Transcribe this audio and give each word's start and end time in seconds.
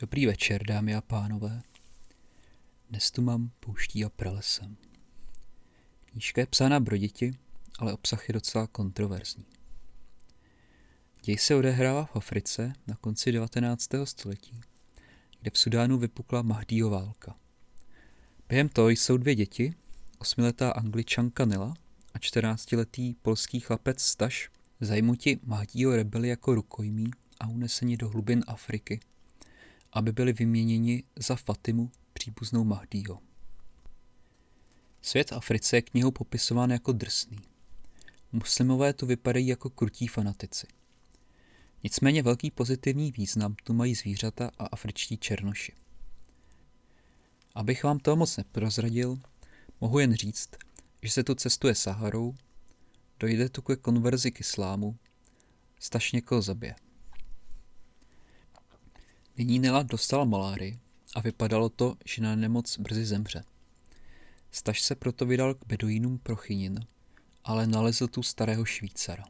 Dobrý 0.00 0.26
večer, 0.26 0.66
dámy 0.66 0.94
a 0.94 1.00
pánové. 1.00 1.62
Dnes 2.90 3.10
tu 3.10 3.22
mám 3.22 3.50
pouští 3.60 4.04
a 4.04 4.08
pralesem. 4.08 4.76
Knížka 6.04 6.40
je 6.40 6.46
psána 6.46 6.80
pro 6.80 6.96
děti, 6.96 7.34
ale 7.78 7.92
obsah 7.92 8.28
je 8.28 8.32
docela 8.32 8.66
kontroverzní. 8.66 9.44
Děj 11.22 11.38
se 11.38 11.54
odehrává 11.54 12.04
v 12.04 12.16
Africe 12.16 12.72
na 12.86 12.96
konci 12.96 13.32
19. 13.32 13.88
století, 14.04 14.60
kde 15.40 15.50
v 15.50 15.58
Sudánu 15.58 15.98
vypukla 15.98 16.42
Mahdího 16.42 16.90
válka. 16.90 17.36
Během 18.48 18.68
toho 18.68 18.88
jsou 18.88 19.16
dvě 19.16 19.34
děti, 19.34 19.74
osmiletá 20.18 20.70
angličanka 20.70 21.44
Nela 21.44 21.74
a 22.14 22.18
14-letý 22.18 23.14
polský 23.22 23.60
chlapec 23.60 24.02
Staš, 24.02 24.50
zajmuti 24.80 25.40
Mahdího 25.44 25.96
rebeli 25.96 26.28
jako 26.28 26.54
rukojmí 26.54 27.10
a 27.40 27.46
uneseni 27.46 27.96
do 27.96 28.08
hlubin 28.08 28.44
Afriky– 28.46 29.00
aby 29.92 30.12
byli 30.12 30.32
vyměněni 30.32 31.02
za 31.16 31.36
Fatimu, 31.36 31.90
příbuznou 32.12 32.64
Mahdího. 32.64 33.20
Svět 35.02 35.32
Africe 35.32 35.76
je 35.76 35.82
knihou 35.82 36.10
popisován 36.10 36.70
jako 36.70 36.92
drsný. 36.92 37.38
Muslimové 38.32 38.92
tu 38.92 39.06
vypadají 39.06 39.46
jako 39.46 39.70
krutí 39.70 40.06
fanatici. 40.06 40.66
Nicméně 41.84 42.22
velký 42.22 42.50
pozitivní 42.50 43.12
význam 43.12 43.54
tu 43.64 43.72
mají 43.72 43.94
zvířata 43.94 44.50
a 44.58 44.66
afričtí 44.66 45.18
černoši. 45.18 45.72
Abych 47.54 47.84
vám 47.84 47.98
to 47.98 48.16
moc 48.16 48.36
neprozradil, 48.36 49.18
mohu 49.80 49.98
jen 49.98 50.14
říct, 50.14 50.50
že 51.02 51.10
se 51.10 51.24
tu 51.24 51.34
cestuje 51.34 51.74
Saharou, 51.74 52.34
dojde 53.20 53.48
tu 53.48 53.62
ke 53.62 53.76
konverzi 53.76 54.30
k 54.30 54.40
islámu, 54.40 54.96
staž 55.80 56.12
někoho 56.12 56.42
zabije. 56.42 56.74
Nyní 59.38 59.58
Nela 59.58 59.82
dostala 59.82 60.24
malárii 60.24 60.78
a 61.14 61.20
vypadalo 61.20 61.68
to, 61.68 61.96
že 62.04 62.22
na 62.22 62.36
nemoc 62.36 62.78
brzy 62.78 63.04
zemře. 63.04 63.44
Staž 64.50 64.80
se 64.80 64.94
proto 64.94 65.26
vydal 65.26 65.54
k 65.54 65.66
beduínům 65.66 66.18
pro 66.18 66.36
chynin, 66.36 66.80
ale 67.44 67.66
nalezl 67.66 68.06
tu 68.06 68.22
starého 68.22 68.64
Švýcara. 68.64 69.24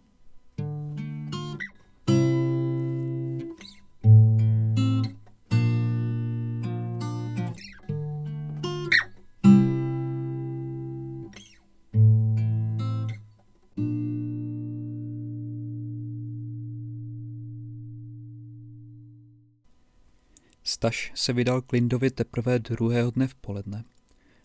Staš 20.89 21.13
se 21.15 21.33
vydal 21.33 21.63
k 21.63 21.73
Lindovi 21.73 22.11
teprve 22.11 22.59
druhého 22.59 23.11
dne 23.11 23.29
v 23.29 23.35
poledne, 23.35 23.85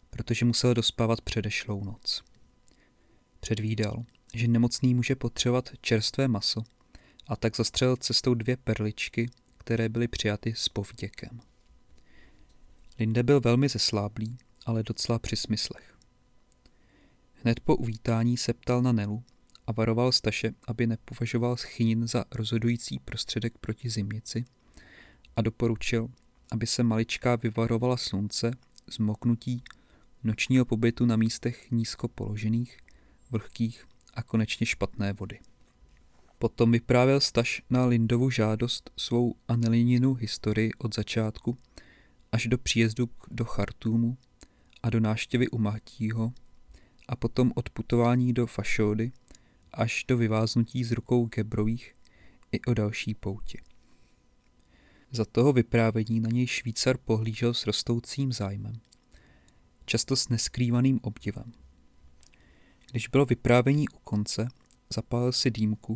protože 0.09 0.45
musel 0.45 0.73
dospávat 0.73 1.21
předešlou 1.21 1.83
noc. 1.83 2.23
Předvídal, 3.39 4.05
že 4.33 4.47
nemocný 4.47 4.93
může 4.93 5.15
potřebovat 5.15 5.69
čerstvé 5.81 6.27
maso 6.27 6.63
a 7.27 7.35
tak 7.35 7.55
zastřelil 7.55 7.95
cestou 7.95 8.33
dvě 8.33 8.57
perličky, 8.57 9.29
které 9.57 9.89
byly 9.89 10.07
přijaty 10.07 10.53
s 10.57 10.69
povděkem. 10.69 11.39
Linde 12.99 13.23
byl 13.23 13.41
velmi 13.41 13.69
zesláblý, 13.69 14.37
ale 14.65 14.83
docela 14.83 15.19
při 15.19 15.35
smyslech. 15.35 15.97
Hned 17.33 17.59
po 17.59 17.75
uvítání 17.75 18.37
se 18.37 18.53
ptal 18.53 18.81
na 18.81 18.91
Nelu 18.91 19.23
a 19.67 19.71
varoval 19.71 20.11
Staše, 20.11 20.53
aby 20.67 20.87
nepovažoval 20.87 21.55
chynin 21.55 22.07
za 22.07 22.25
rozhodující 22.31 22.99
prostředek 22.99 23.57
proti 23.57 23.89
zimnici 23.89 24.45
a 25.35 25.41
doporučil, 25.41 26.09
aby 26.51 26.67
se 26.67 26.83
maličká 26.83 27.35
vyvarovala 27.35 27.97
slunce, 27.97 28.51
zmoknutí, 28.91 29.63
nočního 30.23 30.65
pobytu 30.65 31.05
na 31.05 31.15
místech 31.15 31.71
nízko 31.71 32.07
položených, 32.07 32.77
vlhkých 33.31 33.85
a 34.13 34.23
konečně 34.23 34.65
špatné 34.65 35.13
vody. 35.13 35.39
Potom 36.39 36.71
vyprávěl 36.71 37.19
Staš 37.19 37.61
na 37.69 37.85
Lindovu 37.85 38.29
žádost 38.29 38.91
svou 38.97 39.35
Anelininu 39.47 40.13
historii 40.13 40.71
od 40.77 40.95
začátku 40.95 41.57
až 42.31 42.47
do 42.47 42.57
příjezdu 42.57 43.09
do 43.31 43.45
Chartúmu 43.45 44.17
a 44.83 44.89
do 44.89 44.99
náštěvy 44.99 45.47
u 45.47 45.57
Mahtího 45.57 46.33
a 47.07 47.15
potom 47.15 47.51
od 47.55 47.69
putování 47.69 48.33
do 48.33 48.47
Fašody 48.47 49.11
až 49.73 50.05
do 50.07 50.17
vyváznutí 50.17 50.83
z 50.83 50.91
rukou 50.91 51.25
Gebrových 51.25 51.95
i 52.51 52.61
o 52.61 52.73
další 52.73 53.13
poutě. 53.13 53.57
Za 55.15 55.25
toho 55.25 55.53
vyprávění 55.53 56.19
na 56.19 56.29
něj 56.29 56.47
Švýcar 56.47 56.97
pohlížel 56.97 57.53
s 57.53 57.65
rostoucím 57.65 58.33
zájmem, 58.33 58.73
často 59.85 60.15
s 60.15 60.29
neskrývaným 60.29 60.99
obdivem. 61.03 61.53
Když 62.91 63.07
bylo 63.07 63.25
vyprávění 63.25 63.89
u 63.89 63.97
konce, 64.03 64.47
zapálil 64.93 65.31
si 65.31 65.51
dýmku, 65.51 65.95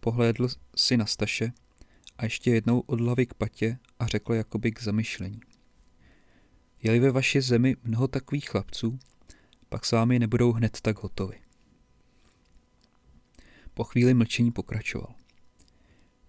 pohlédl 0.00 0.48
si 0.76 0.96
na 0.96 1.06
Staše 1.06 1.52
a 2.18 2.24
ještě 2.24 2.50
jednou 2.50 2.80
od 2.80 3.00
hlavy 3.00 3.26
k 3.26 3.34
patě 3.34 3.78
a 3.98 4.06
řekl 4.06 4.34
jakoby 4.34 4.72
k 4.72 4.82
zamyšlení. 4.82 5.40
Je-li 6.82 7.00
ve 7.00 7.10
vaší 7.10 7.40
zemi 7.40 7.76
mnoho 7.84 8.08
takových 8.08 8.48
chlapců, 8.48 8.98
pak 9.68 9.84
s 9.84 9.92
vámi 9.92 10.18
nebudou 10.18 10.52
hned 10.52 10.80
tak 10.80 11.02
hotovi. 11.02 11.40
Po 13.74 13.84
chvíli 13.84 14.14
mlčení 14.14 14.52
pokračoval. 14.52 15.21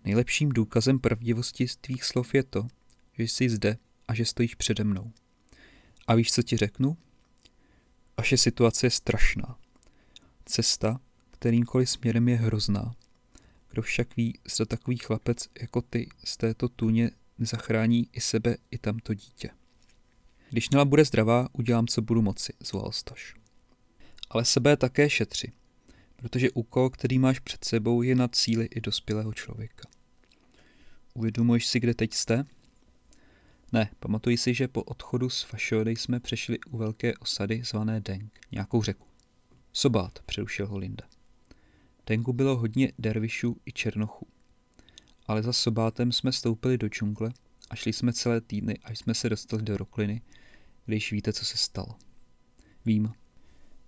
Nejlepším 0.06 0.50
důkazem 0.50 1.00
pravdivosti 1.00 1.66
tvých 1.82 2.04
slov 2.04 2.36
je 2.36 2.44
to, 2.44 2.68
že 3.18 3.24
jsi 3.24 3.50
zde 3.50 3.78
a 4.08 4.14
že 4.14 4.26
stojíš 4.26 4.56
přede 4.56 4.84
mnou. 4.84 5.12
A 6.08 6.16
víš, 6.16 6.32
co 6.32 6.44
ti 6.44 6.58
řeknu? 6.58 6.98
Vaše 8.18 8.38
situace 8.38 8.86
je 8.86 8.92
strašná. 8.92 9.58
Cesta, 10.46 11.00
kterýmkoliv 11.32 11.90
směrem 11.90 12.30
je 12.30 12.36
hrozná. 12.36 12.96
Kdo 13.70 13.82
však 13.82 14.18
ví, 14.18 14.40
zda 14.54 14.66
takový 14.66 14.98
chlapec 14.98 15.50
jako 15.62 15.82
ty 15.82 16.10
z 16.24 16.38
této 16.38 16.70
tůně 16.70 17.12
nezachrání 17.40 18.10
i 18.14 18.22
sebe, 18.22 18.58
i 18.72 18.78
tamto 18.78 19.14
dítě. 19.14 19.50
Když 20.50 20.70
Nela 20.70 20.86
bude 20.86 21.06
zdravá, 21.06 21.48
udělám, 21.54 21.88
co 21.88 22.02
budu 22.02 22.22
moci, 22.22 22.54
zvolal 22.60 22.92
Staš. 22.92 23.36
Ale 24.30 24.46
sebe 24.46 24.78
také 24.78 25.10
šetři, 25.10 25.52
protože 26.16 26.52
úkol, 26.52 26.90
který 26.90 27.20
máš 27.20 27.40
před 27.40 27.64
sebou, 27.64 28.02
je 28.02 28.16
nad 28.16 28.36
cíly 28.36 28.66
i 28.66 28.82
dospělého 28.82 29.34
člověka. 29.34 29.93
Uvědomuješ 31.14 31.68
si, 31.68 31.80
kde 31.80 31.94
teď 31.94 32.14
jste? 32.14 32.46
Ne, 33.72 33.90
pamatuji 34.00 34.38
si, 34.38 34.54
že 34.54 34.68
po 34.68 34.84
odchodu 34.84 35.30
z 35.30 35.44
Fašody 35.44 35.96
jsme 35.96 36.20
přešli 36.20 36.60
u 36.60 36.78
velké 36.78 37.18
osady 37.18 37.64
zvané 37.64 38.02
Deng, 38.02 38.40
nějakou 38.52 38.84
řeku. 38.84 39.08
Sobát, 39.74 40.20
přerušil 40.26 40.68
ho 40.68 40.78
Linda. 40.78 41.04
Dengu 42.08 42.34
bylo 42.34 42.58
hodně 42.58 42.92
dervišů 43.00 43.58
i 43.66 43.72
černochů. 43.72 44.28
Ale 45.28 45.44
za 45.44 45.54
Sobátem 45.54 46.12
jsme 46.12 46.32
stoupili 46.32 46.78
do 46.78 46.88
džungle 46.88 47.34
a 47.70 47.76
šli 47.76 47.94
jsme 47.94 48.14
celé 48.14 48.42
týdny, 48.42 48.78
až 48.84 49.00
jsme 49.00 49.14
se 49.14 49.30
dostali 49.30 49.64
do 49.64 49.78
Rokliny, 49.78 50.22
když 50.86 51.12
víte, 51.12 51.34
co 51.34 51.46
se 51.46 51.58
stalo. 51.58 51.96
Vím. 52.86 53.14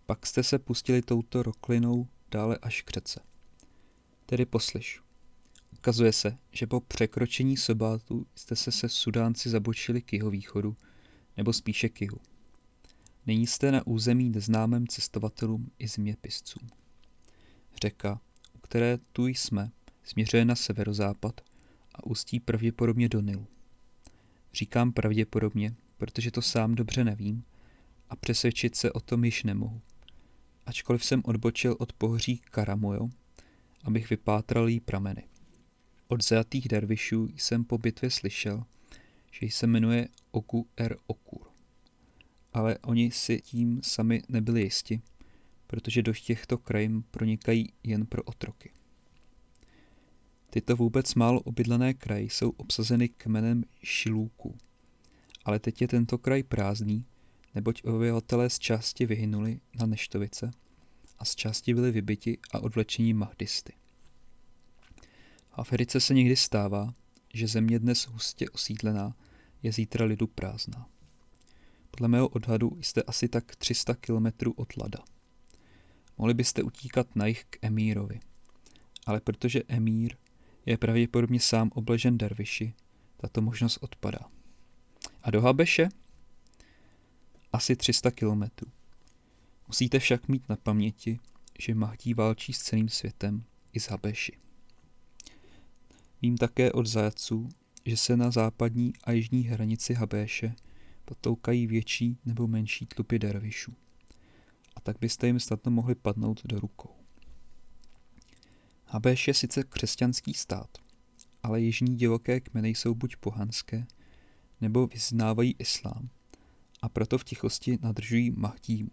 Pak 0.06 0.26
jste 0.26 0.44
se 0.44 0.60
pustili 0.60 1.02
touto 1.02 1.44
Roklinou 1.44 2.08
dále 2.32 2.58
až 2.62 2.82
k 2.82 2.92
řece. 2.92 3.20
Tedy 4.26 4.46
poslyš. 4.46 5.05
Ukazuje 5.86 6.14
se, 6.14 6.38
že 6.52 6.68
po 6.68 6.80
překročení 6.82 7.58
Sobátu 7.58 8.28
jste 8.36 8.56
se 8.56 8.72
se 8.72 8.90
Sudánci 8.90 9.50
zabočili 9.50 10.02
k 10.02 10.14
jeho 10.14 10.30
východu, 10.30 10.78
nebo 11.38 11.54
spíše 11.54 11.90
k 11.90 12.02
jihu. 12.02 12.18
Nyní 13.26 13.48
jste 13.48 13.72
na 13.72 13.88
území 13.88 14.30
neznámém 14.30 14.88
cestovatelům 14.88 15.72
i 15.80 15.88
zeměpiscům. 15.88 16.70
Řeka, 17.82 18.22
u 18.54 18.60
které 18.60 18.98
tu 18.98 19.28
jsme, 19.28 19.72
směřuje 20.04 20.46
na 20.46 20.56
severozápad 20.56 21.42
a 21.96 22.06
ústí 22.06 22.40
pravděpodobně 22.40 23.10
do 23.10 23.22
Nilu. 23.22 23.48
Říkám 24.54 24.92
pravděpodobně, 24.92 25.76
protože 25.98 26.32
to 26.32 26.42
sám 26.42 26.76
dobře 26.76 27.04
nevím 27.04 27.44
a 28.10 28.16
přesvědčit 28.16 28.76
se 28.76 28.92
o 28.92 29.00
tom 29.00 29.26
již 29.26 29.44
nemohu. 29.44 29.82
Ačkoliv 30.66 31.06
jsem 31.06 31.22
odbočil 31.26 31.76
od 31.80 31.94
pohoří 31.94 32.38
Karamojo, 32.38 33.10
abych 33.84 34.10
vypátral 34.10 34.70
jí 34.70 34.80
prameny. 34.80 35.24
Od 36.08 36.24
zajatých 36.24 36.68
dervišů 36.68 37.28
jsem 37.36 37.64
po 37.64 37.78
bitvě 37.78 38.12
slyšel, 38.12 38.64
že 39.32 39.48
se 39.52 39.68
jmenuje 39.68 40.08
Oku 40.32 40.68
er 40.78 40.98
Okur. 41.08 41.48
Ale 42.54 42.78
oni 42.78 43.12
si 43.12 43.42
tím 43.42 43.82
sami 43.84 44.22
nebyli 44.30 44.62
jisti, 44.62 45.02
protože 45.68 46.04
do 46.04 46.14
těchto 46.14 46.58
krajin 46.58 47.04
pronikají 47.12 47.74
jen 47.84 48.06
pro 48.06 48.24
otroky. 48.24 48.72
Tyto 50.50 50.76
vůbec 50.76 51.16
málo 51.16 51.42
obydlené 51.42 51.94
kraje 51.94 52.24
jsou 52.24 52.50
obsazeny 52.50 53.10
kmenem 53.10 53.64
Šilůků. 53.84 54.58
Ale 55.46 55.60
teď 55.60 55.82
je 55.82 55.88
tento 55.88 56.18
kraj 56.18 56.44
prázdný, 56.44 57.06
neboť 57.56 57.84
obyvatelé 57.84 58.50
z 58.50 58.60
části 58.60 59.06
vyhynuli 59.06 59.60
na 59.80 59.86
Neštovice 59.86 60.52
a 61.20 61.26
z 61.26 61.36
části 61.36 61.74
byli 61.74 61.92
vybiti 61.92 62.38
a 62.52 62.60
odvlečení 62.60 63.14
mahdisty. 63.14 63.74
V 65.56 65.60
Africe 65.60 66.00
se 66.00 66.14
někdy 66.14 66.36
stává, 66.36 66.94
že 67.34 67.48
země 67.48 67.80
dnes 67.80 68.08
hustě 68.08 68.50
osídlená 68.50 69.16
je 69.64 69.72
zítra 69.72 70.06
lidu 70.06 70.28
prázdná. 70.28 70.90
Podle 71.92 72.08
mého 72.08 72.28
odhadu 72.28 72.78
jste 72.82 73.04
asi 73.04 73.28
tak 73.28 73.56
300 73.56 73.96
kilometrů 73.96 74.54
od 74.54 74.78
Lada. 74.78 75.00
Mohli 76.18 76.34
byste 76.34 76.64
utíkat 76.64 77.16
na 77.16 77.26
jich 77.26 77.46
k 77.46 77.58
Emírovi. 77.62 78.20
Ale 79.06 79.22
protože 79.22 79.64
Emír 79.68 80.16
je 80.66 80.78
pravděpodobně 80.78 81.40
sám 81.40 81.72
obležen 81.74 82.18
derviši, 82.18 82.74
tato 83.18 83.42
možnost 83.42 83.78
odpadá. 83.82 84.20
A 85.22 85.32
do 85.32 85.42
Habeše? 85.42 85.90
Asi 87.54 87.76
300 87.76 88.12
kilometrů. 88.12 88.72
Musíte 89.68 90.00
však 90.00 90.28
mít 90.28 90.50
na 90.50 90.56
paměti, 90.56 91.20
že 91.60 91.76
Mahdí 91.76 92.14
válčí 92.14 92.54
s 92.54 92.60
celým 92.60 92.90
světem 92.90 93.44
i 93.74 93.80
z 93.80 93.90
Habeši. 93.90 94.45
Vím 96.26 96.38
také 96.38 96.72
od 96.72 96.86
zajaců, 96.88 97.50
že 97.86 97.98
se 97.98 98.18
na 98.18 98.32
západní 98.32 98.94
a 99.04 99.12
jižní 99.12 99.44
hranici 99.44 99.94
Habéše 99.94 100.56
potoukají 101.06 101.68
větší 101.68 102.18
nebo 102.26 102.48
menší 102.48 102.86
tlupy 102.86 103.20
dervišů. 103.20 103.74
A 104.76 104.82
tak 104.82 104.98
byste 105.00 105.28
jim 105.28 105.40
snadno 105.40 105.72
mohli 105.72 105.96
padnout 105.96 106.42
do 106.46 106.60
rukou. 106.60 106.96
Habéš 108.86 109.28
je 109.28 109.34
sice 109.34 109.64
křesťanský 109.64 110.34
stát, 110.34 110.78
ale 111.44 111.62
jižní 111.62 111.96
divoké 111.96 112.40
kmeny 112.40 112.70
jsou 112.70 112.96
buď 112.96 113.16
pohanské, 113.16 113.86
nebo 114.62 114.88
vyznávají 114.88 115.56
islám 115.60 116.10
a 116.82 116.90
proto 116.90 117.18
v 117.18 117.24
tichosti 117.24 117.78
nadržují 117.82 118.32
Mahdímu. 118.32 118.92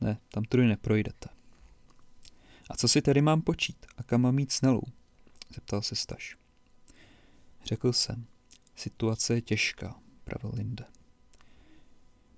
Ne, 0.00 0.18
tam 0.28 0.44
tudy 0.44 0.66
neprojdete. 0.66 1.28
A 2.70 2.76
co 2.76 2.88
si 2.88 3.02
tedy 3.02 3.22
mám 3.22 3.42
počít 3.42 3.86
a 3.96 4.02
kam 4.02 4.20
mám 4.20 4.34
mít 4.34 4.52
snelou? 4.52 4.82
Zeptal 5.54 5.82
se 5.82 5.96
Staš. 5.96 6.36
Řekl 7.64 7.92
jsem, 7.92 8.26
situace 8.74 9.34
je 9.34 9.40
těžká, 9.40 10.00
pravil 10.24 10.50
Linde. 10.54 10.84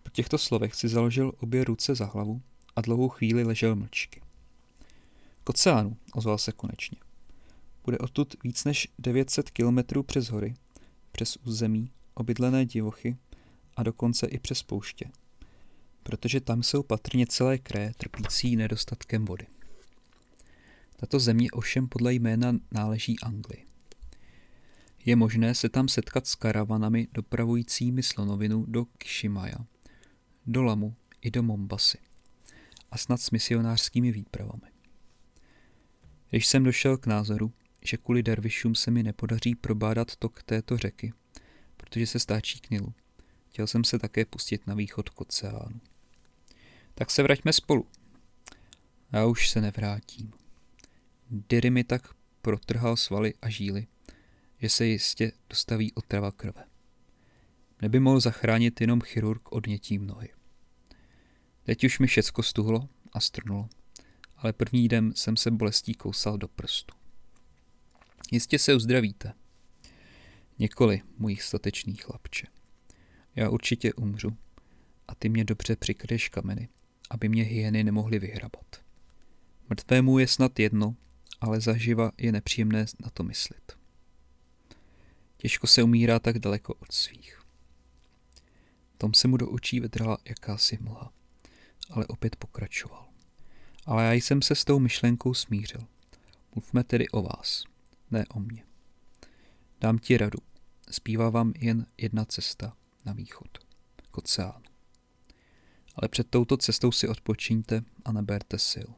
Po 0.02 0.10
těchto 0.10 0.38
slovech 0.38 0.74
si 0.74 0.88
založil 0.88 1.32
obě 1.38 1.64
ruce 1.64 1.94
za 1.94 2.06
hlavu 2.06 2.42
a 2.76 2.80
dlouhou 2.80 3.08
chvíli 3.08 3.44
ležel 3.44 3.76
mlčky. 3.76 4.22
K 5.44 5.50
oceánu, 5.50 5.96
ozval 6.14 6.38
se 6.38 6.52
konečně. 6.52 6.98
Bude 7.84 7.98
odtud 7.98 8.34
víc 8.44 8.64
než 8.64 8.88
900 8.98 9.50
kilometrů 9.50 10.02
přes 10.02 10.28
hory, 10.28 10.54
přes 11.12 11.36
území, 11.36 11.90
obydlené 12.14 12.66
divochy 12.66 13.16
a 13.76 13.82
dokonce 13.82 14.26
i 14.26 14.38
přes 14.38 14.62
pouště, 14.62 15.10
protože 16.02 16.40
tam 16.40 16.62
jsou 16.62 16.82
patrně 16.82 17.26
celé 17.26 17.58
kraje 17.58 17.92
trpící 17.96 18.56
nedostatkem 18.56 19.24
vody. 19.24 19.46
Tato 21.00 21.20
země 21.20 21.50
ovšem 21.50 21.88
podle 21.88 22.14
jména 22.14 22.52
náleží 22.72 23.20
Anglii. 23.20 23.66
Je 25.04 25.16
možné 25.16 25.54
se 25.54 25.68
tam 25.68 25.88
setkat 25.88 26.26
s 26.26 26.34
karavanami 26.34 27.08
dopravujícími 27.12 28.02
slonovinu 28.02 28.64
do 28.66 28.84
Kishimaja, 28.84 29.58
do 30.46 30.62
Lamu 30.62 30.96
i 31.20 31.30
do 31.30 31.42
Mombasy 31.42 31.98
a 32.90 32.98
snad 32.98 33.20
s 33.20 33.30
misionářskými 33.30 34.12
výpravami. 34.12 34.70
Když 36.30 36.46
jsem 36.46 36.64
došel 36.64 36.96
k 36.96 37.06
názoru, 37.06 37.52
že 37.82 37.96
kvůli 37.96 38.22
dervišům 38.22 38.74
se 38.74 38.90
mi 38.90 39.02
nepodaří 39.02 39.54
probádat 39.54 40.16
tok 40.16 40.42
této 40.42 40.76
řeky, 40.76 41.12
protože 41.76 42.06
se 42.06 42.18
stáčí 42.18 42.60
k 42.60 42.70
Nilu, 42.70 42.94
chtěl 43.48 43.66
jsem 43.66 43.84
se 43.84 43.98
také 43.98 44.24
pustit 44.24 44.66
na 44.66 44.74
východ 44.74 45.08
k 45.08 45.20
oceánu. 45.20 45.80
Tak 46.94 47.10
se 47.10 47.22
vraťme 47.22 47.52
spolu. 47.52 47.86
Já 49.12 49.26
už 49.26 49.50
se 49.50 49.60
nevrátím. 49.60 50.32
Diry 51.30 51.70
mi 51.70 51.84
tak 51.84 52.14
protrhal 52.42 52.96
svaly 52.96 53.34
a 53.42 53.48
žíly, 53.48 53.86
že 54.58 54.68
se 54.68 54.86
jistě 54.86 55.32
dostaví 55.48 55.92
otrava 55.92 56.30
krve. 56.30 56.64
Neby 57.82 58.00
mohl 58.00 58.20
zachránit 58.20 58.80
jenom 58.80 59.00
chirurg 59.00 59.52
odnětím 59.52 60.06
nohy. 60.06 60.28
Teď 61.62 61.84
už 61.84 61.98
mi 61.98 62.06
všecko 62.06 62.42
stuhlo 62.42 62.88
a 63.12 63.20
strnulo, 63.20 63.68
ale 64.36 64.52
první 64.52 64.88
den 64.88 65.12
jsem 65.16 65.36
se 65.36 65.50
bolestí 65.50 65.94
kousal 65.94 66.38
do 66.38 66.48
prstu. 66.48 66.94
Jistě 68.30 68.58
se 68.58 68.74
uzdravíte. 68.74 69.32
Nikoli, 70.58 71.02
můj 71.18 71.36
statečný 71.36 71.94
chlapče. 71.94 72.46
Já 73.36 73.48
určitě 73.48 73.92
umřu 73.92 74.36
a 75.08 75.14
ty 75.14 75.28
mě 75.28 75.44
dobře 75.44 75.76
přikryješ 75.76 76.28
kameny, 76.28 76.68
aby 77.10 77.28
mě 77.28 77.42
hyeny 77.42 77.84
nemohly 77.84 78.18
vyhrabat. 78.18 78.84
Mrtvému 79.70 80.18
je 80.18 80.28
snad 80.28 80.58
jedno, 80.58 80.96
ale 81.40 81.60
zaživa 81.60 82.12
je 82.18 82.32
nepříjemné 82.32 82.86
na 83.04 83.10
to 83.10 83.22
myslet. 83.22 83.78
Těžko 85.36 85.66
se 85.66 85.82
umírá 85.82 86.18
tak 86.18 86.38
daleko 86.38 86.74
od 86.74 86.92
svých. 86.92 87.42
Tom 88.98 89.14
se 89.14 89.28
mu 89.28 89.36
do 89.36 89.50
očí 89.50 89.80
vedrala 89.80 90.18
jakási 90.24 90.78
mlha, 90.80 91.12
ale 91.90 92.06
opět 92.06 92.36
pokračoval. 92.36 93.08
Ale 93.86 94.04
já 94.04 94.12
jsem 94.12 94.42
se 94.42 94.54
s 94.54 94.64
tou 94.64 94.78
myšlenkou 94.78 95.34
smířil. 95.34 95.80
Mluvme 96.54 96.84
tedy 96.84 97.08
o 97.08 97.22
vás, 97.22 97.64
ne 98.10 98.24
o 98.34 98.40
mně. 98.40 98.64
Dám 99.80 99.98
ti 99.98 100.16
radu. 100.16 100.38
Zbývá 100.88 101.30
vám 101.30 101.52
jen 101.58 101.86
jedna 101.96 102.24
cesta 102.24 102.76
na 103.04 103.12
východ, 103.12 103.58
k 104.10 104.18
oceánu. 104.18 104.64
Ale 105.94 106.08
před 106.08 106.30
touto 106.30 106.56
cestou 106.56 106.92
si 106.92 107.08
odpočiňte 107.08 107.82
a 108.04 108.12
neberte 108.12 108.58
sil 108.70 108.88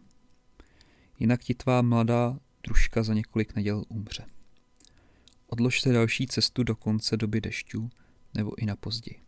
jinak 1.20 1.40
ti 1.44 1.54
tvá 1.54 1.82
mladá 1.82 2.38
družka 2.64 3.02
za 3.02 3.14
několik 3.14 3.56
neděl 3.56 3.84
umře. 3.88 4.26
Odložte 5.46 5.92
další 5.92 6.26
cestu 6.26 6.62
do 6.62 6.76
konce 6.76 7.16
doby 7.16 7.40
dešťů 7.40 7.90
nebo 8.34 8.62
i 8.62 8.66
na 8.66 8.76
později. 8.76 9.20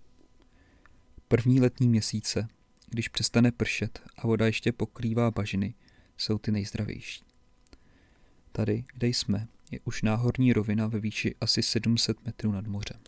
První 1.29 1.61
letní 1.61 1.89
měsíce, 1.89 2.49
když 2.89 3.09
přestane 3.09 3.53
pršet 3.53 4.03
a 4.17 4.27
voda 4.27 4.47
ještě 4.47 4.73
pokrývá 4.73 5.31
bažiny, 5.31 5.75
jsou 6.17 6.39
ty 6.39 6.53
nejzdravější. 6.53 7.25
Tady, 8.53 8.85
kde 8.95 9.09
jsme, 9.09 9.49
je 9.71 9.81
už 9.85 10.03
náhorní 10.03 10.53
rovina 10.53 10.87
ve 10.87 11.01
výši 11.01 11.35
asi 11.41 11.63
700 11.63 12.27
metrů 12.27 12.53
nad 12.53 12.67
mořem. 12.67 13.01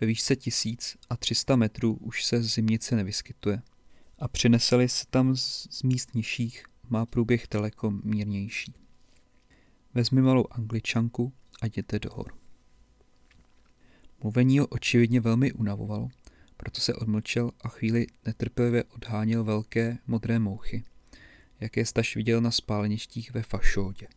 Ve 0.00 0.06
výšce 0.06 0.36
1300 0.36 1.56
metrů 1.56 1.94
už 1.94 2.24
se 2.24 2.42
zimnice 2.42 2.96
nevyskytuje 2.96 3.62
a 4.18 4.28
přineseli 4.28 4.88
se 4.88 5.04
tam 5.10 5.36
z 5.36 5.82
míst 5.82 6.14
nižších 6.14 6.64
má 6.92 7.06
průběh 7.06 7.46
daleko 7.50 7.90
mírnější. 7.90 8.74
Vezmi 9.94 10.22
malou 10.22 10.44
angličanku 10.50 11.32
a 11.60 11.66
jděte 11.66 11.98
do 11.98 12.10
hor. 12.12 12.34
Mluvení 14.22 14.58
ho 14.58 14.66
očividně 14.66 15.20
velmi 15.20 15.52
unavovalo, 15.52 16.08
proto 16.56 16.80
se 16.80 16.94
odmlčel 16.94 17.50
a 17.60 17.68
chvíli 17.68 18.06
netrpělivě 18.26 18.84
odháněl 18.84 19.44
velké 19.44 19.98
modré 20.06 20.38
mouchy, 20.38 20.84
jaké 21.60 21.86
staž 21.86 22.16
viděl 22.16 22.40
na 22.40 22.50
spáleništích 22.50 23.32
ve 23.32 23.42
Fašódě. 23.42 24.08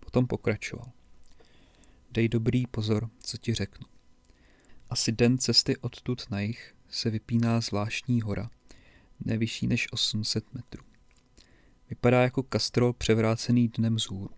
Potom 0.00 0.26
pokračoval. 0.26 0.92
Dej 2.10 2.28
dobrý 2.28 2.66
pozor, 2.66 3.10
co 3.20 3.36
ti 3.36 3.54
řeknu. 3.54 3.86
Asi 4.90 5.12
den 5.12 5.38
cesty 5.38 5.76
odtud 5.76 6.30
na 6.30 6.40
jich 6.40 6.74
se 6.90 7.10
vypíná 7.10 7.60
zvláštní 7.60 8.20
hora, 8.20 8.50
nevyšší 9.24 9.66
než 9.66 9.92
800 9.92 10.54
metrů. 10.54 10.91
Vypadá 11.92 12.22
jako 12.22 12.42
kastrol 12.42 12.92
převrácený 12.92 13.68
dnem 13.68 13.98
z 13.98 14.02
hůru. 14.04 14.30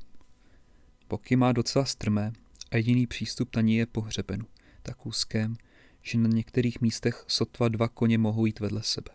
Boky 1.08 1.36
má 1.36 1.52
docela 1.52 1.84
strmé 1.84 2.32
a 2.70 2.76
jediný 2.76 3.06
přístup 3.06 3.56
na 3.56 3.62
ní 3.62 3.76
je 3.76 3.86
po 3.86 4.00
hřebenu, 4.00 4.46
tak 4.82 5.06
úzkém, 5.06 5.56
že 6.02 6.18
na 6.18 6.28
některých 6.28 6.80
místech 6.80 7.24
sotva 7.28 7.68
dva 7.68 7.88
koně 7.88 8.18
mohou 8.18 8.46
jít 8.46 8.60
vedle 8.60 8.82
sebe. 8.82 9.10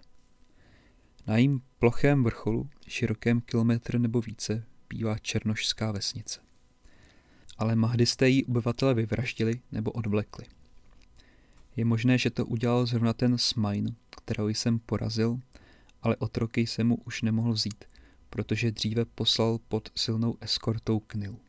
Na 1.27 1.37
jím 1.37 1.61
plochém 1.79 2.23
vrcholu, 2.23 2.69
širokém 2.87 3.41
kilometr 3.41 3.99
nebo 3.99 4.21
více, 4.21 4.65
bývá 4.89 5.17
černošská 5.17 5.91
vesnice. 5.91 6.39
Ale 7.57 7.75
mahdisté 7.75 8.29
jí 8.29 8.45
obyvatele 8.45 8.93
vyvraždili 8.93 9.61
nebo 9.71 9.91
odvlekli. 9.91 10.45
Je 11.75 11.85
možné, 11.85 12.17
že 12.17 12.29
to 12.29 12.45
udělal 12.45 12.85
zrovna 12.85 13.13
ten 13.13 13.37
Smajn, 13.37 13.95
kterou 14.09 14.47
jsem 14.47 14.79
porazil, 14.79 15.39
ale 16.01 16.15
otroky 16.15 16.67
jsem 16.67 16.87
mu 16.87 16.95
už 16.95 17.21
nemohl 17.21 17.53
vzít, 17.53 17.85
protože 18.29 18.71
dříve 18.71 19.05
poslal 19.05 19.57
pod 19.67 19.89
silnou 19.95 20.37
eskortou 20.41 20.99
k 20.99 21.15
Nilu. 21.15 21.39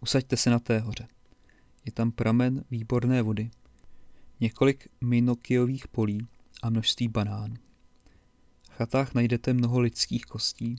Usaďte 0.00 0.36
se 0.36 0.50
na 0.50 0.58
té 0.58 0.78
hoře. 0.78 1.08
Je 1.84 1.92
tam 1.92 2.12
pramen 2.12 2.64
výborné 2.70 3.22
vody, 3.22 3.50
několik 4.40 4.88
minokiových 5.00 5.88
polí 5.88 6.28
a 6.62 6.70
množství 6.70 7.08
banánů. 7.08 7.54
V 8.62 8.70
chatách 8.70 9.14
najdete 9.14 9.52
mnoho 9.52 9.80
lidských 9.80 10.24
kostí, 10.24 10.76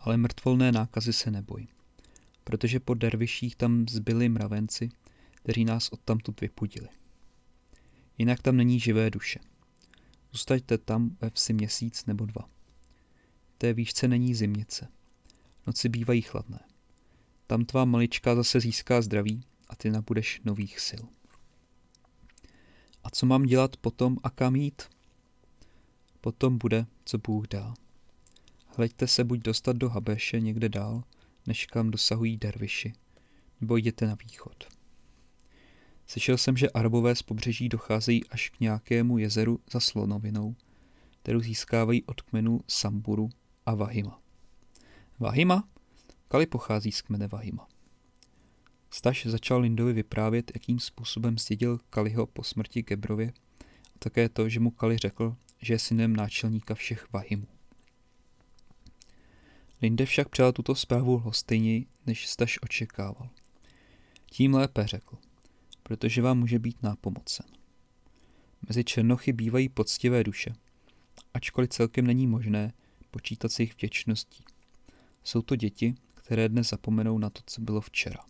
ale 0.00 0.16
mrtvolné 0.16 0.72
nákazy 0.72 1.12
se 1.12 1.30
neboj, 1.30 1.66
protože 2.44 2.80
po 2.80 2.94
derviších 2.94 3.56
tam 3.56 3.88
zbyli 3.88 4.28
mravenci, 4.28 4.88
kteří 5.34 5.64
nás 5.64 5.88
odtamtud 5.88 6.40
vypudili. 6.40 6.88
Jinak 8.18 8.42
tam 8.42 8.56
není 8.56 8.80
živé 8.80 9.10
duše. 9.10 9.40
Zůstaňte 10.32 10.78
tam 10.78 11.16
ve 11.20 11.30
vsi 11.30 11.52
měsíc 11.52 12.06
nebo 12.06 12.26
dva 12.26 12.53
té 13.64 13.74
výšce 13.74 14.08
není 14.08 14.34
zimnice. 14.34 14.88
Noci 15.66 15.88
bývají 15.88 16.22
chladné. 16.22 16.60
Tam 17.46 17.64
tvá 17.64 17.84
malička 17.84 18.34
zase 18.34 18.60
získá 18.60 19.02
zdraví 19.02 19.44
a 19.68 19.76
ty 19.76 19.90
nabudeš 19.90 20.40
nových 20.44 20.80
sil. 20.88 21.04
A 23.04 23.10
co 23.10 23.26
mám 23.26 23.42
dělat 23.42 23.76
potom 23.76 24.16
a 24.22 24.30
kam 24.30 24.56
jít? 24.56 24.82
Potom 26.20 26.58
bude, 26.58 26.86
co 27.04 27.18
Bůh 27.18 27.48
dá. 27.48 27.74
Hleďte 28.76 29.06
se 29.06 29.24
buď 29.24 29.40
dostat 29.40 29.76
do 29.76 29.88
Habéše 29.88 30.40
někde 30.40 30.68
dál, 30.68 31.04
než 31.46 31.66
kam 31.66 31.90
dosahují 31.90 32.36
derviši, 32.36 32.92
nebo 33.60 33.76
jděte 33.76 34.06
na 34.06 34.14
východ. 34.14 34.64
Slyšel 36.06 36.38
jsem, 36.38 36.56
že 36.56 36.70
Arabové 36.70 37.14
z 37.14 37.22
pobřeží 37.22 37.68
docházejí 37.68 38.24
až 38.24 38.50
k 38.50 38.60
nějakému 38.60 39.18
jezeru 39.18 39.60
za 39.70 39.80
slonovinou, 39.80 40.56
kterou 41.22 41.40
získávají 41.40 42.02
od 42.04 42.22
kmenů 42.22 42.60
Samburu 42.68 43.30
a 43.66 43.74
Vahima. 43.74 44.20
Vahima? 45.18 45.68
Kali 46.28 46.46
pochází 46.46 46.92
z 46.92 47.02
kmene 47.02 47.28
Vahima. 47.28 47.68
Staš 48.90 49.26
začal 49.26 49.60
Lindovi 49.60 49.92
vyprávět, 49.92 50.50
jakým 50.54 50.80
způsobem 50.80 51.38
zdědil 51.38 51.78
Kaliho 51.90 52.26
po 52.26 52.42
smrti 52.42 52.82
Gebrově 52.82 53.32
a 53.94 53.98
také 53.98 54.28
to, 54.28 54.48
že 54.48 54.60
mu 54.60 54.70
Kali 54.70 54.98
řekl, 54.98 55.36
že 55.62 55.74
je 55.74 55.78
synem 55.78 56.16
náčelníka 56.16 56.74
všech 56.74 57.12
Vahimů. 57.12 57.46
Linde 59.82 60.06
však 60.06 60.28
přijal 60.28 60.52
tuto 60.52 60.74
zprávu 60.74 61.18
hostejněji, 61.18 61.86
než 62.06 62.26
Staš 62.26 62.58
očekával. 62.62 63.28
Tím 64.30 64.54
lépe 64.54 64.86
řekl, 64.86 65.16
protože 65.82 66.22
vám 66.22 66.38
může 66.38 66.58
být 66.58 66.82
nápomocen. 66.82 67.46
Mezi 68.68 68.84
černochy 68.84 69.32
bývají 69.32 69.68
poctivé 69.68 70.24
duše, 70.24 70.54
ačkoliv 71.34 71.70
celkem 71.70 72.06
není 72.06 72.26
možné 72.26 72.72
počítat 73.14 73.52
se 73.52 73.62
jejich 73.62 73.82
věčností. 73.82 74.44
Jsou 75.24 75.42
to 75.42 75.56
děti, 75.56 75.94
které 76.14 76.48
dnes 76.48 76.68
zapomenou 76.68 77.18
na 77.18 77.30
to, 77.30 77.40
co 77.46 77.60
bylo 77.60 77.80
včera. 77.80 78.24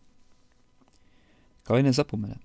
Kali 1.62 1.82
nezapomene. 1.82 2.38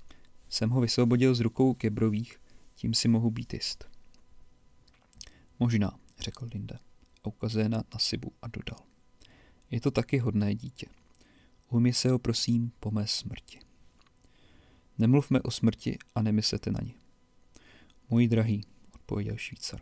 Jsem 0.50 0.70
ho 0.70 0.82
vysvobodil 0.82 1.36
z 1.36 1.40
rukou 1.40 1.74
Gebrových, 1.74 2.40
tím 2.76 2.94
si 2.94 3.08
mohu 3.08 3.32
být 3.32 3.54
jist. 3.54 3.90
Možná, 5.60 6.00
řekl 6.20 6.50
Linde 6.54 6.80
a 7.24 7.28
ukazuje 7.28 7.70
na 7.70 7.84
Nasibu 7.94 8.32
a 8.42 8.48
dodal. 8.48 8.80
Je 9.72 9.82
to 9.82 9.92
taky 9.92 10.18
hodné 10.18 10.56
dítě. 10.56 10.88
Ujmi 11.70 11.94
se 11.94 12.10
ho 12.10 12.20
prosím 12.20 12.72
po 12.80 12.92
mé 12.92 13.08
smrti. 13.08 13.60
Nemluvme 14.98 15.42
o 15.42 15.52
smrti 15.52 15.98
a 16.16 16.22
nemyslete 16.22 16.72
na 16.72 16.80
ní. 16.84 16.96
Můj 18.10 18.28
drahý, 18.28 18.64
odpověděl 18.96 19.38
Švýcar. 19.38 19.82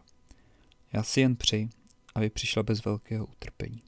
Já 0.94 1.04
si 1.04 1.22
jen 1.22 1.36
přeji, 1.36 1.70
aby 2.18 2.30
přišla 2.30 2.64
bez 2.64 2.86
velkého 2.86 3.26
utrpení. 3.26 3.84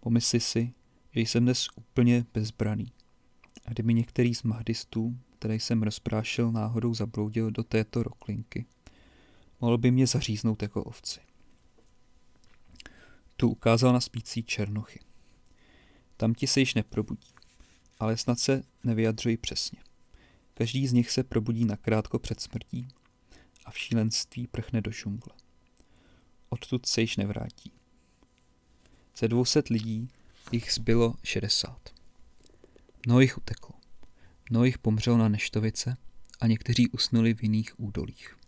Pomysli 0.00 0.40
si, 0.40 0.72
že 1.12 1.20
jsem 1.20 1.44
dnes 1.44 1.66
úplně 1.76 2.26
bezbraný. 2.34 2.92
A 3.66 3.70
kdyby 3.70 3.94
některý 3.94 4.34
z 4.34 4.42
mahdistů, 4.42 5.18
které 5.38 5.54
jsem 5.54 5.82
rozprášil, 5.82 6.52
náhodou 6.52 6.94
zabloudil 6.94 7.50
do 7.50 7.62
této 7.62 8.02
roklinky, 8.02 8.66
mohl 9.60 9.78
by 9.78 9.90
mě 9.90 10.06
zaříznout 10.06 10.62
jako 10.62 10.84
ovci. 10.84 11.20
Tu 13.36 13.48
ukázal 13.48 13.92
na 13.92 14.00
spící 14.00 14.42
černochy. 14.42 15.00
Tam 16.16 16.34
ti 16.34 16.46
se 16.46 16.60
již 16.60 16.74
neprobudí, 16.74 17.34
ale 17.98 18.16
snad 18.16 18.38
se 18.38 18.62
nevyjadřují 18.84 19.36
přesně. 19.36 19.78
Každý 20.54 20.86
z 20.86 20.92
nich 20.92 21.10
se 21.10 21.24
probudí 21.24 21.64
nakrátko 21.64 22.18
před 22.18 22.40
smrtí 22.40 22.88
a 23.64 23.70
v 23.70 23.78
šílenství 23.78 24.46
prchne 24.46 24.80
do 24.80 24.90
žungle. 24.90 25.43
Odtud 26.54 26.86
se 26.86 27.00
již 27.00 27.16
nevrátí. 27.16 27.72
Ze 29.16 29.28
dvouset 29.28 29.68
lidí 29.68 30.08
jich 30.52 30.72
zbylo 30.72 31.14
šedesát. 31.22 31.94
Mnoho 33.06 33.20
jich 33.20 33.38
uteklo. 33.38 33.74
Mnoho 34.50 34.64
jich 34.64 34.78
pomřelo 34.78 35.16
na 35.16 35.28
neštovice 35.28 35.96
a 36.40 36.46
někteří 36.46 36.88
usnuli 36.88 37.34
v 37.34 37.42
jiných 37.42 37.80
údolích. 37.80 38.38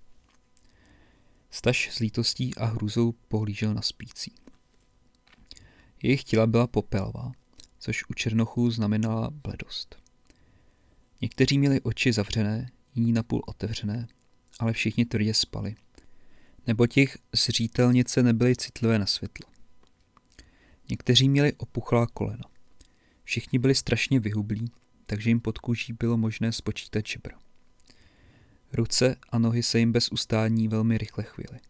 Staž 1.51 1.91
s 1.93 1.99
lítostí 1.99 2.55
a 2.55 2.65
hrůzou 2.65 3.13
pohlížel 3.13 3.75
na 3.75 3.83
spící. 3.83 4.33
Jejich 6.03 6.25
těla 6.25 6.47
byla 6.47 6.67
popelová, 6.67 7.33
což 7.79 8.05
u 8.09 8.15
černochů 8.15 8.71
znamenala 8.71 9.31
bledost. 9.31 9.97
Někteří 11.21 11.59
měli 11.59 11.81
oči 11.81 12.13
zavřené, 12.13 12.71
jiní 12.95 13.13
napůl 13.13 13.43
otevřené, 13.47 14.07
ale 14.59 14.73
všichni 14.73 15.05
tvrdě 15.05 15.35
spali. 15.35 15.77
Nebo 16.67 16.87
těch 16.87 17.19
zřítelnice 17.33 18.23
nebyly 18.23 18.57
citlivé 18.57 18.99
na 18.99 19.07
světlo. 19.07 19.51
Někteří 20.91 21.29
měli 21.29 21.53
opuchlá 21.53 22.07
kolena. 22.07 22.45
Všichni 23.25 23.59
byli 23.59 23.75
strašně 23.75 24.21
vyhublí, 24.21 24.71
takže 25.07 25.31
jim 25.31 25.41
pod 25.41 25.59
kůží 25.59 25.93
bylo 25.93 26.17
možné 26.17 26.53
spočítat 26.53 27.07
žebra. 27.07 27.39
Ruce 28.73 29.17
a 29.29 29.39
nohy 29.39 29.63
se 29.63 29.79
jim 29.79 29.93
bez 29.93 30.13
ustání 30.13 30.69
velmi 30.69 30.99
rychle 30.99 31.25
chvíli. 31.25 31.61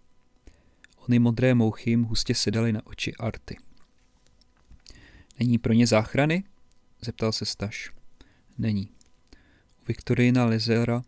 Ony 0.96 1.18
modré 1.18 1.54
mouchy 1.54 1.90
jim 1.90 2.02
hustě 2.02 2.34
sedaly 2.34 2.72
na 2.72 2.86
oči 2.86 3.14
Arty. 3.14 3.56
Není 5.38 5.58
pro 5.58 5.72
ně 5.72 5.86
záchrany? 5.86 6.44
zeptal 7.00 7.32
se 7.32 7.46
Staš. 7.46 7.90
Není. 8.58 8.90
U 9.82 9.84
Viktorina 9.88 10.44
Lezera 10.44 11.02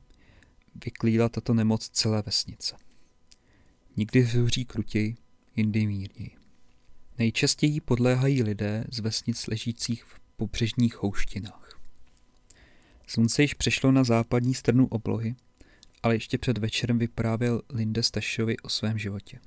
vyklíla 0.84 1.28
tato 1.28 1.54
nemoc 1.54 1.88
celé 1.88 2.22
vesnice. 2.22 2.76
Nikdy 3.98 4.24
zuří 4.24 4.64
krutěji, 4.64 5.16
jindy 5.56 5.86
mírněji. 5.86 6.30
Nejčastěji 7.18 7.80
podléhají 7.80 8.42
lidé 8.42 8.84
z 8.90 8.98
vesnic 8.98 9.46
ležících 9.46 10.04
v 10.04 10.20
pobřežních 10.36 10.96
houštinách. 10.96 11.80
Slunce 13.06 13.42
již 13.42 13.54
přešlo 13.54 13.92
na 13.92 14.04
západní 14.04 14.54
stranu 14.54 14.86
oblohy, 14.86 15.34
ale 16.02 16.14
ještě 16.14 16.38
před 16.38 16.58
večerem 16.58 16.98
vyprávěl 16.98 17.62
Linde 17.70 18.02
Stašovi 18.02 18.58
o 18.58 18.68
svém 18.68 18.98
životě. 18.98 19.40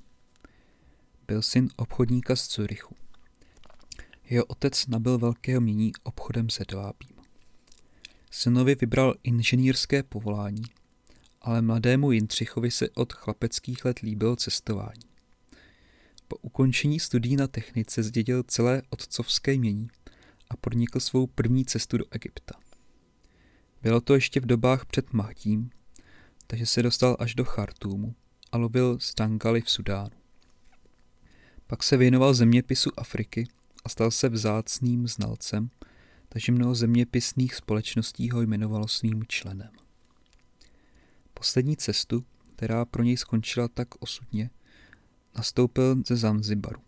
Byl 1.27 1.41
syn 1.41 1.69
obchodníka 1.75 2.35
z 2.35 2.47
Curychu. 2.47 2.95
Jeho 4.29 4.45
otec 4.45 4.87
nabil 4.87 5.17
velkého 5.17 5.61
mění 5.61 5.91
obchodem 6.03 6.49
se 6.49 6.65
dvábím. 6.67 7.15
Synovi 8.31 8.75
vybral 8.75 9.15
inženýrské 9.23 10.03
povolání, 10.03 10.63
ale 11.41 11.61
mladému 11.61 12.11
Jindřichovi 12.11 12.71
se 12.71 12.89
od 12.89 13.13
chlapeckých 13.13 13.85
let 13.85 13.99
líbilo 13.99 14.35
cestování. 14.35 15.11
Po 16.27 16.35
ukončení 16.35 16.99
studií 16.99 17.35
na 17.35 17.47
technice 17.47 18.03
zdědil 18.03 18.43
celé 18.43 18.81
otcovské 18.89 19.57
mění 19.57 19.89
a 20.49 20.57
podnikl 20.57 20.99
svou 20.99 21.27
první 21.27 21.65
cestu 21.65 21.97
do 21.97 22.05
Egypta. 22.11 22.55
Bylo 23.81 24.01
to 24.01 24.13
ještě 24.13 24.39
v 24.39 24.45
dobách 24.45 24.85
před 24.85 25.13
Mahdím, 25.13 25.69
takže 26.47 26.65
se 26.65 26.83
dostal 26.83 27.17
až 27.19 27.35
do 27.35 27.45
Chartúmu 27.45 28.15
a 28.51 28.57
lovil 28.57 28.99
stangali 28.99 29.61
v 29.61 29.69
Sudánu. 29.69 30.21
Pak 31.67 31.83
se 31.83 31.97
věnoval 31.97 32.33
zeměpisu 32.33 32.89
Afriky 32.97 33.47
a 33.85 33.89
stal 33.89 34.11
se 34.11 34.29
vzácným 34.29 35.07
znalcem, 35.07 35.69
takže 36.29 36.51
mnoho 36.51 36.75
zeměpisných 36.75 37.55
společností 37.55 38.29
ho 38.29 38.41
jmenovalo 38.41 38.87
svým 38.87 39.23
členem. 39.27 39.80
Poslední 41.41 41.77
cestu, 41.77 42.25
která 42.55 42.85
pro 42.85 43.03
něj 43.03 43.17
skončila 43.17 43.67
tak 43.67 43.87
osudně, 43.99 44.49
nastoupil 45.35 46.03
ze 46.07 46.15
Zanzibaru. 46.15 46.81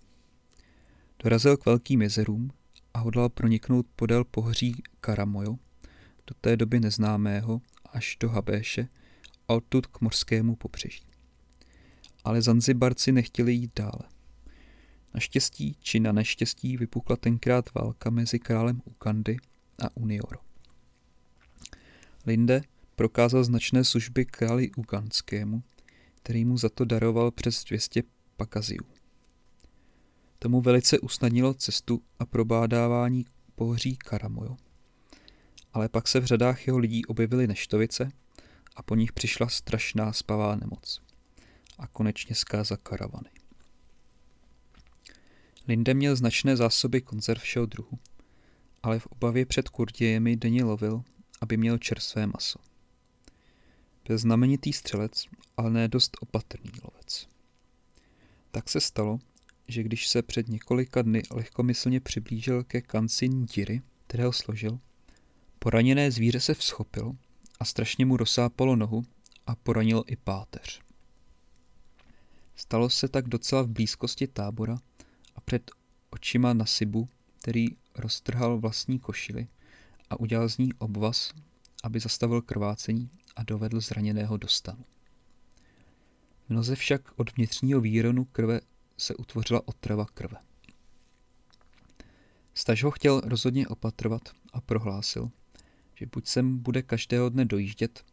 Dorazil 1.23 1.57
k 1.57 1.65
velkým 1.65 2.01
jezerům 2.01 2.51
a 2.93 2.99
hodlal 2.99 3.29
proniknout 3.29 3.85
podél 3.95 4.23
pohoří 4.23 4.83
Karamojo, 5.01 5.57
do 6.27 6.35
té 6.41 6.57
doby 6.57 6.79
neznámého, 6.79 7.61
až 7.85 8.17
do 8.19 8.29
Habéše 8.29 8.87
a 9.47 9.53
odtud 9.53 9.87
k 9.87 10.01
mořskému 10.01 10.55
pobřeží. 10.55 11.05
Ale 12.23 12.41
Zanzibarci 12.41 13.11
nechtěli 13.11 13.53
jít 13.53 13.71
dále. 13.75 14.09
Naštěstí 15.13 15.77
či 15.79 15.99
na 15.99 16.11
neštěstí 16.11 16.77
vypukla 16.77 17.15
tenkrát 17.15 17.73
válka 17.73 18.09
mezi 18.09 18.39
králem 18.39 18.81
Ukandy 18.85 19.37
a 19.83 19.97
Unioro. 19.97 20.39
Linde 22.25 22.61
prokázal 23.03 23.43
značné 23.43 23.83
služby 23.83 24.25
králi 24.25 24.71
Uganskému, 24.71 25.63
který 26.15 26.45
mu 26.45 26.57
za 26.57 26.69
to 26.69 26.85
daroval 26.85 27.31
přes 27.31 27.63
200 27.63 28.03
pakaziů. 28.37 28.85
Tomu 30.39 30.61
velice 30.61 30.99
usnadnilo 30.99 31.53
cestu 31.53 32.01
a 32.19 32.25
probádávání 32.25 33.25
pohoří 33.55 33.95
Karamojo. 33.95 34.57
Ale 35.73 35.89
pak 35.89 36.07
se 36.07 36.19
v 36.19 36.25
řadách 36.25 36.67
jeho 36.67 36.77
lidí 36.79 37.05
objevily 37.05 37.47
neštovice 37.47 38.11
a 38.75 38.83
po 38.83 38.95
nich 38.95 39.13
přišla 39.13 39.49
strašná 39.49 40.13
spavá 40.13 40.55
nemoc. 40.55 41.01
A 41.79 41.87
konečně 41.87 42.35
zkáza 42.35 42.77
karavany. 42.77 43.29
Linde 45.67 45.93
měl 45.93 46.15
značné 46.15 46.55
zásoby 46.55 47.01
konzerv 47.01 47.41
všeho 47.41 47.65
druhu, 47.65 47.99
ale 48.83 48.99
v 48.99 49.07
obavě 49.07 49.45
před 49.45 49.69
kurdějemi 49.69 50.35
denně 50.35 50.63
lovil, 50.63 51.03
aby 51.41 51.57
měl 51.57 51.77
čerstvé 51.77 52.27
maso. 52.27 52.72
Byl 54.07 54.17
znamenitý 54.17 54.73
střelec, 54.73 55.25
ale 55.57 55.69
ne 55.69 55.87
dost 55.87 56.17
opatrný 56.21 56.71
lovec. 56.83 57.27
Tak 58.51 58.69
se 58.69 58.81
stalo, 58.81 59.19
že 59.67 59.83
když 59.83 60.07
se 60.07 60.21
před 60.21 60.47
několika 60.47 61.01
dny 61.01 61.23
lehkomyslně 61.31 61.99
přiblížil 61.99 62.63
ke 62.63 62.81
kancin 62.81 63.45
díry, 63.45 63.81
kterého 64.07 64.33
složil, 64.33 64.79
poraněné 65.59 66.11
zvíře 66.11 66.39
se 66.39 66.53
vzchopilo 66.53 67.15
a 67.59 67.65
strašně 67.65 68.05
mu 68.05 68.17
rozsápalo 68.17 68.75
nohu 68.75 69.03
a 69.47 69.55
poranil 69.55 70.03
i 70.07 70.15
páteř. 70.15 70.81
Stalo 72.55 72.89
se 72.89 73.07
tak 73.07 73.27
docela 73.27 73.61
v 73.61 73.67
blízkosti 73.67 74.27
tábora 74.27 74.77
a 75.35 75.41
před 75.41 75.71
očima 76.09 76.53
Nasibu, 76.53 77.09
který 77.41 77.67
roztrhal 77.95 78.59
vlastní 78.59 78.99
košily 78.99 79.47
a 80.09 80.19
udělal 80.19 80.49
z 80.49 80.57
ní 80.57 80.73
obvaz, 80.73 81.33
aby 81.83 81.99
zastavil 81.99 82.41
krvácení 82.41 83.09
a 83.35 83.43
dovedl 83.43 83.79
zraněného 83.79 84.37
do 84.37 84.47
stanu. 84.47 84.85
Mnoze 86.49 86.75
však 86.75 87.01
od 87.15 87.35
vnitřního 87.35 87.81
výronu 87.81 88.25
krve 88.25 88.61
se 88.97 89.15
utvořila 89.15 89.67
otrava 89.67 90.05
krve. 90.05 90.37
Staž 92.53 92.83
ho 92.83 92.91
chtěl 92.91 93.21
rozhodně 93.25 93.67
opatrovat 93.67 94.21
a 94.53 94.61
prohlásil, 94.61 95.31
že 95.95 96.05
buď 96.05 96.27
sem 96.27 96.57
bude 96.57 96.81
každého 96.81 97.29
dne 97.29 97.45
dojíždět, 97.45 98.05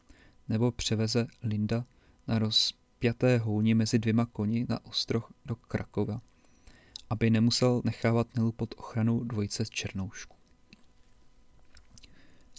nebo 0.49 0.73
převeze 0.73 1.27
Linda 1.43 1.85
na 2.29 2.39
rozpjaté 2.39 3.39
houni 3.39 3.75
mezi 3.75 3.99
dvěma 3.99 4.27
koni 4.27 4.67
na 4.69 4.85
ostroh 4.85 5.33
do 5.47 5.57
Krakova, 5.57 6.21
aby 7.11 7.31
nemusel 7.31 7.83
nechávat 7.85 8.37
Nelu 8.37 8.53
pod 8.53 8.75
ochranou 8.77 9.25
dvojice 9.25 9.65
z 9.65 9.71
černoušku. 9.71 10.40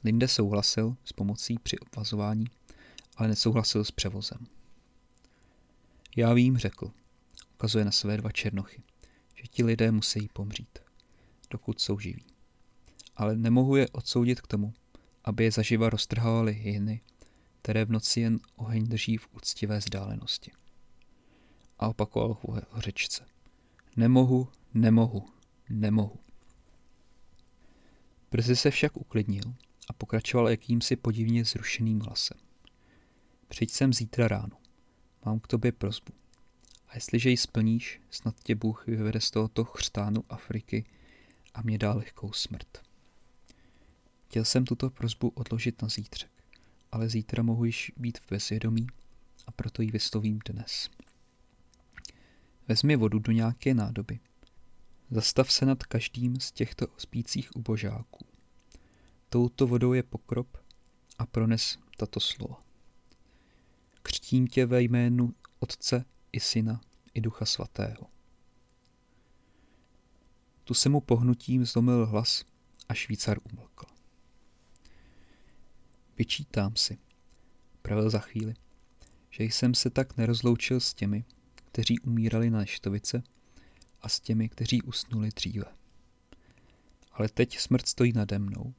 Linde 0.03 0.27
souhlasil 0.27 0.95
s 1.05 1.13
pomocí 1.13 1.59
při 1.63 1.79
obvazování, 1.79 2.45
ale 3.17 3.27
nesouhlasil 3.27 3.83
s 3.83 3.91
převozem. 3.91 4.47
Já 6.15 6.33
vím, 6.33 6.57
řekl, 6.57 6.91
ukazuje 7.53 7.85
na 7.85 7.91
své 7.91 8.17
dva 8.17 8.31
černochy, 8.31 8.83
že 9.35 9.43
ti 9.49 9.63
lidé 9.63 9.91
musí 9.91 10.29
pomřít, 10.33 10.79
dokud 11.49 11.81
jsou 11.81 11.99
živí. 11.99 12.25
Ale 13.15 13.37
nemohu 13.37 13.75
je 13.75 13.89
odsoudit 13.89 14.41
k 14.41 14.47
tomu, 14.47 14.73
aby 15.23 15.43
je 15.43 15.51
zaživa 15.51 15.89
roztrhávali 15.89 16.53
hyny, 16.53 17.01
které 17.61 17.85
v 17.85 17.91
noci 17.91 18.21
jen 18.21 18.39
oheň 18.55 18.87
drží 18.87 19.17
v 19.17 19.27
úctivé 19.31 19.77
vzdálenosti. 19.77 20.51
A 21.79 21.87
opakoval 21.87 22.37
ho 22.41 22.81
řečce. 22.81 23.25
Nemohu, 23.95 24.47
nemohu, 24.73 25.25
nemohu. 25.69 26.19
Brzy 28.31 28.55
se 28.55 28.71
však 28.71 28.97
uklidnil 28.97 29.43
a 29.87 29.93
pokračoval 29.93 30.49
jakýmsi 30.49 30.95
podivně 30.95 31.45
zrušeným 31.45 31.99
hlasem. 31.99 32.37
Přijď 33.47 33.71
sem 33.71 33.93
zítra 33.93 34.27
ráno. 34.27 34.57
Mám 35.25 35.39
k 35.39 35.47
tobě 35.47 35.71
prozbu. 35.71 36.13
A 36.87 36.95
jestliže 36.95 37.29
ji 37.29 37.37
splníš, 37.37 38.01
snad 38.09 38.39
tě 38.43 38.55
Bůh 38.55 38.87
vyvede 38.87 39.21
z 39.21 39.31
tohoto 39.31 39.65
chřtánu 39.65 40.23
Afriky 40.29 40.85
a 41.53 41.61
mě 41.61 41.77
dá 41.77 41.93
lehkou 41.93 42.31
smrt. 42.31 42.81
Chtěl 44.27 44.45
jsem 44.45 44.65
tuto 44.65 44.89
prozbu 44.89 45.29
odložit 45.29 45.81
na 45.81 45.87
zítřek, 45.87 46.31
ale 46.91 47.09
zítra 47.09 47.43
mohu 47.43 47.65
již 47.65 47.91
být 47.97 48.17
v 48.17 48.29
bezvědomí 48.29 48.87
a 49.47 49.51
proto 49.51 49.81
ji 49.81 49.91
vyslovím 49.91 50.39
dnes. 50.45 50.89
Vezmi 52.67 52.95
vodu 52.95 53.19
do 53.19 53.31
nějaké 53.31 53.73
nádoby. 53.73 54.19
Zastav 55.09 55.51
se 55.51 55.65
nad 55.65 55.83
každým 55.83 56.39
z 56.39 56.51
těchto 56.51 56.87
spících 56.97 57.55
ubožáků. 57.55 58.30
Touto 59.33 59.67
vodou 59.67 59.93
je 59.93 60.03
pokrop 60.03 60.57
a 61.17 61.25
prones 61.25 61.79
tato 61.97 62.19
slova. 62.19 62.63
Křtím 64.03 64.47
tě 64.47 64.65
ve 64.65 64.81
jménu 64.81 65.33
Otce 65.59 66.05
i 66.31 66.39
Syna 66.39 66.81
i 67.13 67.21
Ducha 67.21 67.45
Svatého. 67.45 68.07
Tu 70.63 70.73
se 70.73 70.89
mu 70.89 71.01
pohnutím 71.01 71.65
zlomil 71.65 72.05
hlas 72.05 72.45
a 72.89 72.93
švýcar 72.93 73.37
umlkl. 73.51 73.85
Vyčítám 76.17 76.75
si, 76.75 76.97
pravil 77.81 78.09
za 78.09 78.19
chvíli, 78.19 78.53
že 79.29 79.43
jsem 79.43 79.73
se 79.73 79.89
tak 79.89 80.17
nerozloučil 80.17 80.79
s 80.79 80.93
těmi, 80.93 81.25
kteří 81.55 81.99
umírali 81.99 82.49
na 82.49 82.59
neštovice 82.59 83.23
a 84.01 84.09
s 84.09 84.19
těmi, 84.19 84.49
kteří 84.49 84.81
usnuli 84.81 85.29
dříve. 85.29 85.65
Ale 87.11 87.29
teď 87.29 87.59
smrt 87.59 87.87
stojí 87.87 88.13
nade 88.13 88.39
mnou 88.39 88.73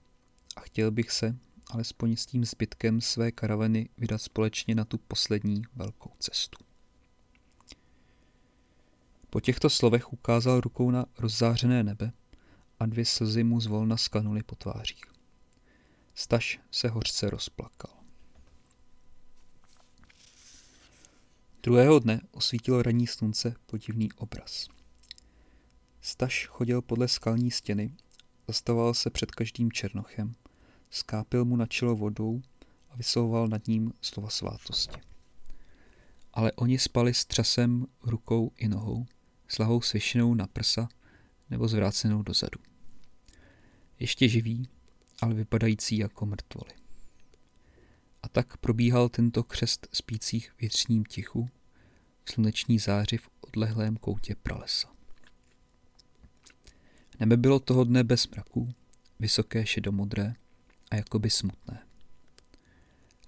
a 0.57 0.61
chtěl 0.61 0.91
bych 0.91 1.11
se, 1.11 1.37
alespoň 1.71 2.17
s 2.17 2.27
tím 2.27 2.45
zbytkem 2.45 3.01
své 3.01 3.33
karavany, 3.33 3.88
vydat 3.99 4.23
společně 4.23 4.75
na 4.75 4.85
tu 4.85 4.99
poslední 4.99 5.62
velkou 5.75 6.11
cestu. 6.19 6.65
Po 9.31 9.41
těchto 9.41 9.71
slovech 9.71 10.12
ukázal 10.12 10.61
rukou 10.61 10.91
na 10.91 11.07
rozzářené 11.19 11.83
nebe 11.83 12.12
a 12.81 12.87
dvě 12.87 13.05
slzy 13.05 13.45
mu 13.45 13.61
zvolna 13.61 13.97
skanuly 13.97 14.43
po 14.43 14.55
tvářích. 14.55 15.05
Staš 16.15 16.61
se 16.71 16.88
hořce 16.88 17.31
rozplakal. 17.31 17.95
Druhého 21.62 21.99
dne 21.99 22.21
osvítilo 22.31 22.83
ranní 22.83 23.07
slunce 23.07 23.55
podivný 23.67 24.12
obraz. 24.12 24.69
Staš 26.01 26.47
chodil 26.47 26.83
podle 26.83 27.09
skalní 27.09 27.51
stěny, 27.51 27.97
zastavoval 28.49 28.95
se 28.95 29.11
před 29.11 29.31
každým 29.31 29.73
černochem, 29.73 30.35
skápil 30.93 31.45
mu 31.45 31.57
na 31.57 31.67
čelo 31.67 31.97
vodou 31.97 32.43
a 32.91 32.97
vyslovoval 32.97 33.49
nad 33.49 33.69
ním 33.69 33.93
slova 34.01 34.31
svátosti. 34.31 35.01
Ale 36.33 36.53
oni 36.53 36.79
spali 36.79 37.15
s 37.15 37.25
třasem 37.25 37.87
rukou 38.03 38.53
i 38.57 38.69
nohou, 38.69 39.07
s 39.49 39.59
lahou 39.59 39.81
svěšenou 39.81 40.35
na 40.35 40.47
prsa 40.47 40.89
nebo 41.51 41.69
zvrácenou 41.69 42.23
dozadu. 42.23 42.61
Ještě 43.99 44.29
živí, 44.29 44.69
ale 45.23 45.35
vypadající 45.35 45.99
jako 45.99 46.27
mrtvoly. 46.27 46.73
A 48.23 48.29
tak 48.29 48.57
probíhal 48.57 49.09
tento 49.09 49.45
křest 49.45 49.89
spících 49.93 50.53
větřním 50.61 51.05
tichu, 51.05 51.51
sluneční 52.29 52.79
záři 52.79 53.19
v 53.19 53.29
odlehlém 53.41 53.97
koutě 53.97 54.35
pralesa. 54.35 54.93
Nebe 57.21 57.37
bylo 57.37 57.61
toho 57.61 57.85
dne 57.85 58.05
bez 58.05 58.29
mraků, 58.29 58.75
vysoké 59.19 59.67
šedomodré 59.67 60.35
a 60.93 60.97
jakoby 60.97 61.31
smutné. 61.31 61.83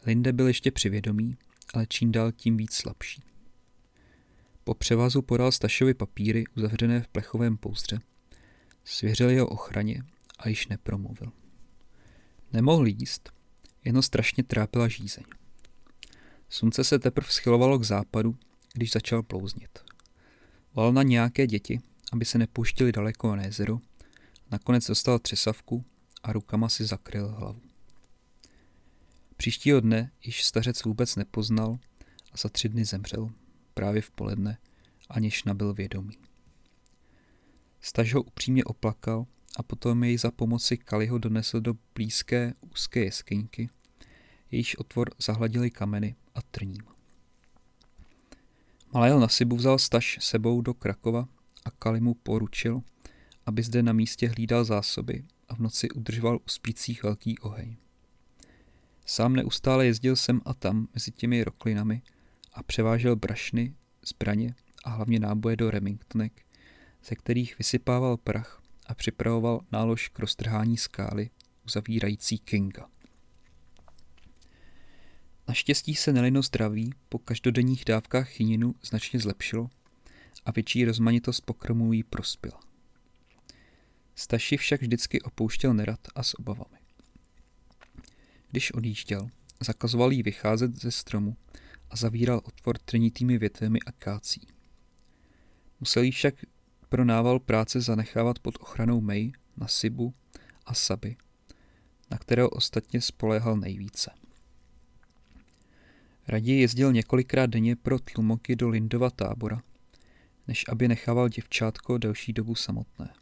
Linde 0.07 0.33
byl 0.33 0.47
ještě 0.47 0.71
přivědomý, 0.71 1.37
ale 1.75 1.87
čím 1.87 2.13
dál 2.13 2.33
tím 2.33 2.57
víc 2.57 2.75
slabší. 2.75 3.23
Po 4.65 4.75
převazu 4.75 5.23
podal 5.23 5.53
Stašovi 5.53 5.95
papíry 5.95 6.45
uzavřené 6.57 7.01
v 7.01 7.09
plechovém 7.09 7.57
pouzdře, 7.57 7.99
svěřil 8.85 9.31
jeho 9.31 9.47
ochraně 9.47 10.03
a 10.39 10.49
již 10.49 10.69
nepromluvil. 10.69 11.33
Nemohl 12.53 12.87
jíst, 12.87 13.33
jen 13.85 14.03
strašně 14.03 14.45
trápila 14.45 14.89
žízeň. 14.89 15.25
Slunce 16.49 16.85
se 16.85 16.99
teprve 16.99 17.31
schylovalo 17.31 17.79
k 17.79 17.85
západu, 17.85 18.37
když 18.73 18.93
začal 18.93 19.23
plouznit. 19.23 19.79
Volal 20.75 20.93
na 20.93 21.03
nějaké 21.03 21.47
děti, 21.47 21.81
aby 22.13 22.25
se 22.25 22.39
nepouštili 22.39 22.93
daleko 22.93 23.37
na 23.37 23.43
jezero, 23.43 23.79
nakonec 24.51 24.87
dostal 24.87 25.19
třesavku 25.19 25.85
a 26.25 26.33
rukama 26.33 26.69
si 26.69 26.85
zakryl 26.85 27.29
hlavu. 27.29 27.61
Příštího 29.37 29.81
dne 29.81 30.11
již 30.23 30.45
stařec 30.45 30.85
vůbec 30.85 31.17
nepoznal 31.17 31.79
a 32.33 32.37
za 32.37 32.49
tři 32.49 32.69
dny 32.69 32.85
zemřel, 32.85 33.31
právě 33.75 34.03
v 34.03 34.11
poledne, 34.11 34.59
aniž 35.09 35.45
nabil 35.45 35.75
vědomí. 35.75 36.19
Staž 37.81 38.15
ho 38.15 38.23
upřímně 38.23 38.65
oplakal 38.65 39.27
a 39.57 39.63
potom 39.63 40.05
jej 40.05 40.19
za 40.19 40.31
pomoci 40.31 40.77
Kaliho 40.77 41.19
donesl 41.19 41.61
do 41.61 41.75
blízké 41.95 42.55
úzké 42.61 43.05
jeskyňky, 43.05 43.71
jejíž 44.51 44.77
otvor 44.77 45.11
zahladili 45.19 45.71
kameny 45.71 46.17
a 46.35 46.43
trním. 46.43 46.83
Malého 48.93 49.21
Nasibu 49.21 49.57
vzal 49.57 49.79
Staš 49.79 50.19
sebou 50.21 50.61
do 50.61 50.75
Krakova 50.75 51.29
a 51.65 51.71
Kali 51.71 52.01
mu 52.01 52.15
poručil, 52.15 52.83
aby 53.47 53.63
zde 53.63 53.83
na 53.83 53.93
místě 53.93 54.29
hlídal 54.29 54.65
zásoby 54.65 55.25
a 55.49 55.55
v 55.55 55.59
noci 55.59 55.91
udržoval 55.91 56.37
u 56.37 56.49
spících 56.49 57.03
velký 57.03 57.39
oheň. 57.39 57.77
Sám 59.07 59.37
neustále 59.37 59.87
jezdil 59.87 60.17
sem 60.17 60.41
a 60.45 60.55
tam 60.55 60.89
mezi 60.95 61.11
těmi 61.11 61.45
roklinami 61.45 62.03
a 62.53 62.63
převážel 62.63 63.17
brašny, 63.17 63.75
zbraně 64.07 64.55
a 64.85 64.91
hlavně 64.91 65.21
náboje 65.21 65.57
do 65.57 65.71
Remingtonek, 65.71 66.43
ze 67.05 67.15
kterých 67.15 67.59
vysypával 67.59 68.17
prach 68.17 68.63
a 68.87 68.95
připravoval 68.95 69.61
nálož 69.73 70.09
k 70.09 70.19
roztrhání 70.19 70.77
skály 70.77 71.31
uzavírající 71.67 72.39
Kinga. 72.39 72.89
Naštěstí 75.49 75.95
se 75.95 76.13
Nelino 76.13 76.43
zdraví 76.43 76.95
po 77.09 77.19
každodenních 77.19 77.85
dávkách 77.85 78.29
chyninu 78.29 78.75
značně 78.83 79.21
zlepšilo 79.21 79.71
a 80.45 80.51
větší 80.51 80.85
rozmanitost 80.85 81.45
pokrmů 81.45 81.93
jí 81.93 82.03
prospěla. 82.03 82.61
Staši 84.15 84.57
však 84.57 84.81
vždycky 84.81 85.23
opouštěl 85.23 85.75
nerad 85.75 86.01
a 86.15 86.23
s 86.23 86.39
obavami. 86.39 86.79
Když 88.51 88.73
odjížděl, 88.73 89.29
zakazoval 89.61 90.13
jí 90.13 90.23
vycházet 90.23 90.77
ze 90.83 90.91
stromu 90.91 91.37
a 91.91 91.97
zavíral 91.97 92.41
otvor 92.45 92.79
trnitými 92.79 93.39
větvemi 93.39 93.79
akácí. 93.87 94.47
Musel 95.81 96.03
jí 96.03 96.11
však 96.11 96.35
pro 96.89 97.05
nával 97.05 97.41
práce 97.41 97.81
zanechávat 97.81 98.39
pod 98.39 98.59
ochranou 98.61 99.01
May, 99.01 99.33
Nasibu 99.57 100.15
a 100.67 100.75
Saby, 100.75 101.17
na 102.11 102.19
kterého 102.19 102.49
ostatně 102.49 103.01
spoléhal 103.01 103.57
nejvíce. 103.57 104.11
Raději 106.29 106.61
jezdil 106.61 106.93
několikrát 106.93 107.47
denně 107.47 107.77
pro 107.77 107.99
tlumoky 107.99 108.57
do 108.57 108.69
Lindova 108.69 109.11
tábora, 109.11 109.63
než 110.49 110.65
aby 110.69 110.89
nechával 110.89 111.29
děvčátko 111.29 111.99
delší 111.99 112.33
dobu 112.33 112.55
samotné. 112.55 113.15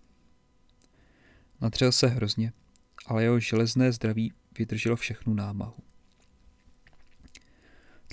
Natřel 1.62 1.92
se 1.92 2.06
hrozně, 2.06 2.52
ale 3.06 3.22
jeho 3.22 3.40
železné 3.40 3.92
zdraví 3.92 4.32
vydrželo 4.58 4.96
všechnu 4.96 5.34
námahu. 5.34 5.76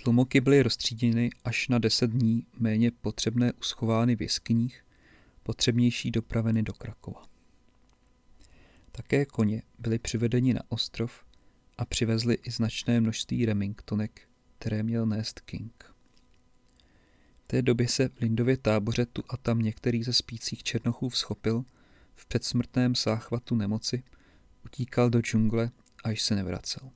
Tlumoky 0.04 0.42
byly 0.42 0.64
rozstříděny 0.64 1.30
až 1.44 1.68
na 1.68 1.80
deset 1.80 2.12
dní 2.12 2.48
méně 2.60 2.92
potřebné 2.92 3.54
uschovány 3.54 4.16
v 4.16 4.22
jeskyních, 4.22 4.86
potřebnější 5.44 6.12
dopraveny 6.12 6.64
do 6.64 6.74
Krakova. 6.74 7.28
Také 8.92 9.26
koně 9.26 9.62
byly 9.80 10.00
přivedeni 10.00 10.54
na 10.54 10.62
ostrov 10.70 11.26
a 11.78 11.86
přivezli 11.86 12.38
i 12.44 12.52
značné 12.52 13.02
množství 13.02 13.46
remingtonek, 13.46 14.22
které 14.58 14.84
měl 14.84 15.06
nést 15.06 15.40
King. 15.40 15.96
V 17.44 17.48
té 17.48 17.62
době 17.62 17.88
se 17.88 18.10
v 18.10 18.20
Lindově 18.20 18.58
táboře 18.58 19.06
tu 19.06 19.24
a 19.30 19.38
tam 19.38 19.60
některý 19.60 20.04
ze 20.04 20.14
spících 20.14 20.64
černochů 20.64 21.10
schopil 21.10 21.66
v 22.20 22.26
předsmrtném 22.26 22.96
záchvatu 22.96 23.56
nemoci, 23.56 24.04
utíkal 24.66 25.10
do 25.10 25.22
džungle 25.22 25.72
a 26.04 26.10
již 26.10 26.22
se 26.22 26.36
nevracel. 26.36 26.90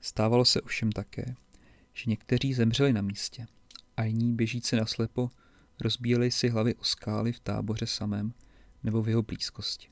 Stávalo 0.00 0.44
se 0.44 0.60
ovšem 0.60 0.92
také, 0.92 1.34
že 1.92 2.10
někteří 2.10 2.54
zemřeli 2.54 2.92
na 2.92 3.02
místě 3.02 3.46
a 3.96 4.04
jiní 4.04 4.34
běžící 4.34 4.76
naslepo 4.76 5.30
rozbíjeli 5.80 6.30
si 6.30 6.48
hlavy 6.48 6.74
o 6.74 6.84
skály 6.84 7.32
v 7.32 7.40
táboře 7.40 7.86
samém 7.86 8.34
nebo 8.82 9.02
v 9.02 9.08
jeho 9.08 9.22
blízkosti. 9.22 9.88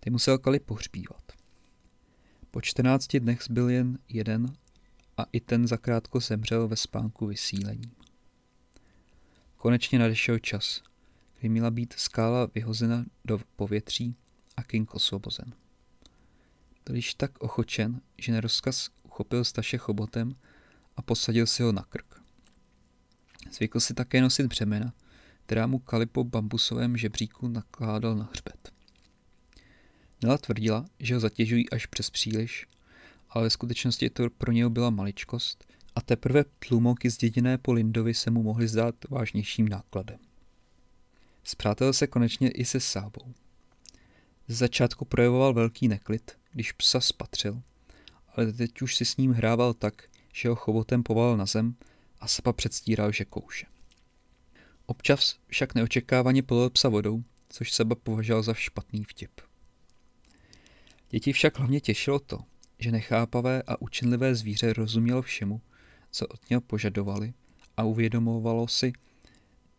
Ty 0.00 0.10
musel 0.10 0.38
Kali 0.38 0.60
pohřbívat. 0.60 1.32
Po 2.50 2.60
14 2.60 3.16
dnech 3.16 3.42
zbyl 3.42 3.68
jen 3.68 3.98
jeden 4.08 4.52
a 5.16 5.24
i 5.32 5.40
ten 5.40 5.66
zakrátko 5.66 6.20
zemřel 6.20 6.68
ve 6.68 6.76
spánku 6.76 7.26
vysílení. 7.26 7.92
Konečně 9.56 9.98
nadešel 9.98 10.38
čas, 10.38 10.82
kdy 11.40 11.48
měla 11.48 11.70
být 11.70 11.94
skála 11.96 12.48
vyhozena 12.54 13.04
do 13.24 13.40
povětří 13.56 14.16
a 14.56 14.62
King 14.62 14.94
osvobozen. 14.94 15.52
Byl 16.86 16.96
již 16.96 17.14
tak 17.14 17.38
ochočen, 17.38 18.00
že 18.18 18.32
na 18.32 18.40
rozkaz 18.40 18.88
uchopil 19.02 19.44
Staše 19.44 19.78
chobotem 19.78 20.34
a 20.96 21.02
posadil 21.02 21.46
si 21.46 21.62
ho 21.62 21.72
na 21.72 21.82
krk. 21.82 22.22
Zvykl 23.52 23.80
si 23.80 23.94
také 23.94 24.20
nosit 24.20 24.46
břemena, 24.46 24.92
která 25.46 25.66
mu 25.66 25.78
Kali 25.78 26.06
po 26.06 26.24
bambusovém 26.24 26.96
žebříku 26.96 27.48
nakládal 27.48 28.16
na 28.16 28.24
hřbet. 28.32 28.72
Nela 30.22 30.38
tvrdila, 30.38 30.84
že 30.98 31.14
ho 31.14 31.20
zatěžují 31.20 31.70
až 31.70 31.86
přes 31.86 32.10
příliš, 32.10 32.66
ale 33.30 33.44
ve 33.44 33.50
skutečnosti 33.50 34.10
to 34.10 34.30
pro 34.30 34.52
něho 34.52 34.70
byla 34.70 34.90
maličkost 34.90 35.64
a 35.94 36.00
teprve 36.00 36.44
tlumoky 36.68 37.10
zděděné 37.10 37.58
po 37.58 37.72
Lindovi 37.72 38.14
se 38.14 38.30
mu 38.30 38.42
mohly 38.42 38.68
zdát 38.68 38.94
vážnějším 39.10 39.68
nákladem. 39.68 40.29
Zpřátel 41.44 41.92
se 41.92 42.06
konečně 42.06 42.50
i 42.50 42.64
se 42.64 42.80
Sábou. 42.80 43.34
Z 44.48 44.58
začátku 44.58 45.04
projevoval 45.04 45.54
velký 45.54 45.88
neklid, 45.88 46.38
když 46.52 46.72
psa 46.72 47.00
spatřil, 47.00 47.62
ale 48.36 48.52
teď 48.52 48.82
už 48.82 48.96
si 48.96 49.04
s 49.04 49.16
ním 49.16 49.32
hrával 49.32 49.74
tak, 49.74 50.02
že 50.32 50.48
ho 50.48 50.56
chobotem 50.56 51.02
povalil 51.02 51.36
na 51.36 51.46
zem 51.46 51.74
a 52.20 52.28
Sapa 52.28 52.52
předstíral, 52.52 53.12
že 53.12 53.24
kouše. 53.24 53.66
Občas 54.86 55.38
však 55.46 55.74
neočekávaně 55.74 56.42
polil 56.42 56.70
psa 56.70 56.88
vodou, 56.88 57.22
což 57.48 57.72
Saba 57.72 57.94
považoval 57.94 58.42
za 58.42 58.54
špatný 58.54 59.04
vtip. 59.04 59.40
Děti 61.10 61.32
však 61.32 61.58
hlavně 61.58 61.80
těšilo 61.80 62.18
to, 62.18 62.38
že 62.78 62.92
nechápavé 62.92 63.62
a 63.66 63.82
učinlivé 63.82 64.34
zvíře 64.34 64.72
rozumělo 64.72 65.22
všemu, 65.22 65.60
co 66.10 66.26
od 66.26 66.50
něho 66.50 66.60
požadovali 66.60 67.32
a 67.76 67.84
uvědomovalo 67.84 68.68
si 68.68 68.92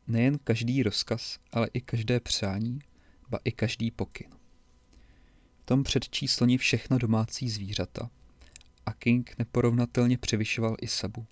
nejen 0.08 0.38
každý 0.44 0.84
rozkaz, 0.84 1.40
ale 1.52 1.70
i 1.74 1.82
každé 1.82 2.20
přání, 2.20 2.80
ba 3.30 3.40
i 3.44 3.52
každý 3.52 3.92
pokyn. 3.92 4.32
V 5.62 5.66
tom 5.66 5.84
předčísloni 5.84 6.58
všechno 6.58 6.98
domácí 6.98 7.50
zvířata 7.50 8.10
a 8.86 8.94
King 8.94 9.36
neporovnatelně 9.40 10.18
převyšoval 10.18 10.76
i 10.82 10.88
Sabu, 10.88 11.26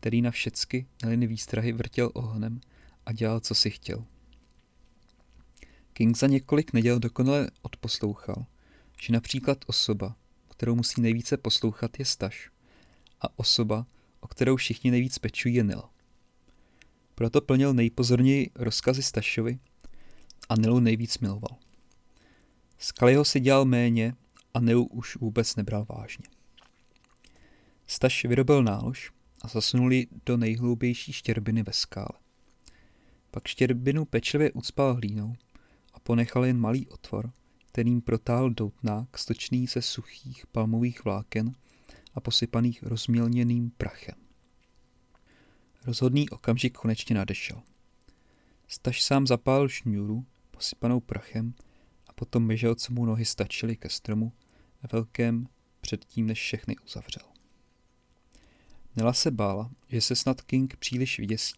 který 0.00 0.22
na 0.22 0.30
všecky 0.30 0.86
neliny 1.02 1.26
výstrahy 1.26 1.72
vrtěl 1.72 2.10
ohnem 2.14 2.60
a 3.06 3.12
dělal, 3.12 3.40
co 3.40 3.54
si 3.54 3.70
chtěl. 3.70 4.04
King 5.92 6.16
za 6.16 6.26
několik 6.26 6.72
neděl 6.72 6.98
dokonale 6.98 7.50
odposlouchal 7.62 8.46
že 9.02 9.12
například 9.12 9.58
osoba, 9.66 10.16
kterou 10.48 10.74
musí 10.74 11.00
nejvíce 11.00 11.36
poslouchat, 11.36 11.98
je 11.98 12.04
Staš 12.04 12.50
a 13.20 13.38
osoba, 13.38 13.86
o 14.20 14.28
kterou 14.28 14.56
všichni 14.56 14.90
nejvíc 14.90 15.18
pečují, 15.18 15.54
je 15.54 15.64
Nil. 15.64 15.82
Proto 17.14 17.40
plnil 17.40 17.74
nejpozorněji 17.74 18.50
rozkazy 18.54 19.02
Stašovi 19.02 19.58
a 20.48 20.56
Nilu 20.56 20.80
nejvíc 20.80 21.18
miloval. 21.18 21.58
Skaliho 22.78 23.24
si 23.24 23.40
dělal 23.40 23.64
méně 23.64 24.14
a 24.54 24.60
Nilu 24.60 24.86
už 24.86 25.16
vůbec 25.16 25.56
nebral 25.56 25.86
vážně. 25.88 26.24
Staš 27.86 28.24
vyrobil 28.24 28.62
nálož 28.62 29.12
a 29.42 29.48
zasunul 29.48 29.92
ji 29.92 30.06
do 30.26 30.36
nejhloubější 30.36 31.12
štěrbiny 31.12 31.62
ve 31.62 31.72
skále. 31.72 32.18
Pak 33.30 33.48
štěrbinu 33.48 34.04
pečlivě 34.04 34.52
ucpal 34.52 34.94
hlínou 34.94 35.34
a 35.92 36.00
ponechal 36.00 36.44
jen 36.44 36.58
malý 36.58 36.88
otvor, 36.88 37.32
kterým 37.66 38.00
protáhl 38.00 38.50
doutnák 38.50 39.18
stočný 39.18 39.66
ze 39.66 39.82
suchých 39.82 40.46
palmových 40.46 41.04
vláken 41.04 41.52
a 42.14 42.20
posypaných 42.20 42.82
rozmělněným 42.82 43.70
prachem. 43.70 44.21
Rozhodný 45.84 46.30
okamžik 46.30 46.72
konečně 46.72 47.16
nadešel. 47.16 47.62
Staž 48.68 49.02
sám 49.02 49.26
zapálil 49.26 49.68
šňůru, 49.68 50.26
posypanou 50.50 51.00
prachem, 51.00 51.54
a 52.06 52.12
potom 52.12 52.48
běžel, 52.48 52.74
co 52.74 52.92
mu 52.92 53.06
nohy 53.06 53.24
stačily 53.24 53.76
ke 53.76 53.88
stromu, 53.88 54.32
ve 54.82 54.88
velkém 54.92 55.48
předtím, 55.80 56.26
než 56.26 56.40
všechny 56.40 56.76
uzavřel. 56.76 57.22
Nela 58.96 59.12
se 59.12 59.30
bála, 59.30 59.70
že 59.88 60.00
se 60.00 60.16
snad 60.16 60.40
King 60.40 60.76
příliš 60.76 61.18
vyděsí, 61.18 61.54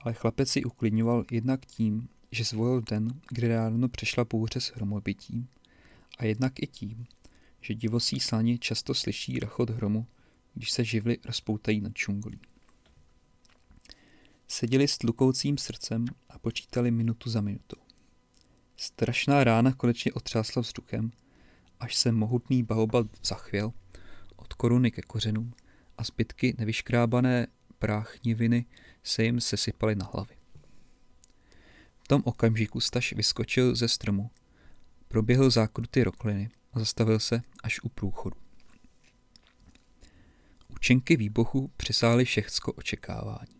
ale 0.00 0.14
chlapec 0.14 0.50
si 0.50 0.64
uklidňoval 0.64 1.24
jednak 1.30 1.66
tím, 1.66 2.08
že 2.30 2.44
zvolil 2.44 2.80
den, 2.80 3.20
kdy 3.30 3.48
ráno 3.48 3.88
přešla 3.88 4.24
bouře 4.24 4.60
s 4.60 4.72
hromobytím 4.72 5.48
a 6.18 6.24
jednak 6.24 6.52
i 6.62 6.66
tím, 6.66 7.06
že 7.60 7.74
divosí 7.74 8.20
slani 8.20 8.58
často 8.58 8.94
slyší 8.94 9.38
rachot 9.38 9.70
hromu, 9.70 10.06
když 10.54 10.70
se 10.70 10.84
živly 10.84 11.18
rozpoutají 11.24 11.80
nad 11.80 11.92
džunglí. 11.92 12.40
Seděli 14.48 14.88
s 14.88 14.98
tlukoucím 14.98 15.58
srdcem 15.58 16.04
a 16.30 16.38
počítali 16.38 16.90
minutu 16.90 17.30
za 17.30 17.40
minutou. 17.40 17.80
Strašná 18.76 19.44
rána 19.44 19.72
konečně 19.72 20.12
otřásla 20.12 20.62
vzduchem, 20.62 21.10
až 21.80 21.96
se 21.96 22.12
mohutný 22.12 22.62
baobab 22.62 23.06
zachvěl 23.24 23.72
od 24.36 24.52
koruny 24.52 24.90
ke 24.90 25.02
kořenům 25.02 25.52
a 25.98 26.04
zbytky 26.04 26.54
nevyškrábané 26.58 27.46
práchniviny 27.78 28.66
se 29.04 29.24
jim 29.24 29.40
sesypaly 29.40 29.94
na 29.94 30.10
hlavy. 30.14 30.36
V 31.98 32.08
tom 32.08 32.22
okamžiku 32.24 32.80
Staš 32.80 33.12
vyskočil 33.12 33.74
ze 33.74 33.88
stromu, 33.88 34.30
proběhl 35.08 35.50
zákruty 35.50 36.04
rokliny 36.04 36.50
a 36.72 36.78
zastavil 36.78 37.20
se 37.20 37.42
až 37.62 37.80
u 37.80 37.88
průchodu. 37.88 38.36
Účinky 40.68 41.16
výbuchu 41.16 41.70
přesáhly 41.76 42.24
všechno 42.24 42.72
očekávání. 42.72 43.55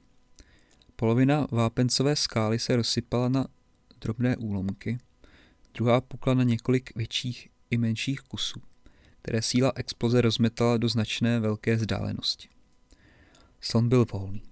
Polovina 0.98 1.46
vápencové 1.50 2.16
skály 2.16 2.58
se 2.58 2.76
rozsypala 2.76 3.28
na 3.28 3.46
drobné 4.00 4.36
úlomky, 4.36 4.98
druhá 5.74 6.00
pukla 6.00 6.34
na 6.34 6.42
několik 6.42 6.96
větších 6.96 7.48
i 7.70 7.78
menších 7.78 8.20
kusů, 8.20 8.62
které 9.22 9.42
síla 9.42 9.72
exploze 9.74 10.20
rozmetala 10.20 10.76
do 10.76 10.88
značné 10.88 11.40
velké 11.40 11.76
vzdálenosti. 11.76 12.48
Slon 13.60 13.88
byl 13.88 14.04
volný. 14.12 14.42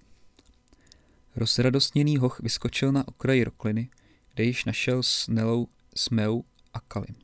Rozradostněný 1.35 2.17
hoch 2.17 2.39
vyskočil 2.39 2.91
na 2.91 3.07
okraj 3.07 3.43
rokliny, 3.43 3.89
kde 4.33 4.43
již 4.43 4.65
našel 4.65 5.03
s 5.03 5.27
Nelou, 5.27 5.67
Smeu 5.95 6.43
a 6.73 6.79
Kalim. 6.79 7.15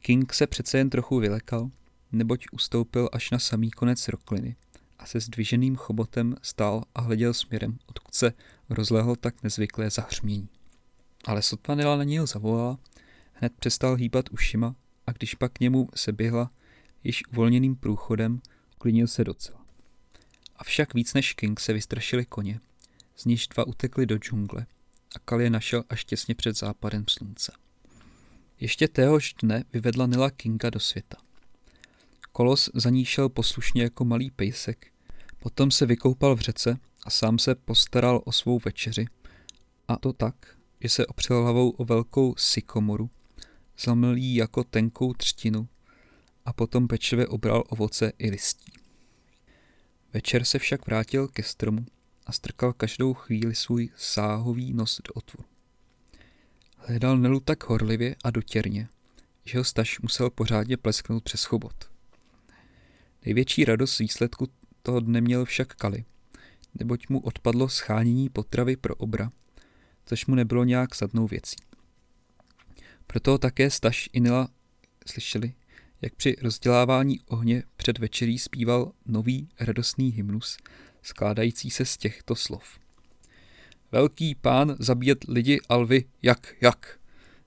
King 0.00 0.34
se 0.34 0.46
přece 0.46 0.78
jen 0.78 0.90
trochu 0.90 1.18
vylekal, 1.18 1.70
neboť 2.12 2.46
ustoupil 2.52 3.08
až 3.12 3.30
na 3.30 3.38
samý 3.38 3.70
konec 3.70 4.08
rokliny 4.08 4.56
a 4.98 5.06
se 5.06 5.20
zdviženým 5.20 5.76
chobotem 5.76 6.36
stál 6.42 6.84
a 6.94 7.00
hleděl 7.00 7.34
směrem, 7.34 7.78
odkud 7.86 8.14
se 8.14 8.32
rozlehl 8.70 9.16
tak 9.16 9.42
nezvyklé 9.42 9.90
zahřmění. 9.90 10.48
Ale 11.24 11.42
sotva 11.42 11.74
Nela 11.74 11.96
na 11.96 12.04
něj 12.04 12.26
zavolala, 12.26 12.78
hned 13.32 13.52
přestal 13.58 13.94
hýbat 13.94 14.24
ušima 14.30 14.74
a 15.06 15.12
když 15.12 15.34
pak 15.34 15.52
k 15.52 15.60
němu 15.60 15.88
se 15.94 16.12
běhla, 16.12 16.50
již 17.04 17.22
uvolněným 17.32 17.76
průchodem, 17.76 18.40
uklidnil 18.76 19.06
se 19.06 19.24
docela. 19.24 19.64
Avšak 20.56 20.94
víc 20.94 21.14
než 21.14 21.32
King 21.32 21.60
se 21.60 21.72
vystrašili 21.72 22.24
koně, 22.24 22.60
z 23.16 23.24
níž 23.24 23.48
dva 23.48 23.66
utekli 23.66 24.06
do 24.06 24.18
džungle 24.18 24.66
a 25.16 25.18
Kal 25.18 25.40
je 25.40 25.50
našel 25.50 25.84
až 25.88 26.04
těsně 26.04 26.34
před 26.34 26.58
západem 26.58 27.04
slunce. 27.08 27.52
Ještě 28.60 28.88
téhož 28.88 29.34
dne 29.42 29.64
vyvedla 29.72 30.06
Nila 30.06 30.30
Kinga 30.30 30.70
do 30.70 30.80
světa. 30.80 31.16
Kolos 32.38 32.70
za 32.74 32.90
ní 32.90 33.04
šel 33.04 33.28
poslušně 33.28 33.82
jako 33.82 34.04
malý 34.04 34.30
pejsek. 34.30 34.86
Potom 35.38 35.70
se 35.70 35.86
vykoupal 35.86 36.36
v 36.36 36.40
řece 36.40 36.76
a 37.04 37.10
sám 37.10 37.38
se 37.38 37.54
postaral 37.54 38.22
o 38.24 38.32
svou 38.32 38.58
večeři. 38.64 39.06
A 39.88 39.96
to 39.96 40.12
tak, 40.12 40.56
že 40.80 40.88
se 40.88 41.06
opřel 41.06 41.42
hlavou 41.42 41.70
o 41.70 41.84
velkou 41.84 42.34
sykomoru, 42.36 43.10
zamil 43.78 44.16
jí 44.16 44.34
jako 44.34 44.64
tenkou 44.64 45.12
třtinu 45.12 45.68
a 46.44 46.52
potom 46.52 46.88
pečlivě 46.88 47.26
obral 47.26 47.64
ovoce 47.68 48.12
i 48.18 48.30
listí. 48.30 48.72
Večer 50.12 50.44
se 50.44 50.58
však 50.58 50.86
vrátil 50.86 51.28
ke 51.28 51.42
stromu 51.42 51.86
a 52.26 52.32
strkal 52.32 52.72
každou 52.72 53.14
chvíli 53.14 53.54
svůj 53.54 53.90
sáhový 53.96 54.72
nos 54.72 55.00
do 55.08 55.12
otvoru. 55.14 55.48
Hledal 56.76 57.18
Nelu 57.18 57.40
tak 57.40 57.68
horlivě 57.68 58.16
a 58.24 58.30
dotěrně, 58.30 58.88
že 59.44 59.58
ho 59.58 59.64
staž 59.64 60.00
musel 60.00 60.30
pořádně 60.30 60.76
plesknout 60.76 61.24
přes 61.24 61.44
chobot. 61.44 61.97
Největší 63.28 63.64
radost 63.64 63.94
z 63.94 63.98
výsledku 63.98 64.48
toho 64.82 65.00
dne 65.00 65.20
měl 65.20 65.44
však 65.44 65.74
Kali, 65.74 66.04
neboť 66.74 67.08
mu 67.08 67.20
odpadlo 67.20 67.68
schánění 67.68 68.28
potravy 68.28 68.76
pro 68.76 68.94
obra, 68.94 69.32
což 70.06 70.26
mu 70.26 70.34
nebylo 70.34 70.64
nějak 70.64 70.94
sadnou 70.94 71.26
věcí. 71.26 71.56
Proto 73.06 73.38
také 73.38 73.70
Staš 73.70 74.10
i 74.12 74.20
Nila 74.20 74.48
slyšeli, 75.06 75.52
jak 76.02 76.14
při 76.14 76.36
rozdělávání 76.42 77.20
ohně 77.26 77.62
před 77.76 77.98
večerí 77.98 78.38
zpíval 78.38 78.92
nový 79.06 79.48
radostný 79.60 80.08
hymnus, 80.08 80.56
skládající 81.02 81.70
se 81.70 81.84
z 81.84 81.96
těchto 81.96 82.36
slov. 82.36 82.78
Velký 83.92 84.34
pán 84.34 84.76
zabíjet 84.78 85.24
lidi 85.28 85.60
alvy, 85.68 86.04
jak, 86.22 86.54
jak. 86.60 86.98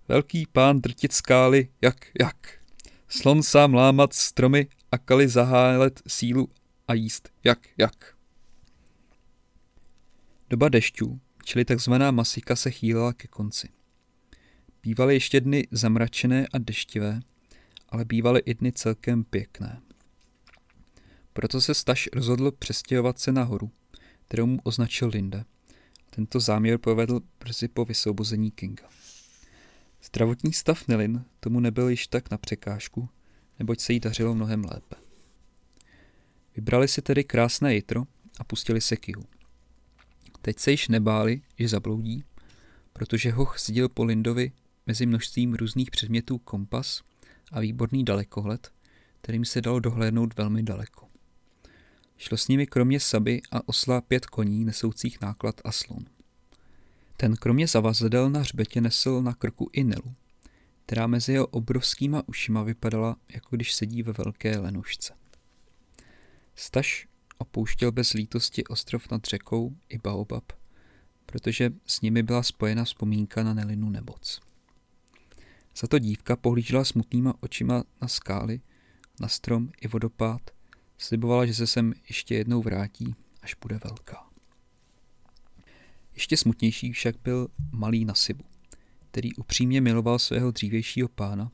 Velký 0.07 0.45
pán 0.51 0.81
drtit 0.81 1.13
skály, 1.13 1.67
jak, 1.81 2.05
jak. 2.19 2.59
Slon 3.07 3.43
sám 3.43 3.73
lámat 3.73 4.13
stromy 4.13 4.67
a 4.91 4.97
kali 4.97 5.27
zahálet 5.27 6.01
sílu 6.07 6.49
a 6.87 6.93
jíst, 6.93 7.29
jak, 7.43 7.59
jak. 7.77 8.15
Doba 10.49 10.69
dešťů, 10.69 11.19
čili 11.43 11.65
takzvaná 11.65 12.11
masika, 12.11 12.55
se 12.55 12.71
chýlila 12.71 13.13
ke 13.13 13.27
konci. 13.27 13.69
Bývaly 14.83 15.13
ještě 15.13 15.41
dny 15.41 15.67
zamračené 15.71 16.47
a 16.53 16.57
deštivé, 16.57 17.19
ale 17.89 18.05
bývaly 18.05 18.41
i 18.45 18.53
dny 18.53 18.71
celkem 18.71 19.23
pěkné. 19.23 19.81
Proto 21.33 21.61
se 21.61 21.73
Staš 21.73 22.09
rozhodl 22.13 22.51
přestěhovat 22.51 23.19
se 23.19 23.31
nahoru, 23.31 23.71
kterou 24.27 24.45
mu 24.45 24.59
označil 24.63 25.07
Linde. 25.07 25.45
Tento 26.09 26.39
záměr 26.39 26.77
povedl 26.77 27.19
brzy 27.39 27.67
po 27.67 27.85
vysvobození 27.85 28.51
Kinga. 28.51 28.89
Zdravotní 30.03 30.53
stav 30.53 30.87
Nelin 30.87 31.25
tomu 31.39 31.59
nebyl 31.59 31.89
již 31.89 32.07
tak 32.07 32.31
na 32.31 32.37
překážku, 32.37 33.09
neboť 33.61 33.79
se 33.79 33.93
jí 33.93 33.99
dařilo 33.99 34.35
mnohem 34.35 34.63
lépe. 34.63 34.95
Vybrali 36.55 36.87
si 36.87 37.01
tedy 37.01 37.23
krásné 37.23 37.75
jitro 37.75 38.03
a 38.39 38.43
pustili 38.43 38.81
se 38.81 38.97
k 38.97 39.07
jihu. 39.07 39.23
Teď 40.41 40.59
se 40.59 40.71
již 40.71 40.87
nebáli, 40.87 41.41
že 41.59 41.67
zabloudí, 41.67 42.23
protože 42.93 43.31
Hoch 43.31 43.59
zděl 43.59 43.89
po 43.89 44.03
Lindovi 44.03 44.51
mezi 44.87 45.05
množstvím 45.05 45.53
různých 45.53 45.91
předmětů 45.91 46.37
kompas 46.37 47.01
a 47.51 47.59
výborný 47.59 48.05
dalekohled, 48.05 48.71
kterým 49.21 49.45
se 49.45 49.61
dalo 49.61 49.79
dohlédnout 49.79 50.37
velmi 50.37 50.63
daleko. 50.63 51.07
Šlo 52.17 52.37
s 52.37 52.47
nimi 52.47 52.67
kromě 52.67 52.99
Saby 52.99 53.41
a 53.51 53.69
osla 53.69 54.01
pět 54.01 54.25
koní 54.25 54.65
nesoucích 54.65 55.21
náklad 55.21 55.61
a 55.63 55.71
slon. 55.71 56.05
Ten 57.17 57.35
kromě 57.35 57.67
zavazadel 57.67 58.29
na 58.29 58.39
hřbetě 58.39 58.81
nesl 58.81 59.21
na 59.21 59.33
krku 59.33 59.69
i 59.73 59.83
Nelu, 59.83 60.15
která 60.85 61.07
mezi 61.07 61.33
jeho 61.33 61.47
obrovskýma 61.47 62.23
ušima 62.27 62.63
vypadala, 62.63 63.15
jako 63.29 63.55
když 63.55 63.73
sedí 63.73 64.03
ve 64.03 64.13
velké 64.13 64.59
lenušce. 64.59 65.13
Staš 66.55 67.07
opouštěl 67.37 67.91
bez 67.91 68.13
lítosti 68.13 68.63
ostrov 68.63 69.11
nad 69.11 69.23
řekou 69.23 69.75
i 69.89 69.97
Baobab, 69.97 70.51
protože 71.25 71.71
s 71.85 72.01
nimi 72.01 72.23
byla 72.23 72.43
spojena 72.43 72.83
vzpomínka 72.83 73.43
na 73.43 73.53
Nelinu 73.53 73.89
nemoc. 73.89 74.41
Za 75.75 75.87
to 75.87 75.99
dívka 75.99 76.35
pohlížela 76.35 76.85
smutnýma 76.85 77.33
očima 77.39 77.83
na 78.01 78.07
skály, 78.07 78.61
na 79.19 79.27
strom 79.27 79.71
i 79.81 79.87
vodopád, 79.87 80.41
slibovala, 80.97 81.45
že 81.45 81.53
se 81.53 81.67
sem 81.67 81.93
ještě 82.07 82.35
jednou 82.35 82.61
vrátí, 82.61 83.15
až 83.41 83.55
bude 83.61 83.79
velká. 83.83 84.29
Ještě 86.13 86.37
smutnější 86.37 86.91
však 86.91 87.15
byl 87.23 87.47
malý 87.71 88.05
Nasibu, 88.05 88.43
který 89.11 89.33
upřímně 89.35 89.81
miloval 89.81 90.19
svého 90.19 90.51
dřívějšího 90.51 91.07
pána 91.07 91.51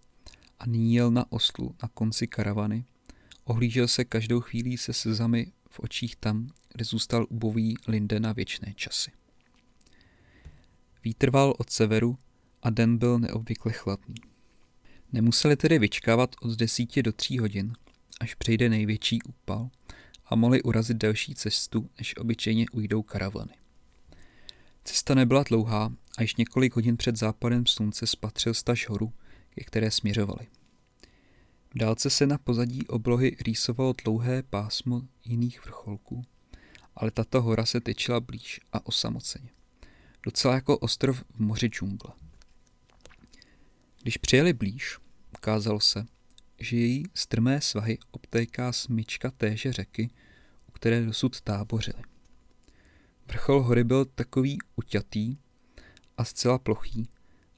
a 0.59 0.65
nyní 0.65 0.95
jel 0.95 1.11
na 1.11 1.31
oslu 1.31 1.75
na 1.83 1.89
konci 1.93 2.27
karavany, 2.27 2.85
ohlížel 3.43 3.87
se 3.87 4.05
každou 4.05 4.39
chvílí 4.39 4.77
se 4.77 4.93
slzami 4.93 5.51
v 5.69 5.79
očích 5.79 6.15
tam, 6.15 6.49
kde 6.73 6.85
zůstal 6.85 7.25
ubový 7.29 7.77
Linde 7.87 8.19
na 8.19 8.33
věčné 8.33 8.73
časy. 8.75 9.11
Výtrval 11.03 11.53
od 11.57 11.69
severu 11.69 12.17
a 12.61 12.69
den 12.69 12.97
byl 12.97 13.19
neobvykle 13.19 13.71
chladný. 13.71 14.15
Nemuseli 15.13 15.55
tedy 15.55 15.79
vyčkávat 15.79 16.35
od 16.41 16.57
desíti 16.57 17.03
do 17.03 17.11
tří 17.11 17.39
hodin, 17.39 17.73
až 18.19 18.35
přijde 18.35 18.69
největší 18.69 19.21
úpal 19.21 19.69
a 20.25 20.35
mohli 20.35 20.63
urazit 20.63 20.97
delší 20.97 21.35
cestu, 21.35 21.89
než 21.97 22.17
obyčejně 22.17 22.65
ujdou 22.71 23.01
karavany. 23.03 23.53
Cesta 24.83 25.15
nebyla 25.15 25.43
dlouhá 25.43 25.93
a 26.17 26.21
již 26.21 26.35
několik 26.35 26.75
hodin 26.75 26.97
před 26.97 27.15
západem 27.15 27.65
slunce 27.65 28.07
spatřil 28.07 28.53
staž 28.53 28.89
horu, 28.89 29.13
ke 29.49 29.63
které 29.63 29.91
směřovali. 29.91 30.47
V 31.73 31.77
dálce 31.77 32.09
se 32.09 32.27
na 32.27 32.37
pozadí 32.37 32.87
oblohy 32.87 33.37
rýsovalo 33.45 33.93
dlouhé 34.03 34.43
pásmo 34.43 35.01
jiných 35.25 35.65
vrcholků, 35.65 36.25
ale 36.95 37.11
tato 37.11 37.41
hora 37.41 37.65
se 37.65 37.81
tyčila 37.81 38.19
blíž 38.19 38.59
a 38.73 38.87
osamoceně. 38.87 39.49
Docela 40.23 40.53
jako 40.53 40.77
ostrov 40.77 41.23
v 41.35 41.39
moři 41.39 41.67
džungle. 41.67 42.11
Když 44.01 44.17
přijeli 44.17 44.53
blíž, 44.53 44.97
ukázalo 45.37 45.79
se, 45.79 46.05
že 46.59 46.77
její 46.77 47.03
strmé 47.13 47.61
svahy 47.61 47.97
obtéká 48.11 48.73
smyčka 48.73 49.31
téže 49.31 49.73
řeky, 49.73 50.09
u 50.67 50.71
které 50.71 51.05
dosud 51.05 51.41
tábořili. 51.41 52.03
Vrchol 53.27 53.63
hory 53.63 53.83
byl 53.83 54.05
takový 54.05 54.57
uťatý 54.75 55.37
a 56.17 56.23
zcela 56.23 56.59
plochý 56.59 57.09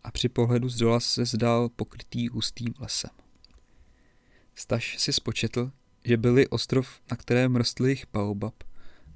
a 0.03 0.11
při 0.11 0.29
pohledu 0.29 0.69
z 0.69 0.77
dola 0.77 0.99
se 0.99 1.25
zdál 1.25 1.69
pokrytý 1.69 2.27
hustým 2.27 2.73
lesem. 2.79 3.11
Staš 4.55 4.97
si 4.99 5.13
spočetl, 5.13 5.71
že 6.05 6.17
byli 6.17 6.47
ostrov, 6.47 7.01
na 7.11 7.17
kterém 7.17 7.55
rostl 7.55 7.87
jich 7.87 8.05
baobab, 8.13 8.53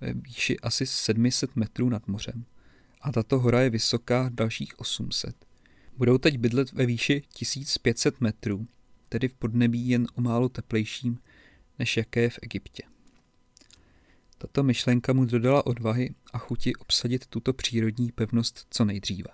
ve 0.02 0.14
výši 0.14 0.60
asi 0.60 0.86
700 0.86 1.56
metrů 1.56 1.90
nad 1.90 2.08
mořem 2.08 2.46
a 3.02 3.12
tato 3.12 3.40
hora 3.40 3.62
je 3.62 3.70
vysoká 3.70 4.30
dalších 4.34 4.80
800. 4.80 5.36
Budou 5.98 6.18
teď 6.18 6.38
bydlet 6.38 6.72
ve 6.72 6.86
výši 6.86 7.24
1500 7.34 8.22
metrů, 8.22 8.68
tedy 9.10 9.28
v 9.28 9.34
podnebí 9.34 9.90
jen 9.90 10.08
o 10.16 10.22
málo 10.22 10.50
teplejším, 10.50 11.20
než 11.80 11.98
jaké 11.98 12.22
je 12.22 12.30
v 12.30 12.40
Egyptě. 12.42 12.84
Tato 14.44 14.64
myšlenka 14.64 15.14
mu 15.14 15.26
dodala 15.26 15.66
odvahy 15.66 16.16
a 16.34 16.38
chuti 16.38 16.76
obsadit 16.76 17.26
tuto 17.28 17.54
přírodní 17.54 18.12
pevnost 18.12 18.68
co 18.70 18.86
nejdříve. 18.86 19.30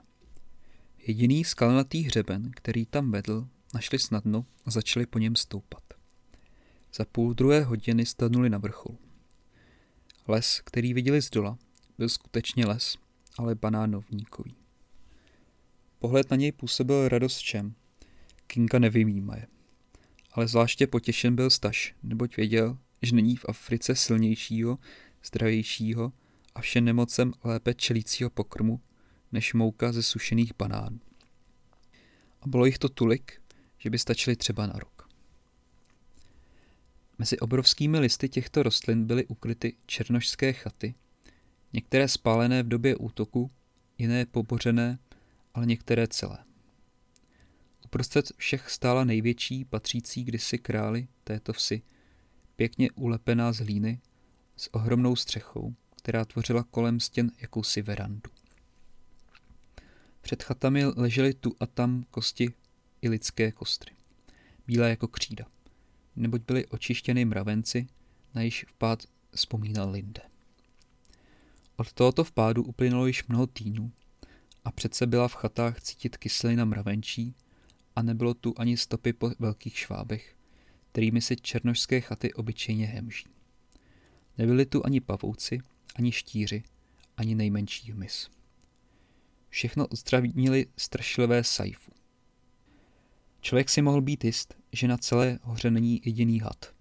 Jediný 0.98 1.44
skalnatý 1.44 2.02
hřeben, 2.04 2.52
který 2.56 2.86
tam 2.86 3.12
vedl, 3.12 3.48
našli 3.74 4.00
snadno 4.00 4.46
a 4.66 4.72
začali 4.72 5.06
po 5.06 5.20
něm 5.20 5.36
stoupat. 5.36 5.84
Za 6.94 7.06
půl 7.06 7.34
druhé 7.34 7.64
hodiny 7.64 8.06
stanuli 8.06 8.50
na 8.50 8.58
vrcholu. 8.58 8.98
Les, 10.28 10.62
který 10.66 10.94
viděli 10.94 11.22
z 11.22 11.30
dola, 11.30 11.58
byl 11.98 12.10
skutečně 12.10 12.66
les, 12.66 12.98
ale 13.38 13.56
banánovníkový. 13.56 14.56
Pohled 16.00 16.32
na 16.32 16.38
něj 16.38 16.52
působil 16.52 17.08
radost 17.08 17.40
čem. 17.40 17.74
Kinga 18.48 18.80
nevymýmaje. 18.80 19.48
Ale 20.32 20.48
zvláště 20.48 20.88
potěšen 20.88 21.36
byl 21.36 21.50
Staš, 21.50 21.96
neboť 22.04 22.38
věděl, 22.38 22.78
že 23.02 23.16
není 23.16 23.36
v 23.36 23.46
Africe 23.50 23.96
silnějšího, 23.96 24.80
zdravějšího 25.26 26.14
a 26.56 26.62
všem 26.62 26.86
nemocem 26.86 27.34
lépe 27.44 27.74
čelícího 27.74 28.30
pokrmu, 28.30 28.82
než 29.32 29.54
mouka 29.54 29.92
ze 29.92 30.04
sušených 30.04 30.52
banánů. 30.58 31.00
A 32.42 32.48
bylo 32.48 32.66
jich 32.66 32.78
to 32.78 32.90
tolik, 32.90 33.42
že 33.78 33.90
by 33.90 34.00
stačili 34.00 34.36
třeba 34.36 34.68
na 34.68 34.74
rok. 34.74 35.10
Mezi 37.18 37.40
obrovskými 37.40 38.00
listy 38.00 38.30
těchto 38.30 38.64
rostlin 38.64 39.06
byly 39.06 39.26
ukryty 39.26 39.76
černošské 39.86 40.54
chaty, 40.54 40.96
některé 41.74 42.08
spálené 42.08 42.64
v 42.64 42.68
době 42.68 42.96
útoku, 42.96 43.52
jiné 43.98 44.26
pobořené 44.26 45.00
ale 45.54 45.66
některé 45.66 46.08
celé. 46.08 46.38
Uprostřed 47.86 48.32
všech 48.38 48.70
stála 48.70 49.04
největší, 49.04 49.66
patřící 49.66 50.24
kdysi 50.24 50.58
králi 50.58 51.08
této 51.24 51.54
vsi, 51.54 51.82
pěkně 52.60 52.92
ulepená 52.92 53.52
z 53.52 53.58
hlíny, 53.58 54.00
s 54.58 54.74
ohromnou 54.74 55.16
střechou, 55.16 55.76
která 55.96 56.26
tvořila 56.26 56.64
kolem 56.64 57.00
stěn 57.00 57.32
jakousi 57.42 57.82
verandu. 57.82 58.32
Před 60.22 60.44
chatami 60.44 60.86
ležely 60.86 61.34
tu 61.34 61.56
a 61.60 61.66
tam 61.66 62.06
kosti 62.12 62.54
i 63.02 63.10
lidské 63.10 63.52
kostry, 63.52 63.92
bílé 64.68 64.90
jako 64.90 65.08
křída. 65.08 65.46
neboť 66.16 66.42
byly 66.42 66.68
očištěny 66.68 67.26
mravenci, 67.26 67.88
na 68.36 68.42
již 68.42 68.66
vpád 68.70 69.04
vzpomínal 69.36 69.92
Linde. 69.92 70.22
Od 71.76 71.94
tohoto 71.94 72.24
vpádu 72.24 72.64
uplynulo 72.64 73.08
již 73.08 73.28
mnoho 73.28 73.48
týdnů 73.48 73.92
a 74.66 74.72
přece 74.72 75.08
byla 75.08 75.28
v 75.28 75.36
chatách 75.36 75.82
cítit 75.82 76.18
kyselina 76.18 76.66
mravenčí 76.66 77.36
a 77.96 78.02
nebylo 78.02 78.34
tu 78.34 78.54
ani 78.58 78.78
stopy 78.78 79.14
po 79.14 79.32
velkých 79.40 79.78
švábech, 79.78 80.39
kterými 80.92 81.22
si 81.22 81.36
černožské 81.36 82.02
chaty 82.02 82.34
obyčejně 82.34 82.86
hemží. 82.86 83.26
Nebyli 84.38 84.66
tu 84.66 84.86
ani 84.86 85.02
pavouci, 85.02 85.60
ani 85.96 86.12
štíři, 86.12 86.64
ani 87.18 87.36
nejmenší 87.36 87.92
hmyz. 87.92 88.30
Všechno 89.50 89.88
odstravnili 89.88 90.68
strašlivé 90.78 91.44
sajfu. 91.44 91.92
Člověk 93.42 93.70
si 93.70 93.82
mohl 93.82 94.02
být 94.02 94.24
jist, 94.24 94.58
že 94.74 94.88
na 94.88 94.98
celé 94.98 95.40
hoře 95.44 95.72
není 95.72 96.02
jediný 96.06 96.40
had, 96.40 96.74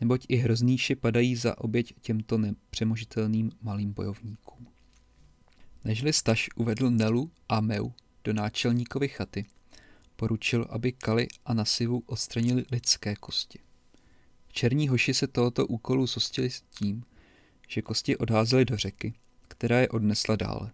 neboť 0.00 0.26
i 0.28 0.36
hrozníši 0.36 0.94
padají 0.94 1.36
za 1.36 1.58
oběť 1.58 1.94
těmto 2.00 2.38
nepřemožitelným 2.38 3.52
malým 3.62 3.92
bojovníkům. 3.92 4.66
Nežli 5.84 6.12
Staš 6.12 6.48
uvedl 6.56 6.90
Nelu 6.90 7.30
a 7.48 7.60
Meu 7.60 7.92
do 8.24 8.32
náčelníkovy 8.32 9.08
chaty, 9.08 9.46
poručil, 10.16 10.66
aby 10.70 10.92
Kali 10.92 11.26
a 11.44 11.54
Nasivu 11.54 12.02
odstranili 12.06 12.64
lidské 12.70 13.16
kosti. 13.16 13.58
Černí 14.48 14.88
hoši 14.88 15.14
se 15.14 15.26
tohoto 15.26 15.66
úkolu 15.66 16.06
zostili 16.06 16.50
s 16.50 16.60
tím, 16.60 17.04
že 17.68 17.82
kosti 17.82 18.16
odházeli 18.16 18.64
do 18.64 18.76
řeky, 18.76 19.14
která 19.48 19.80
je 19.80 19.88
odnesla 19.88 20.36
dále. 20.36 20.70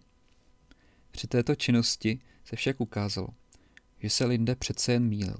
Při 1.11 1.27
této 1.27 1.55
činnosti 1.55 2.19
se 2.45 2.55
však 2.55 2.81
ukázalo, 2.81 3.27
že 3.99 4.09
se 4.09 4.25
Linde 4.25 4.55
přece 4.55 4.93
jen 4.93 5.03
mýlil, 5.03 5.37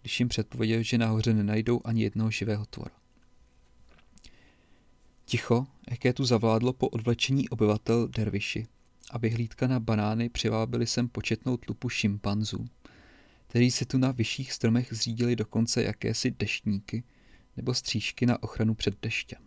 když 0.00 0.20
jim 0.20 0.28
předpověděl, 0.28 0.82
že 0.82 0.98
nahoře 0.98 1.34
nenajdou 1.34 1.80
ani 1.84 2.02
jednoho 2.02 2.30
živého 2.30 2.66
tvora. 2.66 2.94
Ticho, 5.24 5.66
jaké 5.90 6.12
tu 6.12 6.24
zavládlo 6.24 6.72
po 6.72 6.88
odvlečení 6.88 7.48
obyvatel 7.48 8.08
derviši, 8.08 8.66
a 9.10 9.18
vyhlídka 9.18 9.66
na 9.66 9.80
banány 9.80 10.28
přivábili 10.28 10.86
sem 10.86 11.08
početnou 11.08 11.56
tlupu 11.56 11.88
šimpanzů, 11.88 12.66
kteří 13.52 13.70
si 13.70 13.86
tu 13.86 13.98
na 13.98 14.12
vyšších 14.12 14.52
stromech 14.52 14.88
zřídili 14.90 15.36
dokonce 15.36 15.82
jakési 15.82 16.30
deštníky 16.30 17.04
nebo 17.56 17.74
střížky 17.74 18.26
na 18.26 18.42
ochranu 18.42 18.74
před 18.74 19.00
deštěm. 19.02 19.38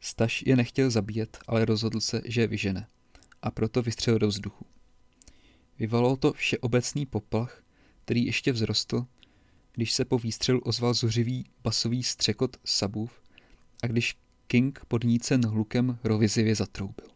Staš 0.00 0.42
je 0.46 0.56
nechtěl 0.56 0.90
zabíjet, 0.90 1.38
ale 1.46 1.64
rozhodl 1.64 2.00
se, 2.00 2.22
že 2.24 2.40
je 2.40 2.46
vyžene 2.46 2.86
a 3.42 3.50
proto 3.50 3.82
vystřelil 3.82 4.18
do 4.18 4.28
vzduchu. 4.28 4.66
Vyvolalo 5.78 6.16
to 6.16 6.32
všeobecný 6.32 7.06
poplach, 7.06 7.62
který 8.04 8.26
ještě 8.26 8.52
vzrostl, 8.52 9.06
když 9.72 9.92
se 9.92 10.04
po 10.04 10.18
výstřelu 10.18 10.60
ozval 10.60 10.94
zuřivý 10.94 11.44
basový 11.62 12.02
střekot 12.02 12.56
sabův 12.64 13.22
a 13.82 13.86
když 13.86 14.16
King 14.46 14.84
podnícen 14.88 15.46
hlukem 15.46 15.98
rovizivě 16.04 16.54
zatroubil. 16.54 17.15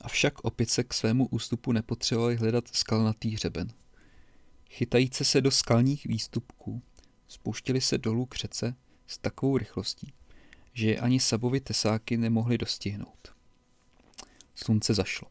Avšak 0.00 0.44
opice 0.44 0.84
k 0.84 0.94
svému 0.94 1.26
ústupu 1.26 1.72
nepotřebovali 1.72 2.36
hledat 2.36 2.68
skalnatý 2.72 3.30
hřeben. 3.30 3.72
Chytajíce 4.70 5.24
se 5.24 5.40
do 5.40 5.50
skalních 5.50 6.04
výstupků, 6.04 6.82
spouštěli 7.28 7.80
se 7.80 7.98
dolů 7.98 8.26
k 8.26 8.34
řece 8.34 8.74
s 9.06 9.18
takovou 9.18 9.58
rychlostí, 9.58 10.12
že 10.72 10.90
je 10.90 11.00
ani 11.00 11.20
sabovi 11.20 11.60
tesáky 11.60 12.16
nemohli 12.16 12.58
dostihnout. 12.58 13.34
Slunce 14.54 14.94
zašlo. 14.94 15.28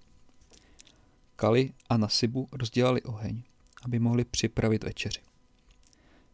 Kali 1.35 1.73
a 1.89 1.97
Nasibu 1.97 2.49
rozdělali 2.51 3.01
oheň, 3.01 3.43
aby 3.81 3.99
mohli 3.99 4.25
připravit 4.25 4.83
večeři. 4.83 5.21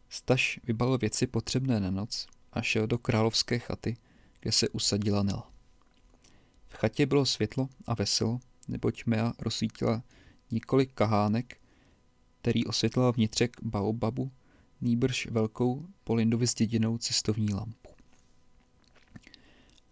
Staš 0.08 0.60
vybalil 0.64 0.98
věci 0.98 1.26
potřebné 1.26 1.80
na 1.80 1.90
noc 1.90 2.26
a 2.52 2.62
šel 2.62 2.86
do 2.86 2.98
královské 2.98 3.58
chaty, 3.58 3.96
kde 4.40 4.52
se 4.52 4.68
usadila 4.68 5.22
Nela. 5.22 5.51
Chatě 6.82 7.06
bylo 7.06 7.26
světlo 7.26 7.68
a 7.86 7.94
veselo, 7.94 8.40
neboť 8.68 9.04
Mea 9.06 9.32
rozsvítila 9.38 10.02
několik 10.50 10.92
kahánek, 10.92 11.60
který 12.40 12.66
osvětlila 12.66 13.10
vnitřek 13.10 13.56
baobabu, 13.62 14.32
nýbrž 14.80 15.26
velkou 15.26 15.86
Polindovi 16.04 16.46
zděděnou 16.46 16.98
cestovní 16.98 17.54
lampu. 17.54 17.90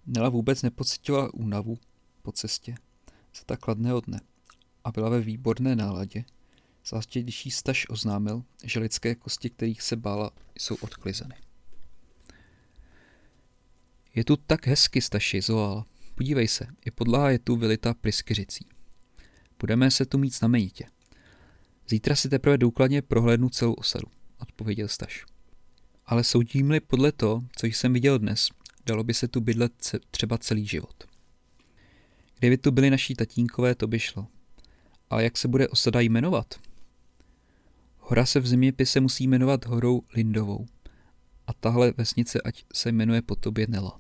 Nela 0.06 0.28
vůbec 0.28 0.62
nepocitovala 0.62 1.34
únavu 1.34 1.78
po 2.22 2.32
cestě 2.32 2.74
za 3.36 3.42
tak 3.46 3.60
kladného 3.60 4.00
dne 4.00 4.20
a 4.84 4.92
byla 4.92 5.08
ve 5.08 5.20
výborné 5.20 5.76
náladě, 5.76 6.24
zvláště 6.86 7.22
když 7.22 7.46
jí 7.46 7.50
Staš 7.50 7.86
oznámil, 7.88 8.44
že 8.64 8.80
lidské 8.80 9.14
kosti, 9.14 9.50
kterých 9.50 9.82
se 9.82 9.96
bála, 9.96 10.30
jsou 10.58 10.74
odklizeny. 10.74 11.34
Je 14.14 14.24
tu 14.24 14.36
tak 14.36 14.66
hezky, 14.66 15.00
Staši, 15.00 15.40
zoal. 15.40 15.84
Podívej 16.20 16.48
se, 16.48 16.66
i 16.86 16.90
podlaha 16.90 17.30
je 17.30 17.38
tu 17.38 17.56
vylita 17.56 17.94
pryskyřicí. 17.94 18.66
Budeme 19.58 19.90
se 19.90 20.06
tu 20.06 20.18
mít 20.18 20.34
znamenitě. 20.34 20.84
Zítra 21.88 22.16
si 22.16 22.28
teprve 22.28 22.58
důkladně 22.58 23.02
prohlédnu 23.02 23.48
celou 23.48 23.72
osadu, 23.72 24.06
odpověděl 24.38 24.88
Staš. 24.88 25.24
Ale 26.06 26.24
soudím-li 26.24 26.80
podle 26.80 27.12
toho, 27.12 27.42
co 27.56 27.66
jsem 27.66 27.92
viděl 27.92 28.18
dnes, 28.18 28.48
dalo 28.86 29.04
by 29.04 29.14
se 29.14 29.28
tu 29.28 29.40
bydlet 29.40 29.94
třeba 30.10 30.38
celý 30.38 30.66
život. 30.66 31.04
Kdyby 32.38 32.58
tu 32.58 32.70
byli 32.70 32.90
naší 32.90 33.14
tatínkové, 33.14 33.74
to 33.74 33.86
by 33.86 33.98
šlo. 33.98 34.26
Ale 35.10 35.24
jak 35.24 35.38
se 35.38 35.48
bude 35.48 35.68
osada 35.68 36.00
jmenovat? 36.00 36.54
Hora 37.98 38.26
se 38.26 38.40
v 38.40 38.46
zeměpise 38.46 39.00
musí 39.00 39.26
jmenovat 39.26 39.66
horou 39.66 40.02
Lindovou. 40.14 40.66
A 41.46 41.52
tahle 41.52 41.92
vesnice 41.96 42.40
ať 42.40 42.64
se 42.74 42.92
jmenuje 42.92 43.22
po 43.22 43.36
tobě 43.36 43.66
Nela. 43.68 43.99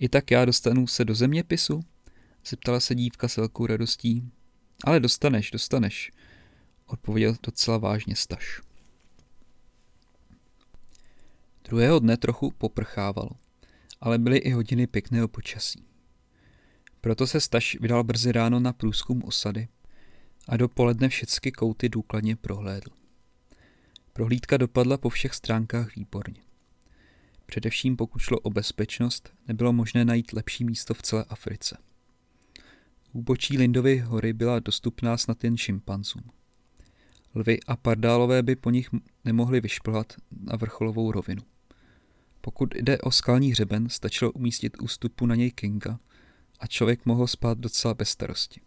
I 0.00 0.08
tak 0.08 0.30
já 0.30 0.44
dostanu 0.44 0.86
se 0.86 1.04
do 1.04 1.14
zeměpisu? 1.14 1.80
Zeptala 2.46 2.80
se 2.80 2.94
dívka 2.94 3.28
s 3.28 3.36
velkou 3.36 3.66
radostí. 3.66 4.30
Ale 4.84 5.00
dostaneš, 5.00 5.50
dostaneš, 5.50 6.12
odpověděl 6.86 7.36
docela 7.42 7.78
vážně 7.78 8.16
Staš. 8.16 8.60
Druhého 11.64 11.98
dne 11.98 12.16
trochu 12.16 12.50
poprchávalo, 12.50 13.30
ale 14.00 14.18
byly 14.18 14.36
i 14.36 14.50
hodiny 14.50 14.86
pěkného 14.86 15.28
počasí. 15.28 15.84
Proto 17.00 17.26
se 17.26 17.40
Staš 17.40 17.76
vydal 17.80 18.04
brzy 18.04 18.32
ráno 18.32 18.60
na 18.60 18.72
průzkum 18.72 19.22
osady 19.24 19.68
a 20.48 20.56
dopoledne 20.56 21.08
všechny 21.08 21.52
kouty 21.52 21.88
důkladně 21.88 22.36
prohlédl. 22.36 22.90
Prohlídka 24.12 24.56
dopadla 24.56 24.96
po 24.96 25.08
všech 25.08 25.34
stránkách 25.34 25.96
výborně. 25.96 26.49
Především 27.50 27.96
pokud 27.96 28.18
šlo 28.18 28.38
o 28.40 28.50
bezpečnost, 28.50 29.32
nebylo 29.48 29.72
možné 29.72 30.04
najít 30.04 30.32
lepší 30.32 30.64
místo 30.64 30.94
v 30.94 31.02
celé 31.02 31.24
Africe. 31.24 31.78
Úbočí 33.12 33.58
Lindovy 33.58 33.98
hory 33.98 34.32
byla 34.32 34.58
dostupná 34.58 35.16
snad 35.16 35.44
jen 35.44 35.56
šimpanzům. 35.56 36.22
Lvy 37.34 37.60
a 37.66 37.76
pardálové 37.76 38.42
by 38.42 38.56
po 38.56 38.70
nich 38.70 38.88
nemohli 39.24 39.60
vyšplhat 39.60 40.12
na 40.40 40.56
vrcholovou 40.56 41.12
rovinu. 41.12 41.42
Pokud 42.40 42.74
jde 42.74 42.98
o 42.98 43.10
skalní 43.10 43.50
hřeben, 43.50 43.88
stačilo 43.88 44.32
umístit 44.32 44.82
ústupu 44.82 45.26
na 45.26 45.34
něj 45.34 45.50
Kinga 45.50 45.98
a 46.60 46.66
člověk 46.66 47.06
mohl 47.06 47.26
spát 47.26 47.58
docela 47.58 47.94
bez 47.94 48.08
starosti. 48.08 48.60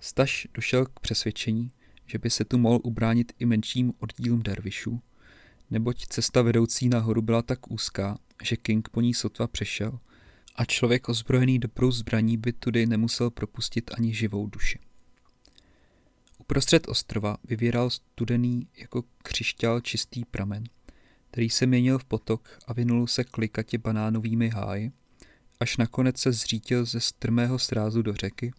Staš 0.00 0.48
došel 0.54 0.86
k 0.86 1.00
přesvědčení, 1.00 1.72
že 2.06 2.18
by 2.18 2.30
se 2.30 2.44
tu 2.44 2.58
mohl 2.58 2.80
ubránit 2.82 3.32
i 3.38 3.46
menším 3.46 3.92
oddílům 3.98 4.42
dervišů, 4.42 5.00
neboť 5.70 6.06
cesta 6.06 6.42
vedoucí 6.42 6.88
nahoru 6.88 7.22
byla 7.22 7.42
tak 7.42 7.70
úzká, 7.70 8.18
že 8.42 8.56
King 8.56 8.88
po 8.88 9.00
ní 9.00 9.14
sotva 9.14 9.46
přešel 9.46 9.98
a 10.56 10.64
člověk 10.64 11.08
ozbrojený 11.08 11.58
dobrou 11.58 11.90
zbraní 11.90 12.36
by 12.36 12.52
tudy 12.52 12.86
nemusel 12.86 13.30
propustit 13.30 13.90
ani 13.98 14.14
živou 14.14 14.46
duši. 14.46 14.78
Uprostřed 16.38 16.88
ostrova 16.88 17.36
vyvíral 17.44 17.90
studený 17.90 18.68
jako 18.76 19.04
křišťál 19.22 19.80
čistý 19.80 20.24
pramen, 20.24 20.64
který 21.30 21.50
se 21.50 21.66
měnil 21.66 21.98
v 21.98 22.04
potok 22.04 22.58
a 22.66 22.72
vynul 22.72 23.06
se 23.06 23.24
klikatě 23.24 23.78
banánovými 23.78 24.48
háji, 24.48 24.92
až 25.60 25.76
nakonec 25.76 26.18
se 26.18 26.32
zřítil 26.32 26.84
ze 26.84 27.00
strmého 27.00 27.58
srázu 27.58 28.02
do 28.02 28.14
řeky 28.14 28.52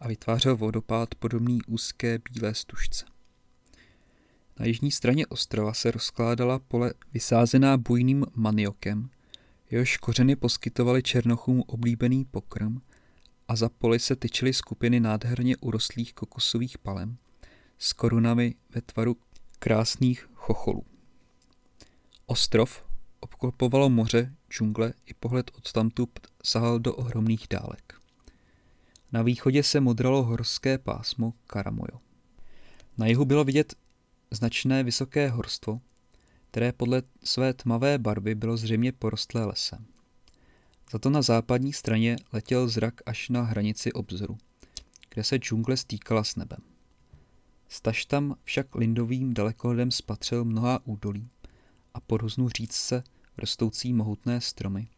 a 0.00 0.08
vytvářel 0.08 0.56
vodopád 0.56 1.14
podobný 1.14 1.58
úzké 1.66 2.18
bílé 2.18 2.54
stužce. 2.54 3.04
Na 4.60 4.66
jižní 4.66 4.90
straně 4.90 5.26
ostrova 5.26 5.74
se 5.74 5.90
rozkládala 5.90 6.58
pole 6.58 6.92
vysázená 7.12 7.76
bujným 7.76 8.26
maniokem, 8.34 9.10
jehož 9.70 9.96
kořeny 9.96 10.36
poskytovaly 10.36 11.02
černochům 11.02 11.62
oblíbený 11.66 12.24
pokrm 12.24 12.80
a 13.48 13.56
za 13.56 13.68
poli 13.68 13.98
se 13.98 14.16
tyčily 14.16 14.52
skupiny 14.52 15.00
nádherně 15.00 15.56
urostlých 15.56 16.14
kokosových 16.14 16.78
palem 16.78 17.16
s 17.78 17.92
korunami 17.92 18.54
ve 18.74 18.80
tvaru 18.80 19.16
krásných 19.58 20.28
chocholů. 20.34 20.84
Ostrov 22.26 22.84
obklopovalo 23.20 23.90
moře, 23.90 24.34
džungle 24.50 24.92
i 25.06 25.14
pohled 25.14 25.50
od 25.54 25.72
tamtu 25.72 26.08
sahal 26.44 26.78
do 26.78 26.94
ohromných 26.94 27.46
dálek. 27.50 27.94
Na 29.12 29.22
východě 29.22 29.62
se 29.62 29.80
modralo 29.80 30.22
horské 30.22 30.78
pásmo 30.78 31.34
Karamojo. 31.46 32.00
Na 32.98 33.06
jihu 33.06 33.24
bylo 33.24 33.44
vidět 33.44 33.79
značné 34.30 34.82
vysoké 34.82 35.28
horstvo, 35.28 35.80
které 36.50 36.72
podle 36.72 37.02
své 37.24 37.54
tmavé 37.54 37.98
barvy 37.98 38.34
bylo 38.34 38.56
zřejmě 38.56 38.92
porostlé 38.92 39.44
lesem. 39.44 39.86
Za 40.92 40.98
to 40.98 41.10
na 41.10 41.22
západní 41.22 41.72
straně 41.72 42.16
letěl 42.32 42.68
zrak 42.68 42.94
až 43.06 43.28
na 43.28 43.42
hranici 43.42 43.92
obzoru, 43.92 44.38
kde 45.08 45.24
se 45.24 45.36
džungle 45.36 45.76
stýkala 45.76 46.24
s 46.24 46.36
nebem. 46.36 46.60
Staž 47.68 48.04
tam 48.04 48.36
však 48.44 48.74
lindovým 48.74 49.34
dalekohledem 49.34 49.90
spatřil 49.90 50.44
mnoha 50.44 50.80
údolí 50.86 51.28
a 51.94 52.00
poroznu 52.00 52.48
říct 52.48 52.74
se 52.74 53.02
rostoucí 53.38 53.92
mohutné 53.92 54.40
stromy, 54.40 54.88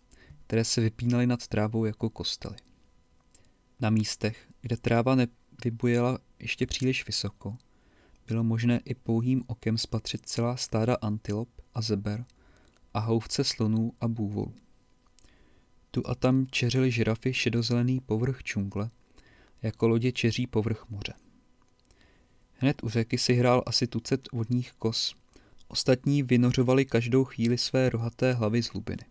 které 0.47 0.65
se 0.65 0.81
vypínaly 0.81 1.27
nad 1.27 1.49
trávou 1.49 1.85
jako 1.85 2.11
kostely. 2.11 2.57
Na 3.81 3.91
místech, 3.91 4.49
kde 4.61 4.77
tráva 4.77 5.15
nevybujela 5.15 6.19
ještě 6.39 6.67
příliš 6.67 7.07
vysoko, 7.07 7.57
bylo 8.33 8.45
možné 8.45 8.81
i 8.85 8.95
pouhým 8.95 9.45
okem 9.47 9.79
spatřit 9.79 10.27
celá 10.27 10.57
stáda 10.57 10.97
antilop 11.03 11.49
a 11.75 11.83
zeber 11.83 12.25
a 12.95 12.99
houvce 12.99 13.45
slonů 13.45 13.93
a 14.01 14.09
bůvolů. 14.09 14.55
Tu 15.91 16.03
a 16.07 16.15
tam 16.15 16.47
čeřily 16.51 16.91
žirafy 16.91 17.35
šedozelený 17.35 18.01
povrch 18.01 18.43
džungle, 18.43 18.91
jako 19.63 19.89
lodě 19.89 20.13
čeří 20.13 20.47
povrch 20.47 20.87
moře. 20.91 21.13
Hned 22.53 22.83
u 22.83 22.89
řeky 22.89 23.19
si 23.19 23.35
hrál 23.35 23.63
asi 23.67 23.87
tucet 23.87 24.29
vodních 24.33 24.73
kos. 24.73 25.15
Ostatní 25.69 26.23
vynořovali 26.23 26.85
každou 26.85 27.25
chvíli 27.25 27.59
své 27.59 27.89
rohaté 27.89 28.33
hlavy 28.33 28.63
z 28.63 28.67
hlubiny. 28.67 29.05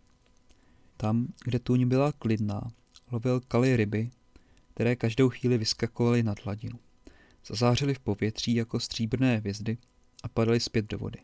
Tam, 0.98 1.28
kde 1.46 1.60
tuň 1.60 1.88
byla 1.88 2.12
klidná, 2.12 2.72
lovil 3.12 3.40
kali 3.40 3.76
ryby, 3.76 4.10
které 4.74 4.96
každou 4.96 5.30
chvíli 5.30 5.58
vyskakovaly 5.58 6.24
nad 6.24 6.46
hladinu. 6.46 6.80
Zazářily 7.46 7.94
v 7.94 8.00
povětří 8.00 8.56
jako 8.56 8.80
stříbrné 8.80 9.38
hvězdy 9.38 9.78
a 10.24 10.28
padaly 10.28 10.60
zpět 10.60 10.86
do 10.86 10.98
vody. 10.98 11.20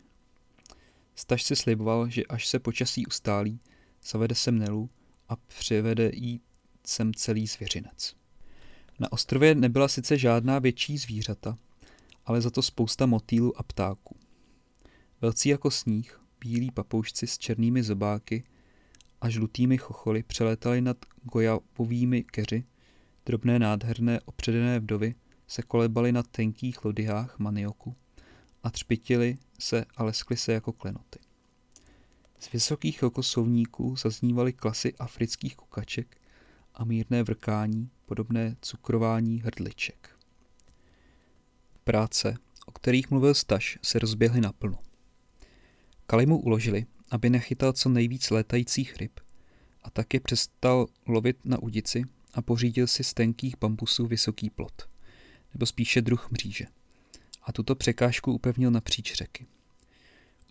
Staž 1.15 1.43
si 1.43 1.55
sliboval, 1.55 2.09
že 2.09 2.24
až 2.26 2.47
se 2.47 2.59
počasí 2.59 3.07
ustálí, 3.07 3.59
zavede 4.03 4.36
sem 4.36 4.59
Nelu 4.59 4.89
a 5.30 5.36
přivede 5.36 6.11
jí 6.13 6.41
sem 6.86 7.13
celý 7.13 7.47
zvěřinec. 7.47 8.15
Na 8.99 9.11
ostrově 9.11 9.55
nebyla 9.55 9.88
sice 9.88 10.18
žádná 10.18 10.59
větší 10.59 10.97
zvířata, 10.97 11.57
ale 12.26 12.41
za 12.41 12.49
to 12.49 12.61
spousta 12.61 13.05
motýlů 13.05 13.59
a 13.59 13.63
ptáků. 13.63 14.15
Velcí 15.22 15.49
jako 15.49 15.72
sníh, 15.72 16.22
bílí 16.39 16.72
papoušci 16.72 17.28
s 17.28 17.38
černými 17.38 17.84
zobáky 17.84 18.43
a 19.22 19.30
žlutými 19.30 19.78
chocholy 19.78 20.24
přelétali 20.24 20.82
nad 20.82 20.97
gojavovými 21.24 22.24
keři, 22.24 22.63
drobné 23.26 23.59
nádherné 23.59 24.22
opředené 24.22 24.80
vdovy 24.80 25.15
se 25.48 25.62
kolebaly 25.62 26.12
na 26.12 26.24
tenkých 26.24 26.86
lodyhách 26.86 27.39
manioku 27.39 27.95
a 28.64 28.70
třpitili 28.70 29.38
se 29.60 29.86
a 29.95 30.04
leskly 30.04 30.38
se 30.38 30.54
jako 30.54 30.72
klenoty. 30.72 31.20
Z 32.39 32.52
vysokých 32.52 33.00
kokosovníků 33.00 33.95
zaznívaly 33.95 34.54
klasy 34.54 34.93
afrických 34.93 35.56
kukaček 35.56 36.18
a 36.74 36.84
mírné 36.84 37.24
vrkání, 37.24 37.89
podobné 38.06 38.56
cukrování 38.62 39.41
hrdliček. 39.41 40.10
Práce, 41.84 42.36
o 42.66 42.72
kterých 42.72 43.12
mluvil 43.12 43.34
Staš, 43.34 43.80
se 43.84 44.00
rozběhly 44.00 44.41
naplno. 44.41 44.80
Kalimu 46.08 46.39
uložili, 46.39 46.86
aby 47.12 47.30
nechytal 47.30 47.74
co 47.74 47.89
nejvíc 47.89 48.30
létajících 48.30 48.95
ryb 48.98 49.20
a 49.84 49.89
taky 49.89 50.20
přestal 50.20 50.88
lovit 51.08 51.45
na 51.45 51.62
udici 51.62 52.04
a 52.34 52.41
pořídil 52.41 52.88
si 52.88 53.04
z 53.04 53.14
tenkých 53.14 53.58
bambusů 53.58 54.08
vysoký 54.08 54.50
plot, 54.50 54.89
nebo 55.54 55.66
spíše 55.66 56.02
druh 56.02 56.32
mříže. 56.32 56.66
A 57.43 57.54
tuto 57.54 57.76
překážku 57.76 58.34
upevnil 58.34 58.72
napříč 58.72 59.14
řeky. 59.14 59.45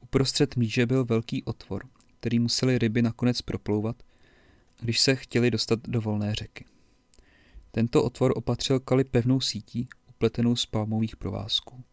Uprostřed 0.03 0.57
mříže 0.57 0.86
byl 0.86 1.05
velký 1.05 1.44
otvor, 1.44 1.88
který 2.20 2.38
museli 2.38 2.78
ryby 2.78 3.03
nakonec 3.03 3.42
proplouvat, 3.42 4.03
když 4.80 5.01
se 5.01 5.16
chtěli 5.16 5.51
dostat 5.51 5.80
do 5.88 6.01
volné 6.01 6.34
řeky. 6.34 6.64
Tento 7.70 8.05
otvor 8.05 8.32
opatřil 8.36 8.80
Kali 8.80 9.05
pevnou 9.05 9.40
sítí, 9.40 9.88
upletenou 10.09 10.57
z 10.57 10.66
palmových 10.66 11.16
provázků. 11.16 11.84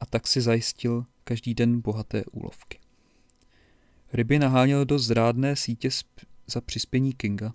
A 0.00 0.06
tak 0.06 0.26
si 0.26 0.40
zajistil 0.40 1.04
každý 1.24 1.54
den 1.54 1.80
bohaté 1.80 2.24
úlovky. 2.24 2.78
Ryby 4.12 4.38
naháněl 4.38 4.84
do 4.84 4.98
zrádné 4.98 5.56
sítě 5.56 5.88
za 6.46 6.60
přispění 6.60 7.12
Kinga, 7.12 7.54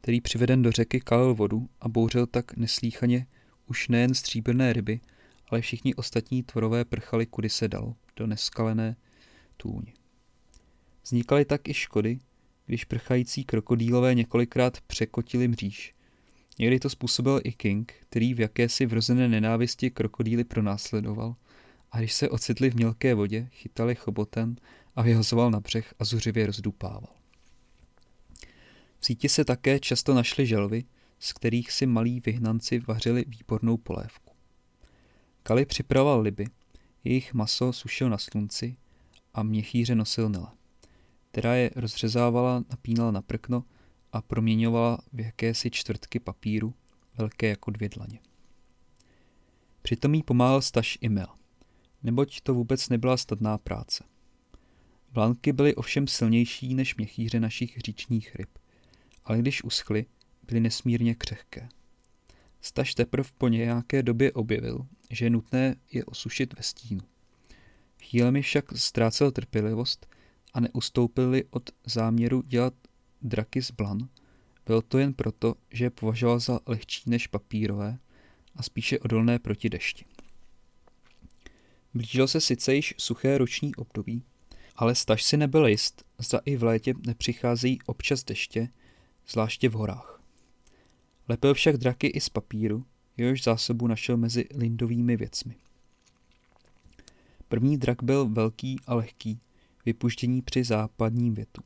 který 0.00 0.20
přiveden 0.20 0.62
do 0.62 0.72
řeky 0.72 1.00
kalil 1.00 1.34
vodu 1.34 1.68
a 1.80 1.88
bouřil 1.88 2.26
tak 2.26 2.56
neslíchaně 2.56 3.26
už 3.66 3.88
nejen 3.88 4.14
stříbrné 4.14 4.72
ryby, 4.72 5.00
ale 5.48 5.60
všichni 5.60 5.94
ostatní 5.94 6.42
tvorové 6.42 6.84
prchali 6.84 7.26
kudy 7.26 7.48
se 7.48 7.68
dalo, 7.68 7.96
do 8.16 8.26
neskalené 8.26 8.96
tůně. 9.56 9.92
Vznikaly 11.04 11.44
tak 11.44 11.68
i 11.68 11.74
škody, 11.74 12.18
když 12.66 12.84
prchající 12.84 13.44
krokodýlové 13.44 14.14
několikrát 14.14 14.80
překotili 14.80 15.48
mříž. 15.48 15.94
Někdy 16.58 16.78
to 16.78 16.90
způsobil 16.90 17.40
i 17.44 17.52
King, 17.52 17.92
který 18.08 18.34
v 18.34 18.40
jakési 18.40 18.86
vrozené 18.86 19.28
nenávisti 19.28 19.90
krokodýly 19.90 20.44
pronásledoval 20.44 21.36
a 21.92 21.98
když 21.98 22.12
se 22.12 22.28
ocitli 22.28 22.70
v 22.70 22.74
mělké 22.74 23.14
vodě, 23.14 23.48
chytali 23.52 23.94
chobotem 23.94 24.56
a 24.96 25.02
vyhazoval 25.02 25.50
na 25.50 25.60
břeh 25.60 25.94
a 25.98 26.04
zuřivě 26.04 26.46
rozdupával. 26.46 27.08
V 28.98 29.06
síti 29.06 29.28
se 29.28 29.44
také 29.44 29.80
často 29.80 30.14
našly 30.14 30.46
želvy, 30.46 30.84
z 31.22 31.32
kterých 31.32 31.72
si 31.72 31.86
malí 31.86 32.20
vyhnanci 32.20 32.78
vařili 32.78 33.24
výbornou 33.28 33.76
polévku. 33.76 34.32
Kali 35.42 35.66
připravoval 35.66 36.20
liby, 36.20 36.46
jejich 37.04 37.34
maso 37.34 37.72
sušil 37.72 38.10
na 38.10 38.18
slunci 38.18 38.76
a 39.34 39.42
měchýře 39.42 39.94
nosil 39.94 40.28
Nele 40.28 40.52
která 41.32 41.54
je 41.54 41.70
rozřezávala, 41.76 42.64
napínala 42.70 43.10
na 43.10 43.22
prkno 43.22 43.64
a 44.12 44.22
proměňovala 44.22 44.98
v 45.12 45.20
jakési 45.20 45.70
čtvrtky 45.70 46.20
papíru, 46.20 46.74
velké 47.18 47.48
jako 47.48 47.70
dvě 47.70 47.88
dlaně. 47.88 48.18
Přitom 49.82 50.14
jí 50.14 50.22
pomáhal 50.22 50.62
Staš 50.62 50.98
i 51.00 51.08
Mel, 51.08 51.26
neboť 52.02 52.40
to 52.40 52.54
vůbec 52.54 52.88
nebyla 52.88 53.16
stadná 53.16 53.58
práce. 53.58 54.04
Blanky 55.12 55.52
byly 55.52 55.74
ovšem 55.74 56.06
silnější 56.06 56.74
než 56.74 56.96
měchýře 56.96 57.40
našich 57.40 57.78
říčních 57.78 58.36
ryb, 58.36 58.58
ale 59.24 59.38
když 59.38 59.64
uschly, 59.64 60.06
byly 60.46 60.60
nesmírně 60.60 61.14
křehké. 61.14 61.68
Staš 62.60 62.94
teprve 62.94 63.28
po 63.38 63.48
nějaké 63.48 64.02
době 64.02 64.32
objevil, 64.32 64.86
že 65.10 65.26
je 65.26 65.30
nutné 65.30 65.76
je 65.92 66.04
osušit 66.04 66.54
ve 66.56 66.62
stínu. 66.62 67.00
Chvílemi 68.02 68.42
však 68.42 68.78
ztrácel 68.78 69.30
trpělivost 69.30 70.06
a 70.54 70.60
neustoupili 70.60 71.44
od 71.50 71.70
záměru 71.86 72.42
dělat 72.42 72.74
draky 73.22 73.62
z 73.62 73.70
blan, 73.70 74.08
bylo 74.66 74.82
to 74.82 74.98
jen 74.98 75.14
proto, 75.14 75.54
že 75.70 75.84
je 75.84 75.90
považoval 75.90 76.38
za 76.38 76.60
lehčí 76.66 77.02
než 77.10 77.26
papírové 77.26 77.98
a 78.56 78.62
spíše 78.62 78.98
odolné 78.98 79.38
proti 79.38 79.68
dešti. 79.68 80.04
Blížilo 81.94 82.28
se 82.28 82.40
sice 82.40 82.74
již 82.74 82.94
suché 82.98 83.38
roční 83.38 83.74
období, 83.74 84.22
ale 84.76 84.94
staž 84.94 85.22
si 85.22 85.36
nebyl 85.36 85.66
jist, 85.66 86.04
zda 86.18 86.40
i 86.44 86.56
v 86.56 86.62
létě 86.62 86.94
nepřicházejí 87.06 87.78
občas 87.86 88.24
deště, 88.24 88.68
zvláště 89.28 89.68
v 89.68 89.72
horách. 89.72 90.11
Lepil 91.32 91.54
však 91.54 91.76
draky 91.76 92.06
i 92.06 92.20
z 92.20 92.28
papíru, 92.28 92.84
jehož 93.16 93.42
zásobu 93.42 93.86
našel 93.86 94.16
mezi 94.16 94.44
lindovými 94.54 95.16
věcmi. 95.16 95.56
První 97.48 97.78
drak 97.78 98.02
byl 98.02 98.28
velký 98.28 98.76
a 98.86 98.94
lehký, 98.94 99.40
vypuštění 99.86 100.42
při 100.42 100.64
západním 100.64 101.34
větu. 101.34 101.62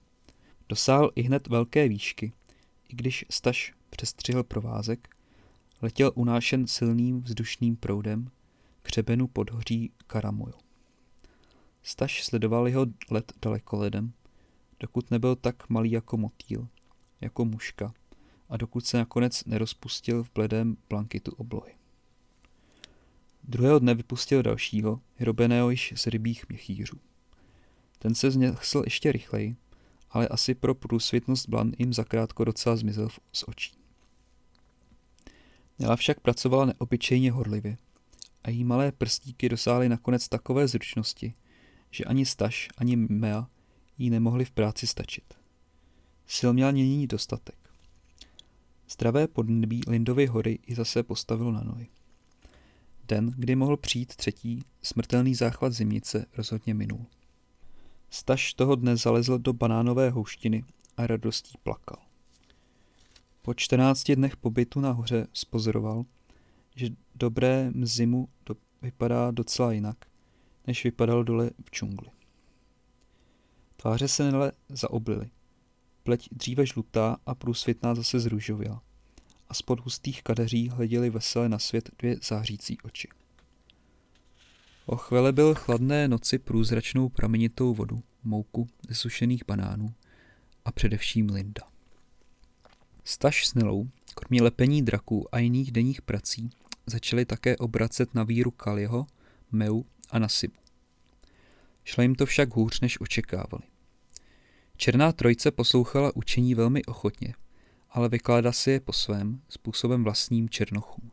Dosáhl 0.69 1.11
i 1.15 1.23
hned 1.23 1.47
velké 1.47 1.89
výšky, 1.89 2.33
i 2.89 2.97
když 2.97 3.25
staž 3.31 3.75
přestřihl 3.91 4.45
provázek, 4.45 5.17
letěl 5.83 6.13
unášen 6.15 6.67
silným 6.67 7.23
vzdušným 7.23 7.77
proudem 7.77 8.31
k 8.83 8.89
hřebenu 8.89 9.27
podhoří 9.27 9.93
Karamojo. 10.07 10.55
Staž 11.83 12.25
sledoval 12.25 12.69
jeho 12.69 12.87
let 13.11 13.33
dalekoledem, 13.43 14.13
dokud 14.81 15.11
nebyl 15.11 15.37
tak 15.37 15.69
malý 15.69 15.91
jako 15.91 16.17
motýl, 16.17 16.69
jako 17.21 17.45
muška 17.45 17.95
a 18.49 18.57
dokud 18.57 18.87
se 18.87 18.97
nakonec 18.97 19.45
nerozpustil 19.45 20.25
v 20.25 20.31
bledém 20.35 20.77
blankitu 20.89 21.33
oblohy. 21.33 21.73
Druhého 23.45 23.79
dne 23.79 23.95
vypustil 23.95 24.43
dalšího, 24.43 25.01
hrobeného 25.17 25.71
již 25.71 25.93
z 25.97 26.07
rybích 26.07 26.49
měchýřů. 26.49 26.97
Ten 27.99 28.15
se 28.15 28.31
zněsl 28.31 28.83
ještě 28.85 29.13
rychleji, 29.13 29.57
ale 30.11 30.29
asi 30.29 30.55
pro 30.55 30.75
průsvitnost 30.75 31.49
Blan 31.49 31.73
jim 31.79 31.93
zakrátko 31.93 32.45
docela 32.45 32.77
zmizel 32.77 33.09
z 33.33 33.45
očí. 33.47 33.77
Nela 35.79 35.97
však 35.97 36.21
pracovala 36.21 36.65
neobyčejně 36.65 37.33
horlivě 37.33 37.77
a 38.45 38.51
její 38.51 38.65
malé 38.65 38.93
prstíky 38.93 39.49
dosáhly 39.49 39.89
nakonec 39.89 40.29
takové 40.29 40.69
zručnosti, 40.69 41.35
že 41.91 42.05
ani 42.05 42.27
Staš, 42.27 42.69
ani 42.77 42.97
Mea 42.97 43.49
jí 43.99 44.11
nemohli 44.11 44.45
v 44.45 44.51
práci 44.51 44.87
stačit. 44.87 45.35
Sil 46.37 46.51
měl 46.53 46.73
nyní 46.73 47.07
dostatek. 47.07 47.66
Zdravé 48.89 49.29
podnebí 49.29 49.81
Lindovy 49.89 50.27
hory 50.27 50.59
ji 50.67 50.75
zase 50.75 51.03
postavilo 51.03 51.53
na 51.53 51.63
nohy. 51.63 51.89
Den, 53.05 53.33
kdy 53.37 53.57
mohl 53.57 53.77
přijít 53.77 54.17
třetí, 54.17 54.65
smrtelný 54.83 55.35
záchvat 55.35 55.73
zimnice 55.73 56.27
rozhodně 56.37 56.75
minul. 56.75 57.07
Staš 58.11 58.55
toho 58.55 58.75
dne 58.75 58.97
zalezl 58.97 59.39
do 59.39 59.53
banánové 59.53 60.11
houštiny 60.11 60.65
a 60.97 61.07
radostí 61.07 61.59
plakal. 61.63 61.99
Po 63.43 63.55
14 63.55 64.11
dnech 64.11 64.37
pobytu 64.37 64.81
na 64.81 64.91
hoře 64.91 65.27
spozoroval, 65.33 66.05
že 66.75 66.89
dobré 67.15 67.73
zimu 67.83 68.29
do, 68.47 68.57
vypadá 68.83 69.31
docela 69.31 69.73
jinak, 69.73 69.97
než 70.67 70.85
vypadal 70.85 71.25
dole 71.25 71.51
v 71.65 71.71
džungli. 71.71 72.09
Tváře 73.77 74.09
se 74.09 74.33
nele 74.33 74.53
zaoblily. 74.69 75.31
Pleť 76.07 76.29
dříve 76.33 76.67
žlutá 76.67 77.17
a 77.27 77.35
průsvětná 77.35 77.95
zase 77.95 78.21
zružověla 78.21 78.83
a 79.49 79.55
spod 79.55 79.81
hustých 79.81 80.23
kadeří 80.23 80.69
hleděly 80.69 81.11
vesele 81.11 81.49
na 81.49 81.59
svět 81.59 81.91
dvě 81.99 82.17
zářící 82.23 82.81
oči. 82.81 83.09
Ochvele 84.87 85.33
byl 85.33 85.55
chladné 85.55 86.09
noci 86.09 86.39
průzračnou 86.39 87.09
pramenitou 87.09 87.75
vodu, 87.75 88.03
mouku 88.25 88.69
ze 88.89 88.95
sušených 88.95 89.43
banánů 89.47 89.95
a 90.65 90.73
především 90.73 91.31
Linda. 91.31 91.63
Staž 93.05 93.47
s 93.47 93.55
Nelou, 93.55 93.89
kromě 94.15 94.43
lepení 94.43 94.83
draků 94.83 95.35
a 95.35 95.39
jiných 95.39 95.73
denních 95.73 96.03
prací, 96.03 96.51
začali 96.87 97.25
také 97.25 97.57
obracet 97.57 98.15
na 98.15 98.25
víru 98.25 98.51
Kaliho, 98.51 99.07
Meu 99.53 99.85
a 100.11 100.19
Nasibu. 100.19 100.57
Šlo 101.85 102.03
jim 102.03 102.15
to 102.15 102.27
však 102.27 102.57
hůř, 102.57 102.81
než 102.81 103.01
očekávali. 103.01 103.76
Černá 104.77 105.13
trojce 105.13 105.51
poslouchala 105.51 106.17
učení 106.17 106.55
velmi 106.55 106.85
ochotně, 106.85 107.35
ale 107.91 108.09
vykládá 108.09 108.53
si 108.53 108.71
je 108.71 108.81
po 108.81 108.93
svém, 108.93 109.41
způsobem 109.49 110.05
vlastním 110.05 110.49
černochům. 110.49 111.11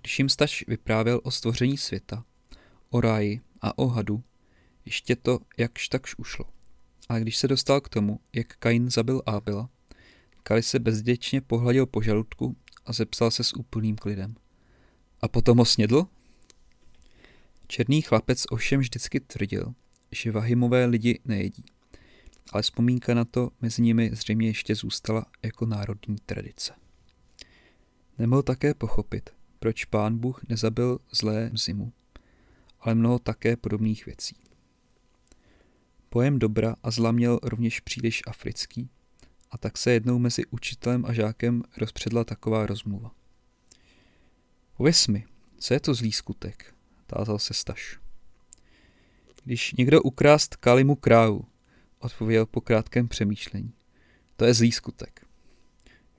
Když 0.00 0.18
jim 0.18 0.28
Staš 0.28 0.64
vyprávěl 0.68 1.20
o 1.22 1.30
stvoření 1.30 1.76
světa, 1.76 2.24
o 2.90 3.00
ráji 3.00 3.40
a 3.60 3.78
o 3.78 3.86
hadu, 3.86 4.22
ještě 4.84 5.16
to 5.16 5.38
jakž 5.58 5.88
takž 5.88 6.14
ušlo. 6.18 6.44
Ale 7.08 7.20
když 7.20 7.36
se 7.36 7.48
dostal 7.48 7.80
k 7.80 7.88
tomu, 7.88 8.20
jak 8.32 8.46
Kain 8.56 8.90
zabil 8.90 9.22
Ábela, 9.26 9.68
Kali 10.42 10.62
se 10.62 10.78
bezděčně 10.78 11.40
pohladil 11.40 11.86
po 11.86 12.02
žaludku 12.02 12.56
a 12.86 12.92
zepsal 12.92 13.30
se 13.30 13.44
s 13.44 13.52
úplným 13.52 13.96
klidem. 13.96 14.34
A 15.20 15.28
potom 15.28 15.58
ho 15.58 15.64
snědl? 15.64 16.06
Černý 17.66 18.02
chlapec 18.02 18.44
ovšem 18.50 18.80
vždycky 18.80 19.20
tvrdil, 19.20 19.74
že 20.12 20.32
vahimové 20.32 20.84
lidi 20.84 21.20
nejedí, 21.24 21.64
ale 22.52 22.62
vzpomínka 22.62 23.14
na 23.14 23.24
to 23.24 23.50
mezi 23.60 23.82
nimi 23.82 24.10
zřejmě 24.12 24.46
ještě 24.46 24.74
zůstala 24.74 25.26
jako 25.42 25.66
národní 25.66 26.16
tradice. 26.26 26.74
Nemohl 28.18 28.42
také 28.42 28.74
pochopit, 28.74 29.30
proč 29.58 29.84
pán 29.84 30.18
Bůh 30.18 30.42
nezabil 30.48 30.98
zlé 31.12 31.50
zimu, 31.54 31.92
ale 32.80 32.94
mnoho 32.94 33.18
také 33.18 33.56
podobných 33.56 34.06
věcí. 34.06 34.36
Pojem 36.08 36.38
dobra 36.38 36.76
a 36.82 36.90
zla 36.90 37.12
měl 37.12 37.40
rovněž 37.42 37.80
příliš 37.80 38.22
africký, 38.26 38.88
a 39.50 39.58
tak 39.58 39.78
se 39.78 39.92
jednou 39.92 40.18
mezi 40.18 40.46
učitelem 40.46 41.04
a 41.04 41.12
žákem 41.12 41.62
rozpředla 41.76 42.24
taková 42.24 42.66
rozmluva. 42.66 43.10
Pověz 44.76 45.06
mi, 45.06 45.24
co 45.58 45.74
je 45.74 45.80
to 45.80 45.94
zlý 45.94 46.12
skutek? 46.12 46.74
tázal 47.06 47.38
se 47.38 47.54
Staš. 47.54 47.98
Když 49.44 49.72
někdo 49.72 50.02
ukrást 50.02 50.56
Kalimu 50.56 50.94
krávu, 50.94 51.44
odpověděl 52.04 52.46
po 52.46 52.60
krátkém 52.60 53.08
přemýšlení. 53.08 53.72
To 54.36 54.44
je 54.44 54.54
zlý 54.54 54.72
skutek. 54.72 55.26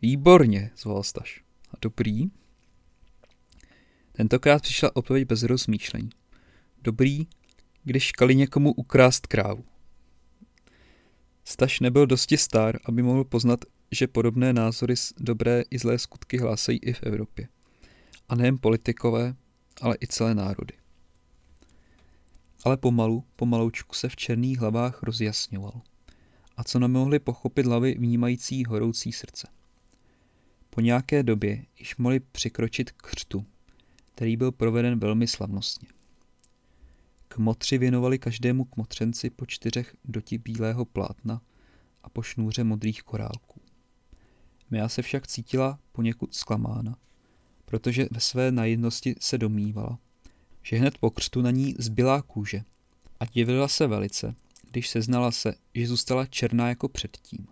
Výborně, 0.01 0.71
zvolal 0.77 1.03
Staš. 1.03 1.43
A 1.71 1.77
dobrý? 1.81 2.25
Tentokrát 4.11 4.61
přišla 4.61 4.95
odpověď 4.95 5.27
bez 5.27 5.43
rozmýšlení. 5.43 6.09
Dobrý, 6.81 7.27
když 7.83 8.11
Kali 8.11 8.35
někomu 8.35 8.73
ukrást 8.73 9.27
krávu. 9.27 9.65
Staš 11.43 11.79
nebyl 11.79 12.07
dosti 12.07 12.37
star, 12.37 12.79
aby 12.85 13.01
mohl 13.01 13.23
poznat, 13.23 13.65
že 13.91 14.07
podobné 14.07 14.53
názory 14.53 14.93
dobré 15.19 15.63
i 15.69 15.79
zlé 15.79 15.99
skutky 15.99 16.37
hlásají 16.37 16.79
i 16.79 16.93
v 16.93 17.03
Evropě. 17.03 17.47
A 18.29 18.35
nejen 18.35 18.57
politikové, 18.57 19.35
ale 19.81 19.95
i 20.01 20.07
celé 20.07 20.35
národy. 20.35 20.73
Ale 22.65 22.77
pomalu, 22.77 23.23
pomaloučku 23.35 23.95
se 23.95 24.09
v 24.09 24.15
černých 24.15 24.59
hlavách 24.59 25.03
rozjasňoval. 25.03 25.81
A 26.57 26.63
co 26.63 26.79
nemohli 26.79 27.19
pochopit 27.19 27.65
hlavy 27.65 27.95
vnímající 27.99 28.65
horoucí 28.65 29.11
srdce. 29.11 29.47
Po 30.69 30.81
nějaké 30.81 31.23
době 31.23 31.65
již 31.79 31.97
mohli 31.97 32.19
přikročit 32.19 32.91
k 32.91 33.01
křtu, 33.01 33.45
který 34.15 34.37
byl 34.37 34.51
proveden 34.51 34.99
velmi 34.99 35.27
slavnostně. 35.27 35.87
Kmotři 37.27 37.77
věnovali 37.77 38.19
každému 38.19 38.65
kmotřenci 38.65 39.29
po 39.29 39.45
čtyřech 39.45 39.95
doti 40.05 40.37
bílého 40.37 40.85
plátna 40.85 41.41
a 42.03 42.09
po 42.09 42.21
šnůře 42.21 42.63
modrých 42.63 43.03
korálků. 43.03 43.61
Mia 44.71 44.89
se 44.89 45.01
však 45.01 45.27
cítila 45.27 45.79
poněkud 45.91 46.35
zklamána, 46.35 46.97
protože 47.65 48.07
ve 48.11 48.19
své 48.19 48.51
najednosti 48.51 49.15
se 49.19 49.37
domývala, 49.37 49.99
že 50.65 50.77
hned 50.77 50.97
po 50.97 51.11
křtu 51.11 51.41
na 51.41 51.51
ní 51.51 51.75
zbylá 51.79 52.21
kůže 52.21 52.63
a 53.19 53.25
divila 53.25 53.67
se 53.67 53.87
velice, 53.87 54.35
když 54.71 54.89
seznala 54.89 55.31
se, 55.31 55.55
že 55.75 55.87
zůstala 55.87 56.25
černá 56.25 56.69
jako 56.69 56.89
předtím. 56.89 57.47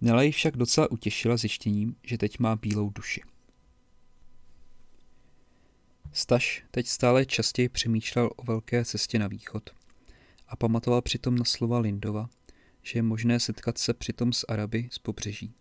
Nela 0.00 0.22
ji 0.22 0.32
však 0.32 0.56
docela 0.56 0.90
utěšila 0.90 1.36
zjištěním, 1.36 1.96
že 2.02 2.18
teď 2.18 2.38
má 2.38 2.56
bílou 2.56 2.90
duši. 2.90 3.22
Staš 6.12 6.64
teď 6.70 6.86
stále 6.86 7.26
častěji 7.26 7.68
přemýšlel 7.68 8.30
o 8.36 8.44
velké 8.44 8.84
cestě 8.84 9.18
na 9.18 9.26
východ 9.26 9.70
a 10.48 10.56
pamatoval 10.56 11.02
přitom 11.02 11.38
na 11.38 11.44
slova 11.44 11.78
Lindova, 11.78 12.28
že 12.82 12.98
je 12.98 13.02
možné 13.02 13.40
setkat 13.40 13.78
se 13.78 13.94
přitom 13.94 14.32
s 14.32 14.44
Araby 14.48 14.88
z 14.92 14.98
pobřeží, 14.98 15.54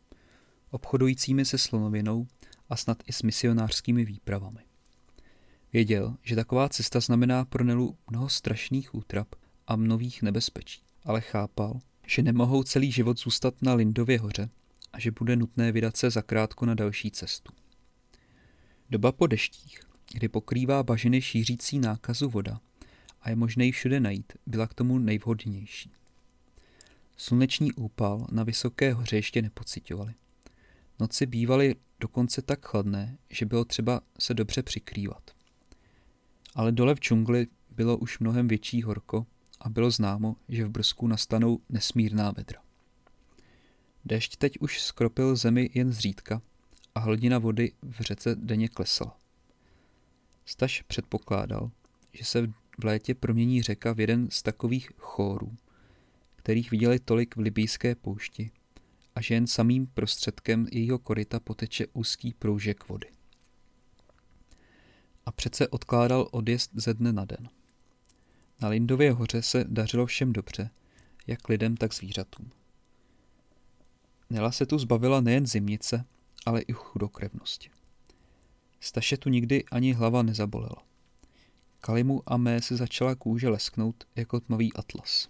obchodujícími 0.72 1.46
se 1.46 1.58
slonovinou 1.58 2.28
a 2.70 2.76
snad 2.76 3.04
i 3.08 3.14
s 3.14 3.22
misionářskými 3.22 4.06
výpravami. 4.06 4.65
Věděl, 5.76 6.18
že 6.24 6.36
taková 6.36 6.70
cesta 6.70 7.00
znamená 7.00 7.46
pro 7.46 7.64
Nelu 7.64 7.98
mnoho 8.10 8.30
strašných 8.30 8.96
útrap 8.96 9.36
a 9.68 9.76
mnohých 9.76 10.22
nebezpečí, 10.22 10.82
ale 11.04 11.22
chápal, 11.22 11.80
že 12.08 12.22
nemohou 12.22 12.64
celý 12.64 12.92
život 12.92 13.20
zůstat 13.20 13.62
na 13.62 13.74
Lindově 13.74 14.20
hoře 14.20 14.50
a 14.94 15.00
že 15.00 15.12
bude 15.12 15.36
nutné 15.36 15.72
vydat 15.72 15.98
se 15.98 16.10
zakrátko 16.10 16.66
na 16.66 16.74
další 16.74 17.12
cestu. 17.12 17.54
Doba 18.90 19.12
po 19.12 19.28
deštích 19.28 19.80
kdy 20.14 20.28
pokrývá 20.28 20.84
bažiny 20.84 21.22
šířící 21.22 21.80
nákazu 21.80 22.30
voda 22.30 22.60
a 23.22 23.30
je 23.30 23.36
možné 23.36 23.66
ji 23.66 23.72
všude 23.72 24.00
najít, 24.00 24.34
byla 24.46 24.68
k 24.68 24.74
tomu 24.74 25.00
nejvhodnější. 25.00 25.92
Sluneční 27.18 27.74
úpal 27.74 28.28
na 28.32 28.44
vysoké 28.44 28.94
hoře 28.94 29.16
ještě 29.16 29.42
nepocitovali. 29.42 30.14
Noci 31.00 31.26
bývaly 31.26 31.76
dokonce 32.00 32.42
tak 32.42 32.66
chladné, 32.66 33.18
že 33.30 33.46
bylo 33.46 33.66
třeba 33.66 34.02
se 34.20 34.34
dobře 34.34 34.64
přikrývat. 34.64 35.35
Ale 36.56 36.72
dole 36.72 36.96
v 36.96 37.00
džungli 37.00 37.48
bylo 37.70 37.98
už 37.98 38.20
mnohem 38.20 38.48
větší 38.48 38.82
horko 38.82 39.26
a 39.60 39.70
bylo 39.70 39.92
známo, 39.92 40.36
že 40.50 40.66
v 40.66 40.70
brzku 40.70 41.08
nastanou 41.08 41.60
nesmírná 41.70 42.32
vedra. 42.32 42.62
Dešť 44.06 44.36
teď 44.38 44.58
už 44.60 44.82
skropil 44.82 45.36
zemi 45.36 45.70
jen 45.74 45.92
zřídka 45.92 46.42
a 46.96 47.00
hladina 47.00 47.38
vody 47.38 47.72
v 47.82 48.02
řece 48.02 48.36
denně 48.36 48.70
klesala. 48.70 49.18
Staš 50.46 50.82
předpokládal, 50.82 51.72
že 52.14 52.26
se 52.26 52.48
v 52.80 52.84
létě 52.84 53.16
promění 53.16 53.62
řeka 53.62 53.94
v 53.94 54.00
jeden 54.00 54.28
z 54.32 54.42
takových 54.42 54.90
chórů, 54.98 55.56
kterých 56.36 56.72
viděli 56.72 57.00
tolik 57.00 57.36
v 57.36 57.40
libijské 57.40 57.96
poušti, 57.96 58.52
a 59.16 59.22
že 59.22 59.34
jen 59.34 59.48
samým 59.48 59.88
prostředkem 59.88 60.68
jejího 60.72 61.00
koryta 61.00 61.40
poteče 61.40 61.88
úzký 61.94 62.34
proužek 62.34 62.90
vody. 62.90 63.08
A 65.26 65.32
přece 65.32 65.68
odkládal 65.68 66.28
odjezd 66.32 66.72
ze 66.74 66.94
dne 66.94 67.14
na 67.14 67.26
den. 67.26 67.50
Na 68.62 68.68
Lindově 68.70 69.12
hoře 69.12 69.42
se 69.42 69.66
dařilo 69.68 70.06
všem 70.06 70.34
dobře, 70.34 70.70
jak 71.28 71.50
lidem, 71.50 71.78
tak 71.78 71.94
zvířatům. 71.94 72.52
Nela 74.30 74.52
se 74.52 74.66
tu 74.66 74.78
zbavila 74.78 75.22
nejen 75.22 75.48
zimnice, 75.48 76.06
ale 76.46 76.62
i 76.62 76.74
chudokrevnosti. 76.74 77.70
Staše 78.80 79.18
tu 79.18 79.30
nikdy 79.30 79.66
ani 79.72 79.94
hlava 79.94 80.24
nezabolela. 80.24 80.84
Kalimu 81.80 82.24
a 82.26 82.38
mé 82.38 82.62
se 82.62 82.78
začala 82.78 83.16
kůže 83.16 83.50
lesknout 83.50 84.04
jako 84.16 84.40
tmavý 84.40 84.74
atlas. 84.74 85.28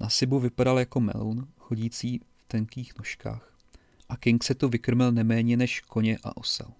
Na 0.00 0.08
Sibu 0.08 0.40
vypadal 0.40 0.78
jako 0.78 1.00
melun, 1.00 1.48
chodící 1.58 2.18
v 2.18 2.48
tenkých 2.48 2.98
nožkách. 2.98 3.52
A 4.08 4.16
King 4.16 4.44
se 4.44 4.54
tu 4.54 4.68
vykrmil 4.68 5.12
neméně 5.12 5.56
než 5.56 5.80
koně 5.80 6.18
a 6.24 6.36
osel. 6.36 6.72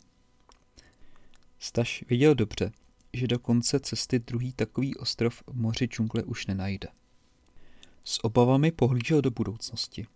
Staš 1.66 2.04
viděl 2.08 2.34
dobře, 2.34 2.72
že 3.12 3.26
do 3.26 3.38
konce 3.38 3.80
cesty 3.80 4.18
druhý 4.18 4.52
takový 4.52 4.96
ostrov 4.96 5.42
v 5.46 5.52
moři 5.52 5.86
džungle 5.86 6.22
už 6.22 6.46
nenajde. 6.46 6.88
S 8.04 8.24
obavami 8.24 8.72
pohlížel 8.72 9.22
do 9.22 9.30
budoucnosti. 9.30 10.06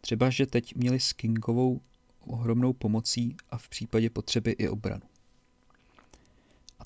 Třeba, 0.00 0.30
že 0.30 0.46
teď 0.46 0.74
měli 0.74 1.00
s 1.00 1.12
Kingovou 1.12 1.80
ohromnou 2.20 2.72
pomocí 2.72 3.36
a 3.50 3.58
v 3.58 3.68
případě 3.68 4.10
potřeby 4.10 4.50
i 4.50 4.68
obranu. 4.68 5.02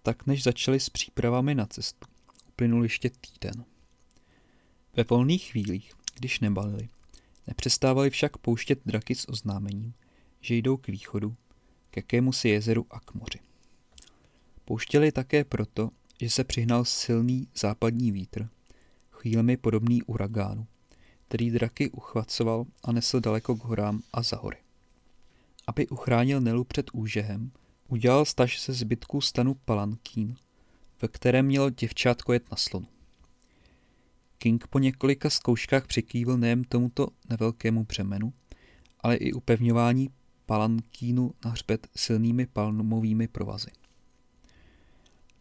tak 0.02 0.26
než 0.26 0.42
začali 0.42 0.80
s 0.80 0.90
přípravami 0.90 1.54
na 1.54 1.66
cestu, 1.66 2.08
uplynul 2.48 2.82
ještě 2.82 3.10
týden. 3.10 3.64
Ve 4.96 5.04
volných 5.04 5.50
chvílích, 5.50 5.92
když 6.14 6.40
nebalili, 6.40 6.88
nepřestávali 7.46 8.10
však 8.10 8.36
pouštět 8.36 8.80
draky 8.86 9.14
s 9.14 9.28
oznámením, 9.28 9.94
že 10.40 10.54
jdou 10.54 10.76
k 10.76 10.86
východu, 10.86 11.36
k 11.90 11.96
jakému 11.96 12.32
si 12.32 12.48
jezeru 12.48 12.86
a 12.90 13.00
k 13.00 13.14
moři. 13.14 13.47
Pouštěli 14.68 15.12
také 15.12 15.44
proto, 15.44 15.90
že 16.20 16.30
se 16.30 16.44
přihnal 16.44 16.84
silný 16.84 17.48
západní 17.58 18.12
vítr, 18.12 18.48
chvílemi 19.10 19.56
podobný 19.56 20.02
uragánu, 20.02 20.66
který 21.28 21.50
draky 21.50 21.90
uchvacoval 21.90 22.64
a 22.84 22.92
nesl 22.92 23.20
daleko 23.20 23.56
k 23.56 23.64
horám 23.64 24.02
a 24.12 24.22
za 24.22 24.36
hory. 24.36 24.56
Aby 25.66 25.88
uchránil 25.88 26.40
Nelu 26.40 26.64
před 26.64 26.90
úžehem, 26.92 27.50
udělal 27.88 28.24
staž 28.24 28.64
ze 28.64 28.72
zbytků 28.72 29.20
stanu 29.20 29.54
Palankín, 29.54 30.36
ve 31.02 31.08
kterém 31.08 31.46
mělo 31.46 31.70
děvčátko 31.70 32.32
jet 32.32 32.50
na 32.50 32.56
slonu. 32.56 32.86
King 34.38 34.66
po 34.66 34.78
několika 34.78 35.30
zkouškách 35.30 35.86
přikývil 35.86 36.38
nejen 36.38 36.64
tomuto 36.64 37.08
nevelkému 37.30 37.84
břemenu, 37.84 38.32
ale 39.00 39.16
i 39.16 39.32
upevňování 39.32 40.10
palankínu 40.46 41.32
na 41.44 41.50
hřbet 41.50 41.88
silnými 41.96 42.46
palmovými 42.46 43.28
provazy. 43.28 43.70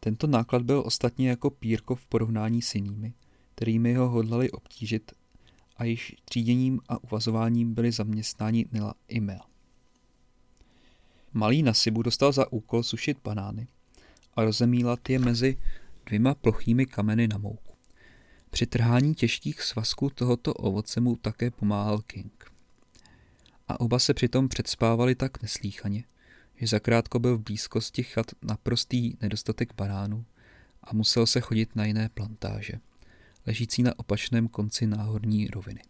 Tento 0.07 0.27
náklad 0.27 0.61
byl 0.61 0.83
ostatně 0.85 1.29
jako 1.29 1.49
pírko 1.49 1.95
v 1.95 2.05
porovnání 2.05 2.61
s 2.61 2.75
jinými, 2.75 3.13
kterými 3.55 3.93
ho 3.93 4.09
hodlali 4.09 4.51
obtížit 4.51 5.11
a 5.77 5.83
již 5.83 6.15
tříděním 6.25 6.79
a 6.89 7.03
uvazováním 7.03 7.73
byli 7.73 7.91
zaměstnáni 7.91 8.65
Nila 8.71 8.93
i 9.07 9.19
Mea. 9.19 9.41
Malý 11.33 11.63
Nasibu 11.63 12.01
dostal 12.01 12.31
za 12.31 12.51
úkol 12.51 12.83
sušit 12.83 13.17
banány 13.23 13.67
a 14.35 14.43
rozemílat 14.43 15.09
je 15.09 15.19
mezi 15.19 15.57
dvěma 16.05 16.35
plochými 16.35 16.85
kameny 16.85 17.27
na 17.27 17.37
mouku. 17.37 17.73
Při 18.49 18.65
trhání 18.65 19.15
těžkých 19.15 19.61
svazků 19.61 20.09
tohoto 20.09 20.53
ovoce 20.53 20.99
mu 20.99 21.15
také 21.15 21.51
pomáhal 21.51 22.01
King. 22.01 22.51
A 23.67 23.79
oba 23.79 23.99
se 23.99 24.13
přitom 24.13 24.49
předspávali 24.49 25.15
tak 25.15 25.41
neslíchaně, 25.41 26.03
že 26.57 26.67
zakrátko 26.67 27.19
byl 27.19 27.37
v 27.37 27.41
blízkosti 27.41 28.03
chat 28.03 28.25
naprostý 28.41 29.13
nedostatek 29.21 29.75
banánů 29.75 30.25
a 30.83 30.93
musel 30.93 31.27
se 31.27 31.41
chodit 31.41 31.75
na 31.75 31.85
jiné 31.85 32.09
plantáže, 32.09 32.73
ležící 33.45 33.83
na 33.83 33.99
opačném 33.99 34.47
konci 34.47 34.87
náhorní 34.87 35.47
roviny. 35.47 35.81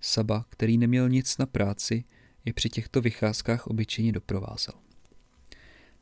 Saba, 0.00 0.44
který 0.48 0.78
neměl 0.78 1.08
nic 1.08 1.38
na 1.38 1.46
práci, 1.46 2.04
je 2.44 2.52
při 2.52 2.70
těchto 2.70 3.00
vycházkách 3.00 3.66
obyčejně 3.66 4.12
doprovázel. 4.12 4.74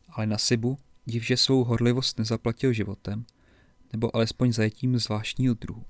Ale 0.08 0.26
na 0.26 0.38
Sibu, 0.38 0.78
div, 1.04 1.22
že 1.22 1.36
svou 1.36 1.64
horlivost 1.64 2.18
nezaplatil 2.18 2.72
životem, 2.72 3.26
nebo 3.92 4.16
alespoň 4.16 4.52
zajetím 4.52 4.98
zvláštního 4.98 5.54
druhu. 5.54 5.84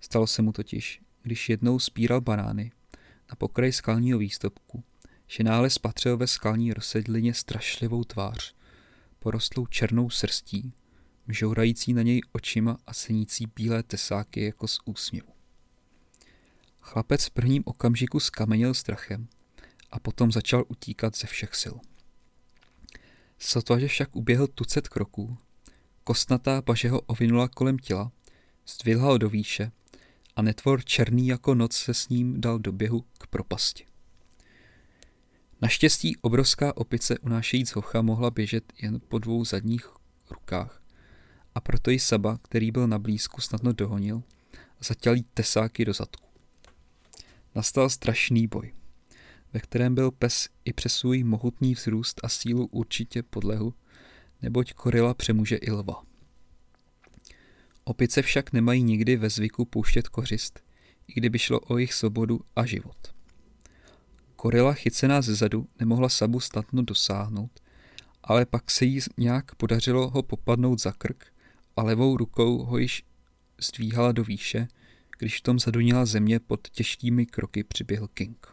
Stalo 0.00 0.26
se 0.26 0.42
mu 0.42 0.52
totiž, 0.52 1.02
když 1.22 1.48
jednou 1.48 1.78
spíral 1.78 2.20
banány 2.20 2.72
na 3.30 3.36
pokraji 3.38 3.72
skalního 3.72 4.18
výstupku, 4.18 4.84
že 5.26 5.44
náhle 5.44 5.70
spatřil 5.70 6.16
ve 6.16 6.26
skalní 6.26 6.72
rozsedlině 6.72 7.34
strašlivou 7.34 8.04
tvář, 8.04 8.54
porostlou 9.18 9.66
černou 9.66 10.10
srstí, 10.10 10.72
žourající 11.28 11.92
na 11.92 12.02
něj 12.02 12.20
očima 12.32 12.78
a 12.86 12.94
senící 12.94 13.46
bílé 13.56 13.82
tesáky 13.82 14.44
jako 14.44 14.68
z 14.68 14.80
úsměvu. 14.84 15.28
Chlapec 16.80 17.24
v 17.24 17.30
prvním 17.30 17.62
okamžiku 17.66 18.20
skamenil 18.20 18.74
strachem 18.74 19.28
a 19.90 19.98
potom 19.98 20.32
začal 20.32 20.64
utíkat 20.68 21.16
ze 21.16 21.26
všech 21.26 21.54
sil. 21.62 21.76
Sotva, 23.38 23.78
že 23.78 23.88
však 23.88 24.16
uběhl 24.16 24.46
tucet 24.46 24.88
kroků, 24.88 25.38
kostnatá 26.04 26.62
paže 26.62 26.88
ho 26.88 27.00
ovinula 27.00 27.48
kolem 27.48 27.78
těla, 27.78 28.12
zdvihla 28.66 29.06
ho 29.06 29.18
do 29.18 29.28
výše 29.28 29.72
a 30.36 30.42
netvor 30.42 30.84
černý 30.84 31.26
jako 31.26 31.54
noc 31.54 31.76
se 31.76 31.94
s 31.94 32.08
ním 32.08 32.40
dal 32.40 32.58
do 32.58 32.72
běhu 32.72 33.04
k 33.18 33.26
propasti. 33.26 33.86
Naštěstí 35.62 36.16
obrovská 36.16 36.76
opice 36.76 37.18
unášejíc 37.18 37.70
hocha 37.70 38.02
mohla 38.02 38.30
běžet 38.30 38.72
jen 38.82 39.00
po 39.08 39.18
dvou 39.18 39.44
zadních 39.44 39.88
rukách 40.30 40.82
a 41.54 41.60
proto 41.60 41.90
ji 41.90 41.98
Saba, 41.98 42.38
který 42.42 42.70
byl 42.70 42.88
na 42.88 42.98
blízku, 42.98 43.40
snadno 43.40 43.72
dohonil 43.72 44.22
a 44.54 44.84
zatěl 44.84 45.16
tesáky 45.34 45.84
do 45.84 45.92
zadku. 45.92 46.28
Nastal 47.54 47.90
strašný 47.90 48.46
boj, 48.46 48.74
ve 49.52 49.60
kterém 49.60 49.94
byl 49.94 50.10
pes 50.10 50.48
i 50.64 50.72
přes 50.72 50.94
svůj 50.94 51.24
mohutný 51.24 51.74
vzrůst 51.74 52.20
a 52.24 52.28
sílu 52.28 52.66
určitě 52.66 53.22
podlehu, 53.22 53.74
neboť 54.42 54.72
korila 54.72 55.14
přemůže 55.14 55.56
i 55.56 55.70
lva. 55.70 56.02
Opice 57.84 58.22
však 58.22 58.52
nemají 58.52 58.82
nikdy 58.82 59.16
ve 59.16 59.30
zvyku 59.30 59.64
pouštět 59.64 60.08
kořist, 60.08 60.60
i 61.08 61.12
kdyby 61.12 61.38
šlo 61.38 61.60
o 61.60 61.78
jejich 61.78 61.94
svobodu 61.94 62.40
a 62.56 62.66
život. 62.66 63.15
Korila 64.36 64.72
chycená 64.72 65.22
ze 65.22 65.34
zadu 65.34 65.68
nemohla 65.78 66.08
Sabu 66.08 66.40
snadno 66.40 66.82
dosáhnout, 66.82 67.60
ale 68.24 68.46
pak 68.46 68.70
se 68.70 68.84
jí 68.84 69.00
nějak 69.16 69.54
podařilo 69.54 70.10
ho 70.10 70.22
popadnout 70.22 70.80
za 70.80 70.92
krk 70.92 71.24
a 71.76 71.82
levou 71.82 72.16
rukou 72.16 72.64
ho 72.64 72.78
již 72.78 73.04
zdvíhala 73.60 74.12
do 74.12 74.24
výše, 74.24 74.68
když 75.18 75.38
v 75.38 75.42
tom 75.42 75.58
zadunila 75.58 76.06
země 76.06 76.40
pod 76.40 76.68
těžkými 76.68 77.26
kroky 77.26 77.64
přiběhl 77.64 78.08
King. 78.08 78.46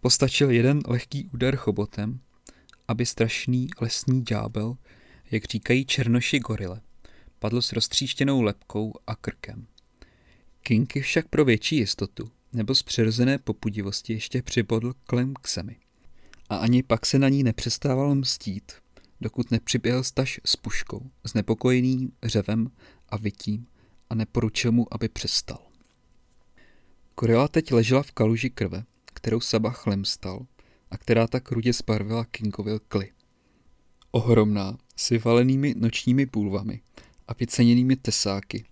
Postačil 0.00 0.50
jeden 0.50 0.80
lehký 0.86 1.28
úder 1.34 1.56
chobotem, 1.56 2.20
aby 2.88 3.06
strašný 3.06 3.68
lesní 3.80 4.22
ďábel, 4.22 4.76
jak 5.30 5.44
říkají 5.44 5.84
černoši 5.84 6.38
gorile, 6.38 6.80
padl 7.38 7.62
s 7.62 7.72
roztříštěnou 7.72 8.42
lepkou 8.42 8.92
a 9.06 9.16
krkem. 9.16 9.66
King 10.62 10.92
však 11.00 11.28
pro 11.28 11.44
větší 11.44 11.76
jistotu 11.76 12.30
nebo 12.52 12.74
z 12.74 12.82
přirozené 12.82 13.38
popudivosti 13.38 14.12
ještě 14.12 14.42
přibodl 14.42 14.92
klem 15.04 15.34
k 15.34 15.48
zemi. 15.48 15.76
A 16.48 16.56
ani 16.56 16.82
pak 16.82 17.06
se 17.06 17.18
na 17.18 17.28
ní 17.28 17.42
nepřestával 17.42 18.14
mstít, 18.14 18.72
dokud 19.20 19.50
nepřiběhl 19.50 20.02
staž 20.02 20.40
s 20.44 20.56
puškou, 20.56 21.10
s 21.24 21.34
nepokojeným 21.34 22.12
řevem 22.22 22.70
a 23.08 23.16
vytím 23.16 23.66
a 24.10 24.14
neporučil 24.14 24.72
mu, 24.72 24.94
aby 24.94 25.08
přestal. 25.08 25.58
Korila 27.14 27.48
teď 27.48 27.72
ležela 27.72 28.02
v 28.02 28.12
kaluži 28.12 28.50
krve, 28.50 28.84
kterou 29.04 29.40
Saba 29.40 29.70
chlemstal 29.70 30.46
a 30.90 30.98
která 30.98 31.26
tak 31.26 31.52
rudě 31.52 31.72
sbarvila 31.72 32.24
Kingovil 32.24 32.78
kly. 32.78 33.12
Ohromná, 34.10 34.78
s 34.96 35.08
vyvalenými 35.08 35.74
nočními 35.78 36.26
půlvami 36.26 36.80
a 37.28 37.34
vyceněnými 37.34 37.96
tesáky, 37.96 38.64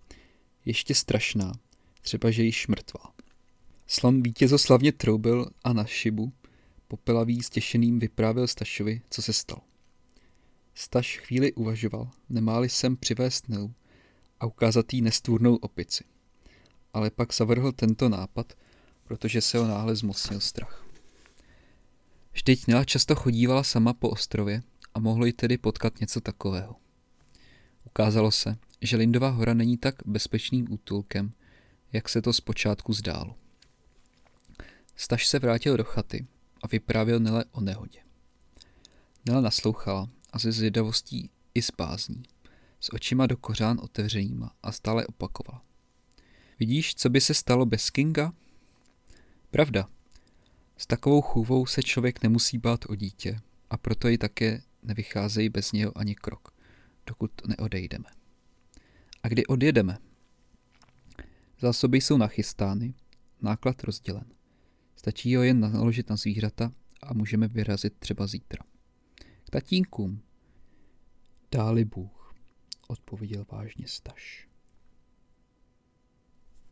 ještě 0.65 0.95
strašná, 0.95 1.53
třeba 2.01 2.31
že 2.31 2.43
již 2.43 2.67
mrtvá. 2.67 3.20
Slam 3.93 4.23
vítězoslavně 4.23 4.93
troubil 4.93 5.51
a 5.65 5.73
na 5.73 5.85
šibu, 5.85 6.33
popelavý 6.89 7.43
stěšeným 7.43 7.99
vyprávěl 7.99 8.47
Stašovi, 8.47 9.03
co 9.11 9.23
se 9.23 9.33
stalo. 9.33 9.61
Staš 10.75 11.19
chvíli 11.19 11.53
uvažoval, 11.53 12.11
nemáli 12.29 12.69
sem 12.69 12.97
přivést 12.97 13.49
Nilu 13.49 13.75
a 14.41 14.47
ukázat 14.47 14.93
jí 14.93 15.03
nestvůrnou 15.03 15.57
opici. 15.57 16.05
Ale 16.93 17.11
pak 17.11 17.35
zavrhl 17.35 17.73
tento 17.73 18.09
nápad, 18.09 18.53
protože 19.05 19.41
se 19.41 19.59
ho 19.59 19.67
náhle 19.67 19.97
zmocnil 19.97 20.41
strach. 20.41 20.87
Vždyť 22.33 22.67
Nila 22.67 22.85
často 22.85 23.15
chodívala 23.15 23.63
sama 23.63 23.93
po 23.93 24.09
ostrově 24.09 24.63
a 24.95 25.01
mohlo 25.01 25.27
jí 25.27 25.33
tedy 25.33 25.59
potkat 25.59 26.01
něco 26.01 26.21
takového. 26.21 26.77
Ukázalo 27.87 28.31
se, 28.31 28.57
že 28.81 28.97
Lindová 28.97 29.29
hora 29.29 29.55
není 29.55 29.77
tak 29.77 29.95
bezpečným 30.07 30.73
útulkem, 30.73 31.33
jak 31.93 32.09
se 32.09 32.23
to 32.23 32.33
zpočátku 32.33 32.93
zdálo. 32.93 33.40
Staž 35.01 35.27
se 35.27 35.39
vrátil 35.39 35.77
do 35.77 35.85
chaty 35.85 36.27
a 36.63 36.67
vyprávěl 36.67 37.21
Nele 37.21 37.45
o 37.53 37.61
nehodě. 37.61 37.99
Nela 39.27 39.41
naslouchala 39.41 40.09
a 40.33 40.39
ze 40.39 40.53
zvědavostí 40.53 41.31
i 41.55 41.63
s 41.63 41.71
bázní, 41.79 42.23
s 42.81 42.93
očima 42.93 43.27
do 43.27 43.37
kořán 43.37 43.81
otevřenýma 43.83 44.55
a 44.63 44.73
stále 44.73 45.07
opakovala. 45.07 45.63
Vidíš, 46.59 46.95
co 46.95 47.11
by 47.11 47.21
se 47.21 47.35
stalo 47.35 47.67
bez 47.67 47.91
Kinga? 47.91 48.33
Pravda. 49.51 49.89
S 50.77 50.87
takovou 50.87 51.21
chůvou 51.23 51.67
se 51.67 51.83
člověk 51.83 52.23
nemusí 52.23 52.59
bát 52.59 52.85
o 52.89 52.95
dítě 52.95 53.41
a 53.71 53.77
proto 53.77 54.09
ji 54.09 54.19
také 54.19 54.63
nevycházejí 54.83 55.49
bez 55.49 55.73
něho 55.73 55.99
ani 55.99 56.15
krok, 56.15 56.55
dokud 57.07 57.31
neodejdeme. 57.47 58.09
A 59.23 59.29
kdy 59.29 59.47
odjedeme? 59.47 59.99
Zásoby 61.61 62.01
jsou 62.01 62.17
nachystány, 62.17 62.95
náklad 63.43 63.85
rozdělen. 63.85 64.25
Stačí 65.01 65.37
ho 65.37 65.43
jen 65.43 65.61
naložit 65.61 66.11
na 66.11 66.17
zvířata 66.17 66.73
a 67.03 67.15
můžeme 67.15 67.49
vyrazit 67.49 67.95
třeba 67.99 68.27
zítra. 68.27 68.65
K 69.45 69.51
tatínkům. 69.51 70.23
Dáli 71.53 71.85
Bůh, 71.85 72.35
odpověděl 72.89 73.47
vážně 73.53 73.89
Staš. 73.89 74.50